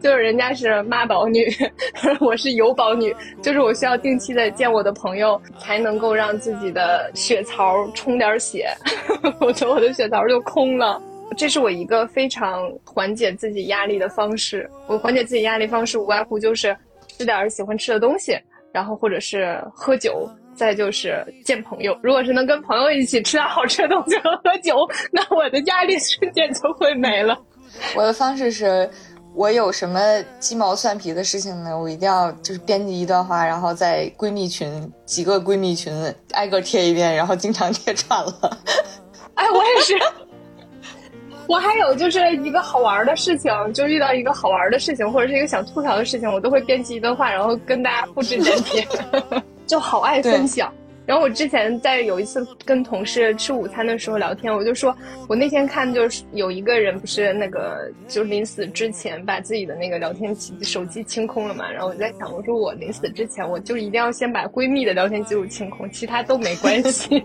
[0.06, 1.48] 就是人家是妈宝女，
[2.22, 3.12] 我是有宝女，
[3.42, 8.70] 就是我需要定期的见我的朋友，才能够让自己的血槽充点血，
[9.42, 11.02] 否则我的血槽就空了。
[11.36, 14.70] 这是我一个非常缓解自己压力的方式。
[14.86, 16.78] 我缓解自己压力方式无外乎就是
[17.18, 18.38] 吃点喜欢吃的东西，
[18.72, 20.30] 然后或者是喝酒。
[20.54, 27.36] 再就是见朋友，如果是能跟朋友一起吃点好吃的东西喝喝酒，那我的压力瞬间就会没了。
[27.98, 28.90] 我的方式是，
[29.36, 30.00] 我有什么
[30.40, 31.78] 鸡毛蒜皮的事情呢？
[31.78, 35.94] 我一定要就是编辑一段话，然后在闺蜜群几个闺蜜群
[36.32, 38.58] 挨个贴一遍，然后经常贴串了。
[39.36, 39.94] 哎，我也是。
[41.48, 48.88] 我还有就是一个好玩的事情，就遇到一个好玩的事情，或者是一个想吐槽的事情，我都会编辑一段话，然后跟大家复制粘贴。
[49.68, 50.72] 就好爱分享，
[51.06, 54.96] 然后我之前在有一次跟同事吃午餐的时候聊天，我就说，
[55.28, 67.24] 我那天看就是有一个人不是那个就是临死之前把自己的那个聊天机手机清空了嘛，然后我在想，我说我临死之前我就一定要先把闺蜜的聊天记录清空，其他都没关系，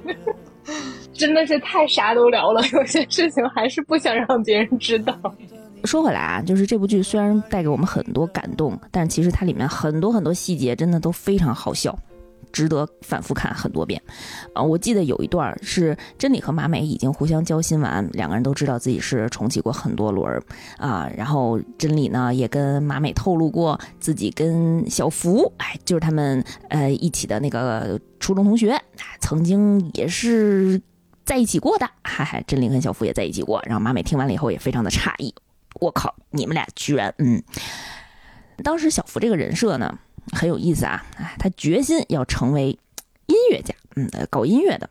[1.14, 5.18] 真的是太啥都聊了，有些事情还是不想让别人知道。
[5.84, 11.98] 说回来啊，就是这部剧虽然带给我们很多感动，但其实它里面很多很多细节真的都非常好笑。
[12.52, 14.00] 值得反复看很多遍，
[14.54, 20.42] 啊，我记得有一段是真理和马美已经互相交心完，两个人都知道自己是重启过很多轮儿
[20.78, 28.80] 啊，然后真理呢也跟马美透露过自己跟小福，哎，就是他们呃一起的那个初中同学，
[29.20, 30.80] 曾经也是
[31.24, 35.34] 在一起过的，哈哈，真理跟小福也在一起过，然后马美听完了以后也非常的诧异，
[35.80, 37.42] 我靠，你们俩居然嗯，
[38.64, 39.98] 当时小福这个人设呢？
[40.32, 41.04] 很有意思啊！
[41.38, 42.78] 他决心要成为
[43.26, 44.88] 音乐家，嗯，搞音乐的。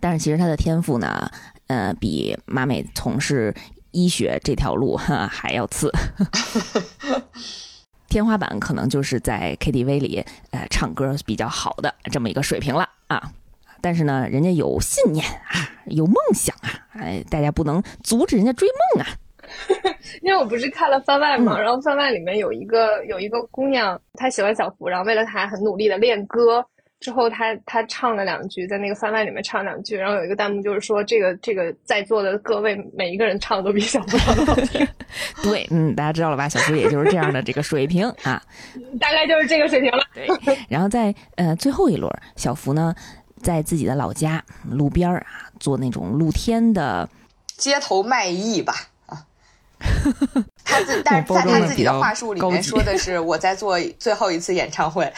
[0.00, 1.30] 但是其实他的天赋呢，
[1.66, 3.54] 呃，比马美从事
[3.90, 5.92] 医学这条路哈还要次。
[8.08, 13.32] 天花板可能就是在 KTV 里，呃，唱歌比较好的这么一个水平了啊。
[13.82, 19.08] 但是呢，人家有信念啊，有梦想啊，哎，大家不能阻止人家追梦啊。
[20.22, 26.64] 因为我不是看了番外嘛，然后番外里面有一个有一个姑娘，她喜欢小福，然后为了他很努力的练歌。
[27.00, 34.86] 之后她她唱了两句，在那个番外里面唱两句，然后有一个弹幕就是说，这个这个在座的各位每一个人唱的都比小福唱的好听。
[35.42, 36.46] 对，嗯，大家知道了吧？
[36.46, 38.42] 小福也就是这样的这个水平啊，
[39.00, 40.02] 大概就是这个水平了。
[40.12, 40.28] 对，
[40.68, 42.94] 然后在呃最后一轮，小福呢
[43.40, 45.24] 在自己的老家路边啊
[45.58, 47.08] 做那种露天的
[47.56, 48.99] 街头卖艺吧啊，
[50.64, 55.12] 他自但是在他自己的话术里面说的是我在做最后一次演唱会。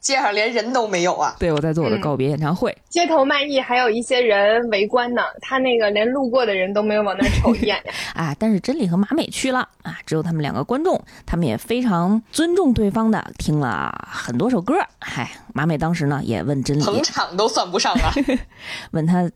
[0.00, 1.36] 街上连人都没有啊！
[1.38, 2.76] 对，我在做我的告别演唱会。
[2.88, 5.22] 街头卖艺，还有一些人围观呢。
[5.40, 7.92] 他那个连路过的人都没有往那瞅一眼呀！
[8.16, 14.74] 啊，但是真理和马美去了啊，只有他们两个观众，他们也非常尊重对方的，听了很多首歌。
[14.98, 18.12] 嗨，马美当时呢也问真理，捧场都算不上啊，
[18.90, 19.30] 问他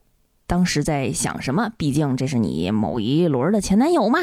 [0.48, 1.70] 当时在想什么？
[1.76, 4.18] 毕竟这是你某一轮的前男友嘛。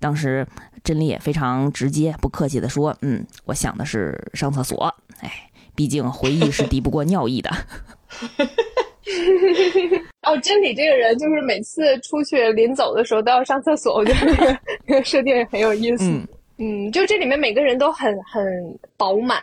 [0.00, 0.46] 哎，当时
[0.82, 5.30] 真理也非常直接，不客气的说：“嗯，我想的是上厕所。”哎，
[5.74, 7.50] 毕竟回忆是敌不过尿意的。
[10.22, 16.04] 哦，真理这个人就是每次出去临走的时候都要上厕所，我觉得这个这个设定也很有意思。
[16.58, 18.42] 嗯，就这里面每个人都很很
[18.96, 19.42] 饱满，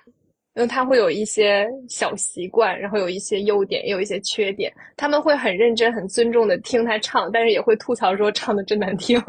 [0.55, 4.71] 因为他会有一些小习惯，然后有一些优点，也有一些缺点。
[4.95, 9.21] 他们会很认真、很尊重的听他唱，但是也会吐槽说唱的真难听。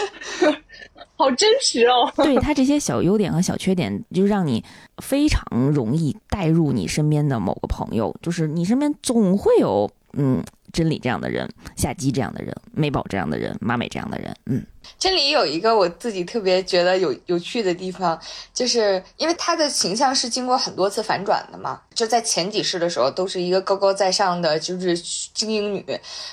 [1.16, 2.10] 好真实哦！
[2.24, 4.64] 对他这些小优点和小缺点，就让你
[5.02, 10.42] 非常容易带入你身边的某个朋友，就是你身边总会有嗯。
[10.72, 14.64] 真理这样的人，夏姬这样的人，美宝这样的人，马美这样的人，嗯，
[14.98, 18.18] 真理有一个我自己特别觉得有有趣的地方，
[18.54, 24.96] 就是因为他的形象是经过很多次反转的嘛，就在前几世的时候都是一个高高在上的就是
[25.34, 25.84] 精英女，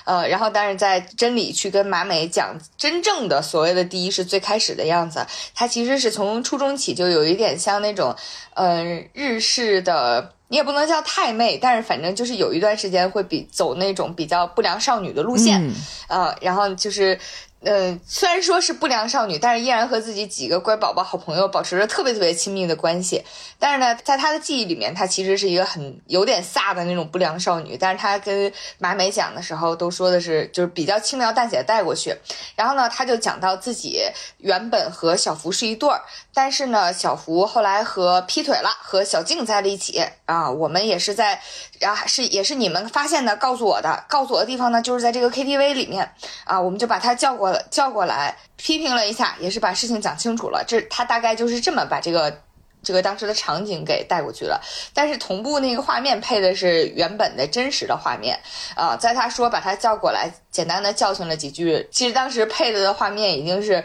[0.05, 8.15] 呃，然后但是在真理去跟马美讲真正的所谓的第一世最开始的样子，她其实是从初中起就有一点像那种，
[8.53, 8.83] 呃，
[9.13, 10.33] 日式的。
[10.49, 15.61] 你也不能叫太妹，但是反正就是有一段时间会比走那种比较不良少女的路线，
[16.07, 17.19] 呃，然后就是。
[17.61, 23.23] 嗯，虽然说是不良少女，但是依然和自己几个乖宝宝、好朋友保持着特别特别亲密的关系。
[23.57, 27.75] 但是呢，在她的记忆里面，她其实是一个很有点飒的那种不良少女。
[27.75, 32.15] 但是她跟马美讲的时候，都说的是就是比较轻描淡写的带过去。
[32.55, 34.03] 然后呢，她就讲到自己
[34.37, 36.03] 原本和小福是一对儿，
[36.35, 40.49] 但是呢，小福后来和劈腿了，和小静在了一起啊。
[40.51, 41.41] 我们也是在，
[41.79, 46.11] 然后还是也是你们发现的，告诉我的，告诉我的地方呢，就是在这个 KTV 里面
[46.43, 46.59] 啊。
[46.59, 47.63] 我们就把他叫过来。
[47.69, 50.63] 叫过来批评了一下，也是把事情讲清楚了。
[50.67, 52.41] 这他大概就是这么把这个
[52.81, 54.59] 这个当时的场景给带过去了。
[54.93, 58.39] 但是同步那个画面配的是原本的真实的画面
[58.75, 60.31] 啊，在他说把他叫过来。
[60.49, 63.83] 简单的教训了几句，其实当时配的的画面已经是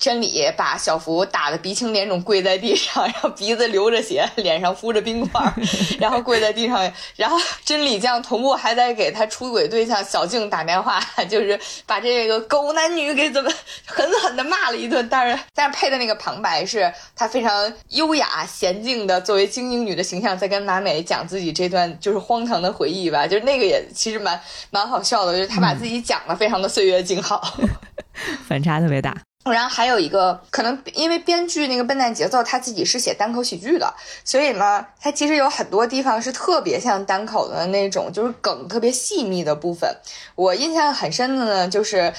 [0.00, 5.40] 真理把小福打的鼻青脸肿，跪在地上，然后鼻子流着血，脸上敷着冰块，
[6.00, 13.48] 然后跪在地上，然后真理酱同步还在给他出轨对象小静打电话，就是把这个狗男女给怎么
[13.86, 15.08] 狠狠的骂了一顿。
[15.08, 24.40] 但是但是配的那个旁白是他非常优雅娴静的作为精英女的形象，在跟马美讲自己这段就是荒唐的回忆吧，就是那个也其实蛮
[24.70, 26.00] 蛮好笑的，就是他把自己。
[26.00, 27.58] 讲的非常的岁月静好，
[28.48, 29.14] 反差特别大。
[29.44, 39.96] 然后还有一个可能，因为编剧那个笨蛋节奏他自己是写单口喜剧的，所以呢，他其实有很多地方是特别像单口的那种，就是梗特别细密的部分。
[40.34, 42.12] 我印象很深的呢，就是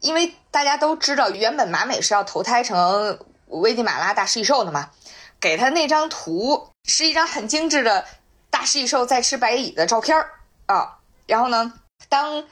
[0.00, 4.90] 因为大家都知道，原本马美是要投胎成危地马拉大食蚁兽的嘛，
[5.38, 8.04] 给他那张图是一张很精致的
[8.50, 10.28] 大食蚁兽在吃白蚁的照片儿
[10.66, 11.72] 啊，然后呢，
[12.08, 12.44] 当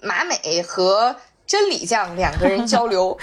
[0.00, 1.16] 马美和
[1.50, 3.18] 真理将两个人交流，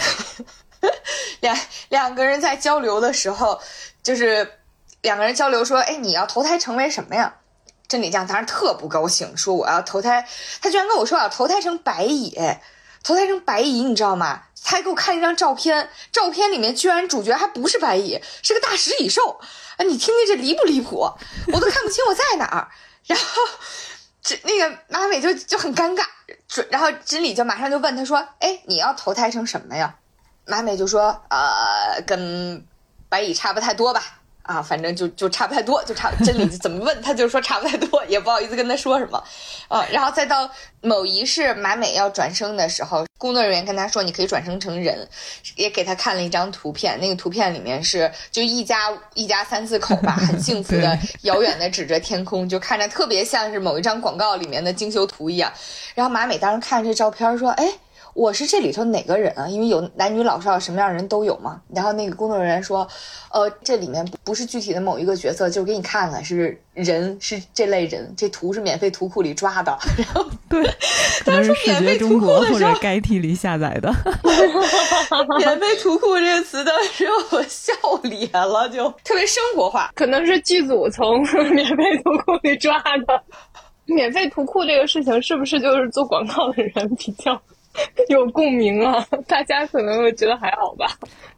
[1.39, 3.57] 两两个人在交流的时候，
[4.03, 4.59] 就是
[4.99, 7.37] 两个人交流说：“哎，你要投胎成为什么呀？”
[7.87, 10.27] 真理将当时特不高兴，说：“我要投胎。”
[10.61, 12.37] 他居然跟我说要投胎成白蚁，
[13.01, 14.41] 投胎成白蚁，你知道吗？
[14.61, 19.39] 他还给我看一张照片，照片里面居然主角还不是白蚁，是个大食蚁兽。
[19.77, 21.09] 啊，你听听这离不离谱？
[21.53, 22.67] 我都看不清我在哪儿。
[23.05, 23.41] 然后。
[24.27, 26.03] 这那个马美就就很尴尬，
[26.49, 29.95] 准然后真理就马上就问他说：“哎，你要投胎成什么呀？”
[30.45, 32.61] 马美就说：“呃，跟
[33.07, 34.03] 白蚁差不太多吧。”
[34.47, 39.23] 啊，反正就就差不太多，就差真理怎么问他就说差不太多，也不好意思跟他说什么，
[39.67, 40.49] 啊，然后再到
[40.81, 45.07] 某一世马美要转生的时候，工作人员跟他说你可以转生成人，
[45.57, 55.51] 也给他看了一张图片，那个图片里面是就一家一家三四口吧，很 幸福的遥远的指着天空，就看着特别像是某一张广告里面的精修图一样，
[55.93, 57.67] 然后马美当时看这照片说，哎。
[58.17, 59.47] 我是这里头哪个人啊？
[59.47, 61.61] 因为有男女老少什么样的人都有嘛。
[61.71, 62.87] 然后那个工作人员说，
[63.31, 68.11] 呃，这里面不是具体的某一个角色，就是给你看看是人，是这类人。
[68.17, 69.77] 这图是免费图库里抓的。
[69.95, 70.65] 然后对，
[71.23, 73.93] 可能是视觉中国或者该替里下载的。
[75.37, 77.71] 免费图库这个词当时我笑
[78.01, 79.91] 咧了，就特别生活化。
[79.93, 81.21] 可能是剧组从
[81.51, 83.23] 免费图库里抓的。
[83.85, 87.39] 免费图库这个事情，是不是就是做广告的人比较
[88.09, 89.05] 有共鸣啊？
[89.27, 90.85] 大家可能会觉得还好吧。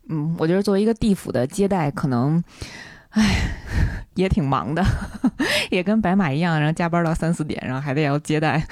[0.10, 2.44] 嗯，我觉得作为一个地府的接待，可能，
[3.10, 3.24] 唉，
[4.16, 4.84] 也挺忙的，
[5.70, 8.64] 也跟白马一样，然后加班到三四点，然后还得要接待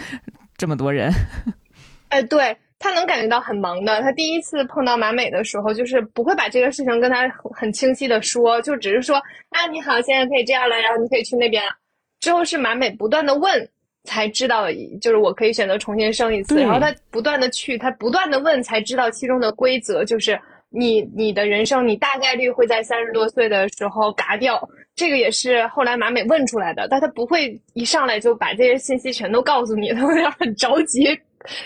[0.57, 1.11] 这么多人。
[2.09, 4.01] 哎，对他能感觉到很忙的。
[4.01, 9.17] 他第一次碰到马美的时候，就是不会把这个事情跟他很清晰的说，就只是说
[9.49, 11.71] 啊，你好，现在可以这样了，然后你可以去那边了。
[12.19, 13.69] 之后是马美不断的问，
[14.07, 14.65] 才知道
[15.01, 16.61] 就是我可以选择重新生一次。
[16.61, 20.39] 然后他不断的去，他不断的问，才知道其中的规则，就是
[20.69, 24.57] 你你的人生，你大概率会在三十多岁的时候嘎掉。
[24.95, 31.05] 这个也是后来马美问出来的，但他不会一上来就把这些信息全都告诉你，他有点很着急，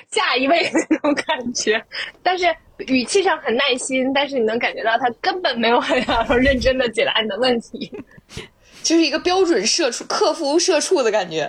[0.09, 1.81] 下一位那种感觉。
[2.21, 2.45] 但是
[2.87, 7.89] 语气上很耐心，但是你能感觉到他根本没有很想认真的解答你的问题。
[8.83, 11.47] 就是一个标准社畜、客服社畜的感觉，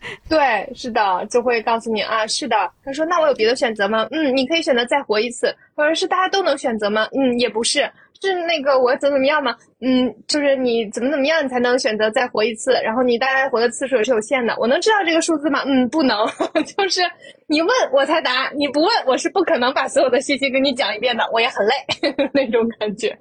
[0.28, 2.70] 对，是的，就会告诉你啊，是的。
[2.84, 5.54] 他说：“那我有别的选择吗？”嗯，你可以选择再活一次。
[5.74, 7.06] 或者是大家都能选择吗？
[7.12, 7.88] 嗯，也不是，
[8.20, 9.54] 是那个我怎么怎么样吗？
[9.80, 12.72] 嗯，就是你怎么怎么样，你才能选择再活一次。
[12.82, 14.54] 然后你大概活的次数也是有限的。
[14.58, 15.62] 我能知道这个数字吗？
[15.66, 16.26] 嗯，不能。
[16.76, 17.00] 就是
[17.46, 21.24] 你问我才答，你不问我是不可能把所有的信息给你讲一遍的。
[21.32, 21.74] 我也很累
[22.34, 23.16] 那种感觉。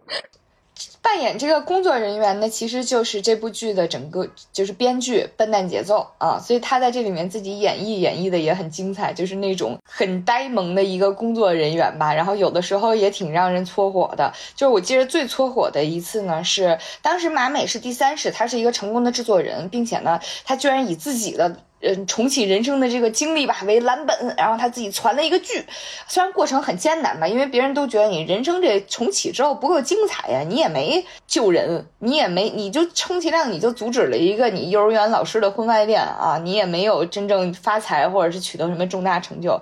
[1.02, 12.14] 扮演这个工作人员呢，其实就是这部剧的整个就是编剧笨蛋节奏啊，所以他在这里面自己演绎演绎的也很精彩，就是那种很呆萌的一个工作人员吧。
[12.14, 21.58] 然后有的时候也挺让人搓火的，就是我记得最搓火的一次呢，是当时马美是第三世，他是一个成功的制作人，并且呢，他居然以自己的。
[21.80, 25.64] 嗯，重启人生的这个经历吧为蓝本，然后他自己传了一个剧，
[26.08, 39.62] 虽然过程很艰难吧，因为别人都觉得你人生这重启之后不够精彩呀，你也没救人，你也没，你就充其量你就阻止了一个你幼儿园老师的婚外恋啊，你也没有真正发财或者是取得什么重大成就，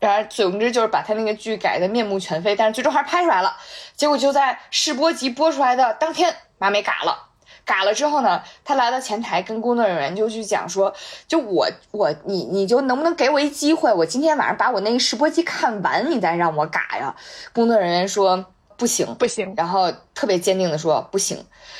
[0.00, 3.54] 然而总之就是把他那个剧改的面目全非，但是最终还是拍出来了，
[3.94, 7.25] 结果就在试播集播出来的当天，马美嘎了。
[7.66, 10.94] 嘎了之后呢，他来到前台跟工作人员就去讲说，
[11.26, 17.14] 就我我你你就能不能给我一机会，我今天晚上把我那个试播机看完，你再让我嘎呀？
[17.52, 21.36] 工作人员说不行不行，然后特别坚定的说不行，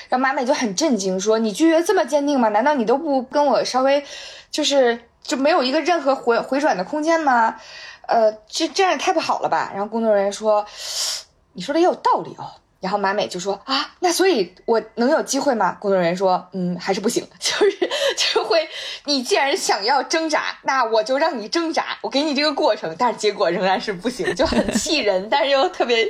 [0.08, 2.48] 然后马美就很震惊说你拒绝这么坚定吗？
[2.48, 4.04] 难道你都不跟我稍微
[4.50, 7.56] 就是就没有一个任何回回转的空间吗？
[8.08, 9.70] 呃，这这样也太不好了吧？
[9.72, 10.66] 然后工作人员说，
[11.52, 12.50] 你说的也有道理哦。
[12.80, 15.76] 然后马美就说啊，那所以我能有机会吗？
[15.80, 17.90] 工作人员说，嗯，还是不行， 就是
[18.34, 18.68] 就会，
[19.04, 26.04] 你既然想要挣扎，那我就让你挣扎，我给你这个过程，但是结果仍然是不行，就很气人， 但是又特别，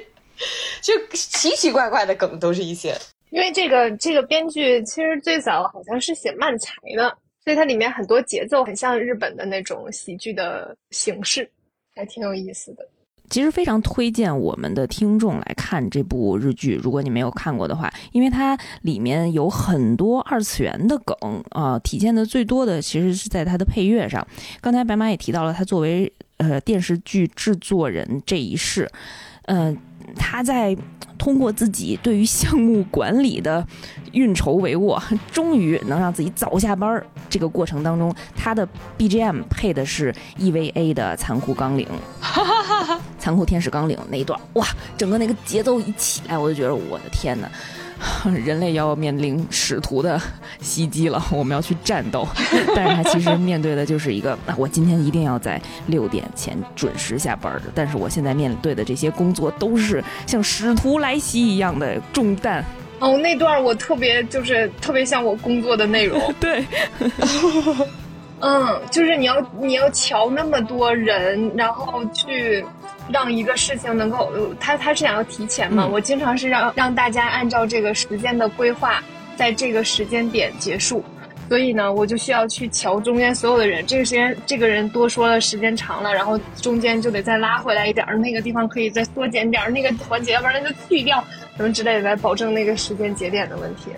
[0.83, 2.95] 就奇奇怪怪的梗都是一些。
[3.31, 11.51] 因为这个这个编剧其实最早好像是写漫才的，所以它里面很多节奏很像日本的那种喜剧的形式，
[11.95, 12.87] 还挺有意思的。
[13.29, 24.27] 其实非常推荐我们的听众来看这部日剧，如果你没有看过的话，因为它里面有很多二次元的梗啊，体现的最多的其实是在它的配乐上。
[24.61, 28.91] 刚才白马也提到了，他作为呃电视剧制作人这一世，
[29.47, 29.77] 嗯。
[30.15, 30.75] 他在
[31.19, 33.67] 通过自己对于项目管理的
[34.17, 34.99] 运筹帷幄，
[35.31, 37.07] 终于能让自己早下班儿。
[37.29, 38.67] 这个过程当中，他的
[38.97, 41.87] BGM 配的是 EVA 的《残酷纲领
[43.19, 44.67] 》，残酷天使纲领那一段，哇，
[44.97, 47.49] 整个那个节奏一起来，我就觉得我的天哪！
[48.45, 50.21] 人类要面临使徒的
[50.61, 52.29] 袭击了，我们要去战斗。
[52.77, 57.61] 但是他其实面对的就是一个，我今天一定要在六点前准时下班儿。
[57.75, 62.63] 但是我现在面对的这些工作都是像使徒来袭一样的重担。
[62.99, 66.21] 哦，那段我特别就是特别像我工作的内容。
[66.41, 66.65] 对。
[68.41, 72.63] 嗯，就是你要你要瞧那么多人，然后去
[73.11, 75.87] 让一个事情能够，他他是想要提前嘛？
[75.87, 79.03] 我经常是让让大家按照这个时间的规划，
[79.37, 81.03] 在这个时间点结束，
[81.49, 83.85] 所以呢，我就需要去瞧中间所有的人。
[83.87, 91.25] 这个时间这个人多说了，时间长了，然后中间就得再拉回来一点儿，那个地方可以再缩减点儿，那个环节要不然就去掉
[91.57, 93.91] 什么之类的，来保证那个时间节点的问题。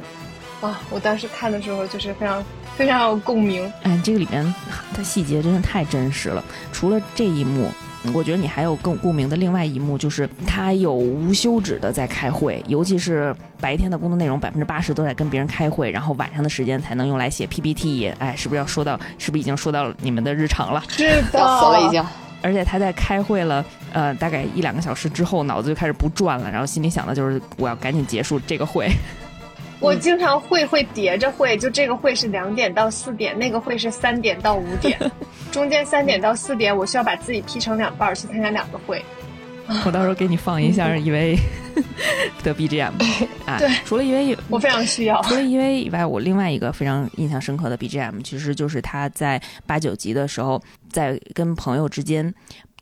[0.60, 2.44] 啊，我当时看的时候就是非常。
[2.76, 4.54] 非常有共鸣，哎，这个里面
[4.94, 6.44] 它细节真的太真实了。
[6.72, 7.68] 除了这一幕，
[8.14, 18.14] 我觉得你还有更共鸣的另外一幕，就是他有无休止的在开会，尤其是白天的工作内容百分之八十都在跟别人开会，然后晚上的时间才能用来写 PPT。
[18.20, 18.96] 哎，是不是要说到？
[19.18, 20.80] 是不是已经说到你们的日常了？
[20.88, 22.00] 是的， 死了已经。
[22.40, 28.90] 而且他在开会了，呃，大概一两个小时之后，脑子就开始不转了，然后心里想的就是我要赶紧结束这个会。
[29.80, 34.98] 我经常会会叠着会，就这个会是两点到四点，那个会是三点到五点，
[35.52, 39.00] 中间三点到四点我需要把自己劈成两半去参加两个会。
[39.86, 41.38] 我到时候给你放一下一位
[42.42, 42.90] 的 BGM
[43.46, 43.58] 啊。
[43.58, 45.22] 对，除了一位，我非常需要。
[45.22, 50.60] 除了一位以外，我另外一个非常印象深刻的 BGM，其实就是他在八九集的时候，
[50.90, 52.34] 在跟朋友之间。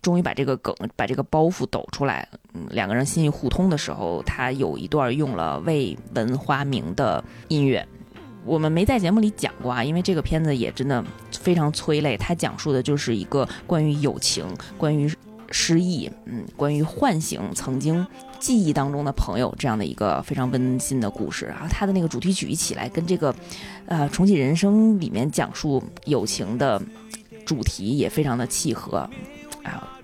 [0.03, 7.87] 终于把这个梗、把这个包袱抖出来，嗯，两个人心意互通的时候，他有一段用了未闻花名的音乐，
[8.45, 12.17] 我们没在节目里讲过啊，因为这个片子也真的非常催泪。
[12.17, 14.47] 它讲述的就是一个关于友情、
[14.79, 15.13] 关于
[15.51, 18.07] 失忆、嗯，关于唤醒曾经
[18.39, 21.47] 记忆当中的朋友这样的一个非常温馨的故事。
[21.47, 23.35] 然后它的那个主题曲一起来跟这个，
[23.87, 26.81] 呃，重启人生里面讲述友情的
[27.45, 29.09] 主题也非常的契合，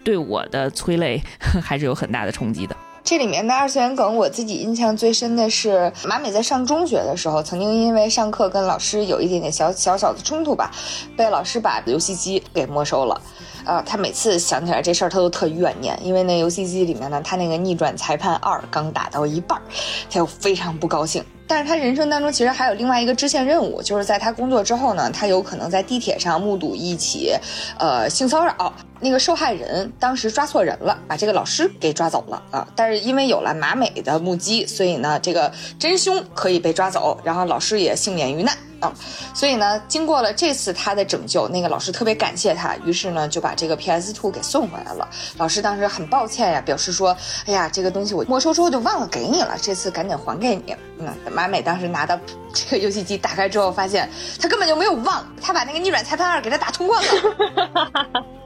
[0.05, 1.23] 对我的催泪
[1.63, 2.77] 还是有很大的冲击的。
[3.05, 10.71] 这里面的二次元梗，我自己印象最深的是马美在上中学的时候，曾经因为上课跟老师有一点点小小小的冲突吧，
[11.17, 13.21] 被老师把游戏机给没收了。
[13.65, 19.61] 呃，他每次想起来这事儿，他都特怨念，因为那游戏机里面呢，他那个逆转裁判二刚打到一半，
[20.09, 21.25] 他又非常不高兴。
[21.49, 27.35] 但是他人生当中其实还有另外一个支线任务，就是在他工作之后呢，他有可能在地铁上目睹一起，
[27.81, 28.73] 呃，性骚扰。
[29.03, 32.67] 那个受害人当时抓错人了，把这个老师给抓走了啊！
[32.77, 38.93] 但是因为有了马美的目击，所以呢，这个真凶可以被抓走，然后老师也幸免于难啊！
[39.35, 45.09] 所以呢，经过了这次他的拯救，那个老师特别感谢他，于是呢就把这个 PS Two 给送回来了。
[45.37, 47.17] 老师当时很抱歉呀，表示说
[47.47, 52.17] ：“哎呀，这个东西我没收之后就忘了给你了，这次赶紧还给你。”嗯，马美当时拿到
[52.55, 54.09] 这个游戏机打开之后，发现
[54.41, 58.25] 他根本就没有忘，他把那个逆转裁判二给他打通关了。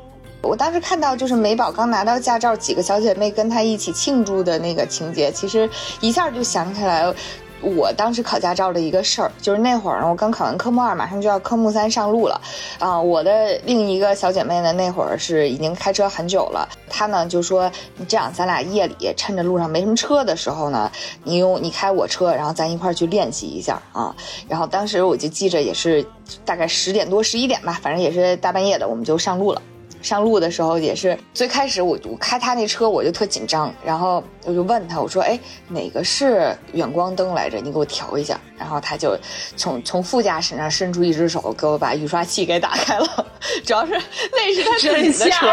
[0.47, 5.69] 我当时看到就是美宝刚拿到驾照，几个小姐妹跟她一起庆祝的那个情节，其实
[6.01, 7.13] 一下就想起来
[7.61, 12.41] 我当时考驾照的一个事儿，就是那会儿呢，我刚考完科目二，马上就要科目三上路了，
[12.79, 17.71] 啊，我的另一个小姐妹呢，那会儿是已经开车很久了，她呢就说，
[18.07, 20.91] 这样，咱俩夜里趁着路上没什么车的时候呢，
[21.25, 24.15] 你用你开我车，然后咱一块去练习一下啊，
[24.49, 26.07] 然后当时我就记着也是
[26.45, 29.61] 大概十点多十一点吧，反正也是大半夜的，我们就上路了。
[30.03, 37.59] 上路的时候也是最开始我我开他那车我就特紧张，然后我就问他我说哎哪个是远光灯来着？
[37.59, 38.41] 你给我调一下。
[38.59, 39.15] 然后他就
[39.55, 43.27] 从从副驾驶那伸出一只手给我把雨刷器给打开了，
[43.67, 43.93] 主要是
[44.33, 45.47] 那是他自己的车。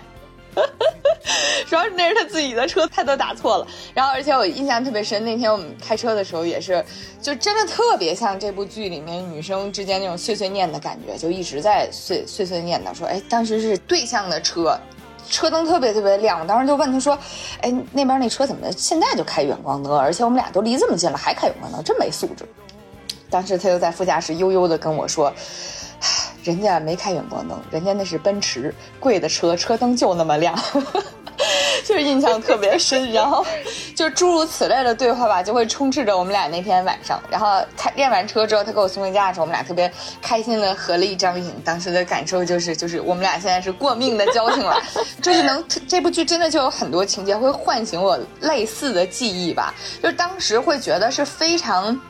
[1.68, 3.66] 主要是那是他自己的车，他都打错了。
[3.94, 6.84] 然后，而且我印象特别深，那天我们开车的时候也是，
[7.22, 14.78] 就真的特别像这部剧里面女生之间那种碎碎念的感觉，就一直在碎碎碎念叨说：“哎，当时是对向的车，
[15.28, 17.16] 车灯特别特别亮。”我当时就问他说
[17.62, 19.96] ：“哎，那边那车怎么现在就开远光灯？
[19.96, 22.44] 而且我们俩都离这么近了，还开远光灯，真没素质。”
[23.30, 25.32] 当时他就在副驾驶悠悠的跟我说。
[26.44, 30.58] 人家没开远光灯，人家那是奔驰贵的车，车灯就那么亮，
[31.84, 33.12] 就是印象特别深。
[33.12, 33.44] 然后
[33.94, 37.20] 就诸如此类的对话吧，就会充斥着我们俩那天晚上。
[37.30, 39.90] 然后开练完车之后，他给我送回家的时候，我们俩特别
[40.22, 41.52] 开心的合了一张影。
[41.64, 44.80] 当时的感受就是，就是我们俩现在是过命的交情了。
[45.20, 49.74] 就是能这部剧真的就有很多情节会唤醒我类似的记忆吧。
[50.02, 52.00] 就是当时会觉得是非常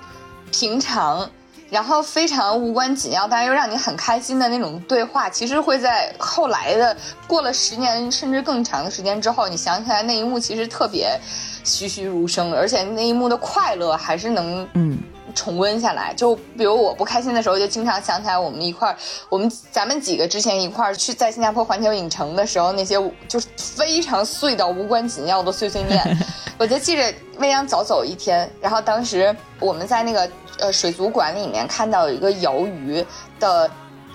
[0.52, 1.28] 平常。
[1.70, 11.18] 然后非常无关紧要，但是又让你很开心的那种对话，其实会在后来的过了十年甚至更长的时间之后，你想起来那一幕，其实特别
[11.64, 14.98] 栩栩如生，而且那一幕的快乐还是能嗯。
[15.34, 16.12] 重温下来。
[16.14, 18.96] 就比如我不开心的时候，就经常想起来我们一块儿，
[19.28, 22.94] 我们咱们几个之前一块儿去在新加坡环球影城的时候，那些
[23.28, 26.18] 就是非常碎到无关紧要的碎碎念。
[26.58, 30.30] 我就记着未央早走一天，然后当时我们在那个。
[30.58, 33.02] 呃，水族馆里面看到有一个鱿鱼
[33.38, 33.70] 的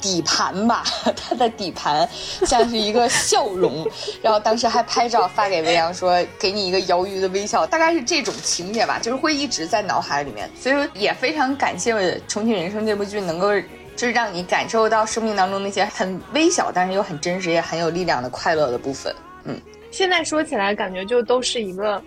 [0.06, 0.84] 底盘吧，
[1.18, 2.07] 它的底盘
[2.45, 3.84] 像是一个笑容，
[4.22, 10.48] 然后当时还拍照发给未央说，给你一个摇鱼的微笑，大概是这种情节吧，就是会一直在脑海里面。
[10.56, 11.91] 所以说也非常感谢
[12.27, 13.49] 《重庆人生》这部剧，能够
[13.95, 19.11] 就是让你感受到生命当中那些很微小，但是又很真实，也很有力量的快乐的部分。
[19.45, 19.60] 嗯，
[19.90, 21.99] 现在说起来感觉就都是一个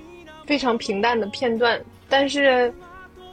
[0.47, 2.73] 非常平淡的片段，但是。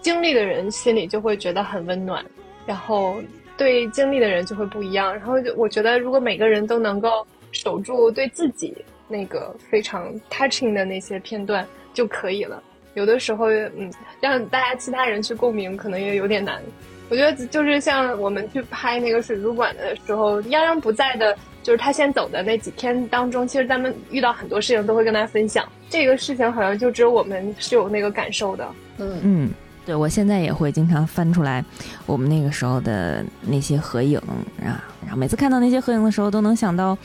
[0.02, 2.24] 经历的人心里就会觉得很温暖，
[2.64, 3.16] 然后
[3.58, 5.14] 对经历的人就会不一样。
[5.14, 8.76] 然后我觉得，如果每个人都能够守住对自己
[9.08, 12.62] 那个非常 touching 的那些片段就可以了。
[12.96, 13.92] 有的时候，嗯，
[14.22, 16.62] 让大家其他人去共鸣，可能也有点难。
[17.10, 25.68] 我觉得就是像我们去拍那个水族馆的时候，泱泱不在的，就是他先走的那几天当中，其实咱们遇到很多事情都会跟他分享。
[25.88, 28.68] 这个事情好像就只有我们是有那个感受的。
[28.98, 29.50] 嗯嗯，
[29.86, 31.64] 对，我现在也会经常翻出来
[32.06, 34.20] 我们那个时候的那些合影
[34.60, 36.98] 啊，然后每次看到那些合影的时候，都能想到，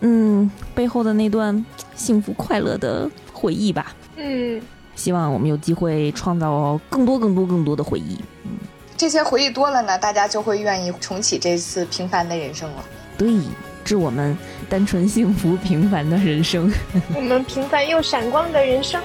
[0.00, 3.94] 嗯，背后的那段幸福快乐的回忆吧。
[4.16, 4.60] 嗯，
[4.96, 8.18] 希望我们有机会创造更多、更多、更多的回忆。
[8.96, 12.84] 这些回忆多了呢，大家就会愿意重启这次平凡的人生了。
[13.16, 13.32] 对，
[13.84, 14.36] 致我们
[14.68, 16.72] 单纯、幸福、平凡的人生。
[17.14, 19.00] 我们平凡又闪光的人生。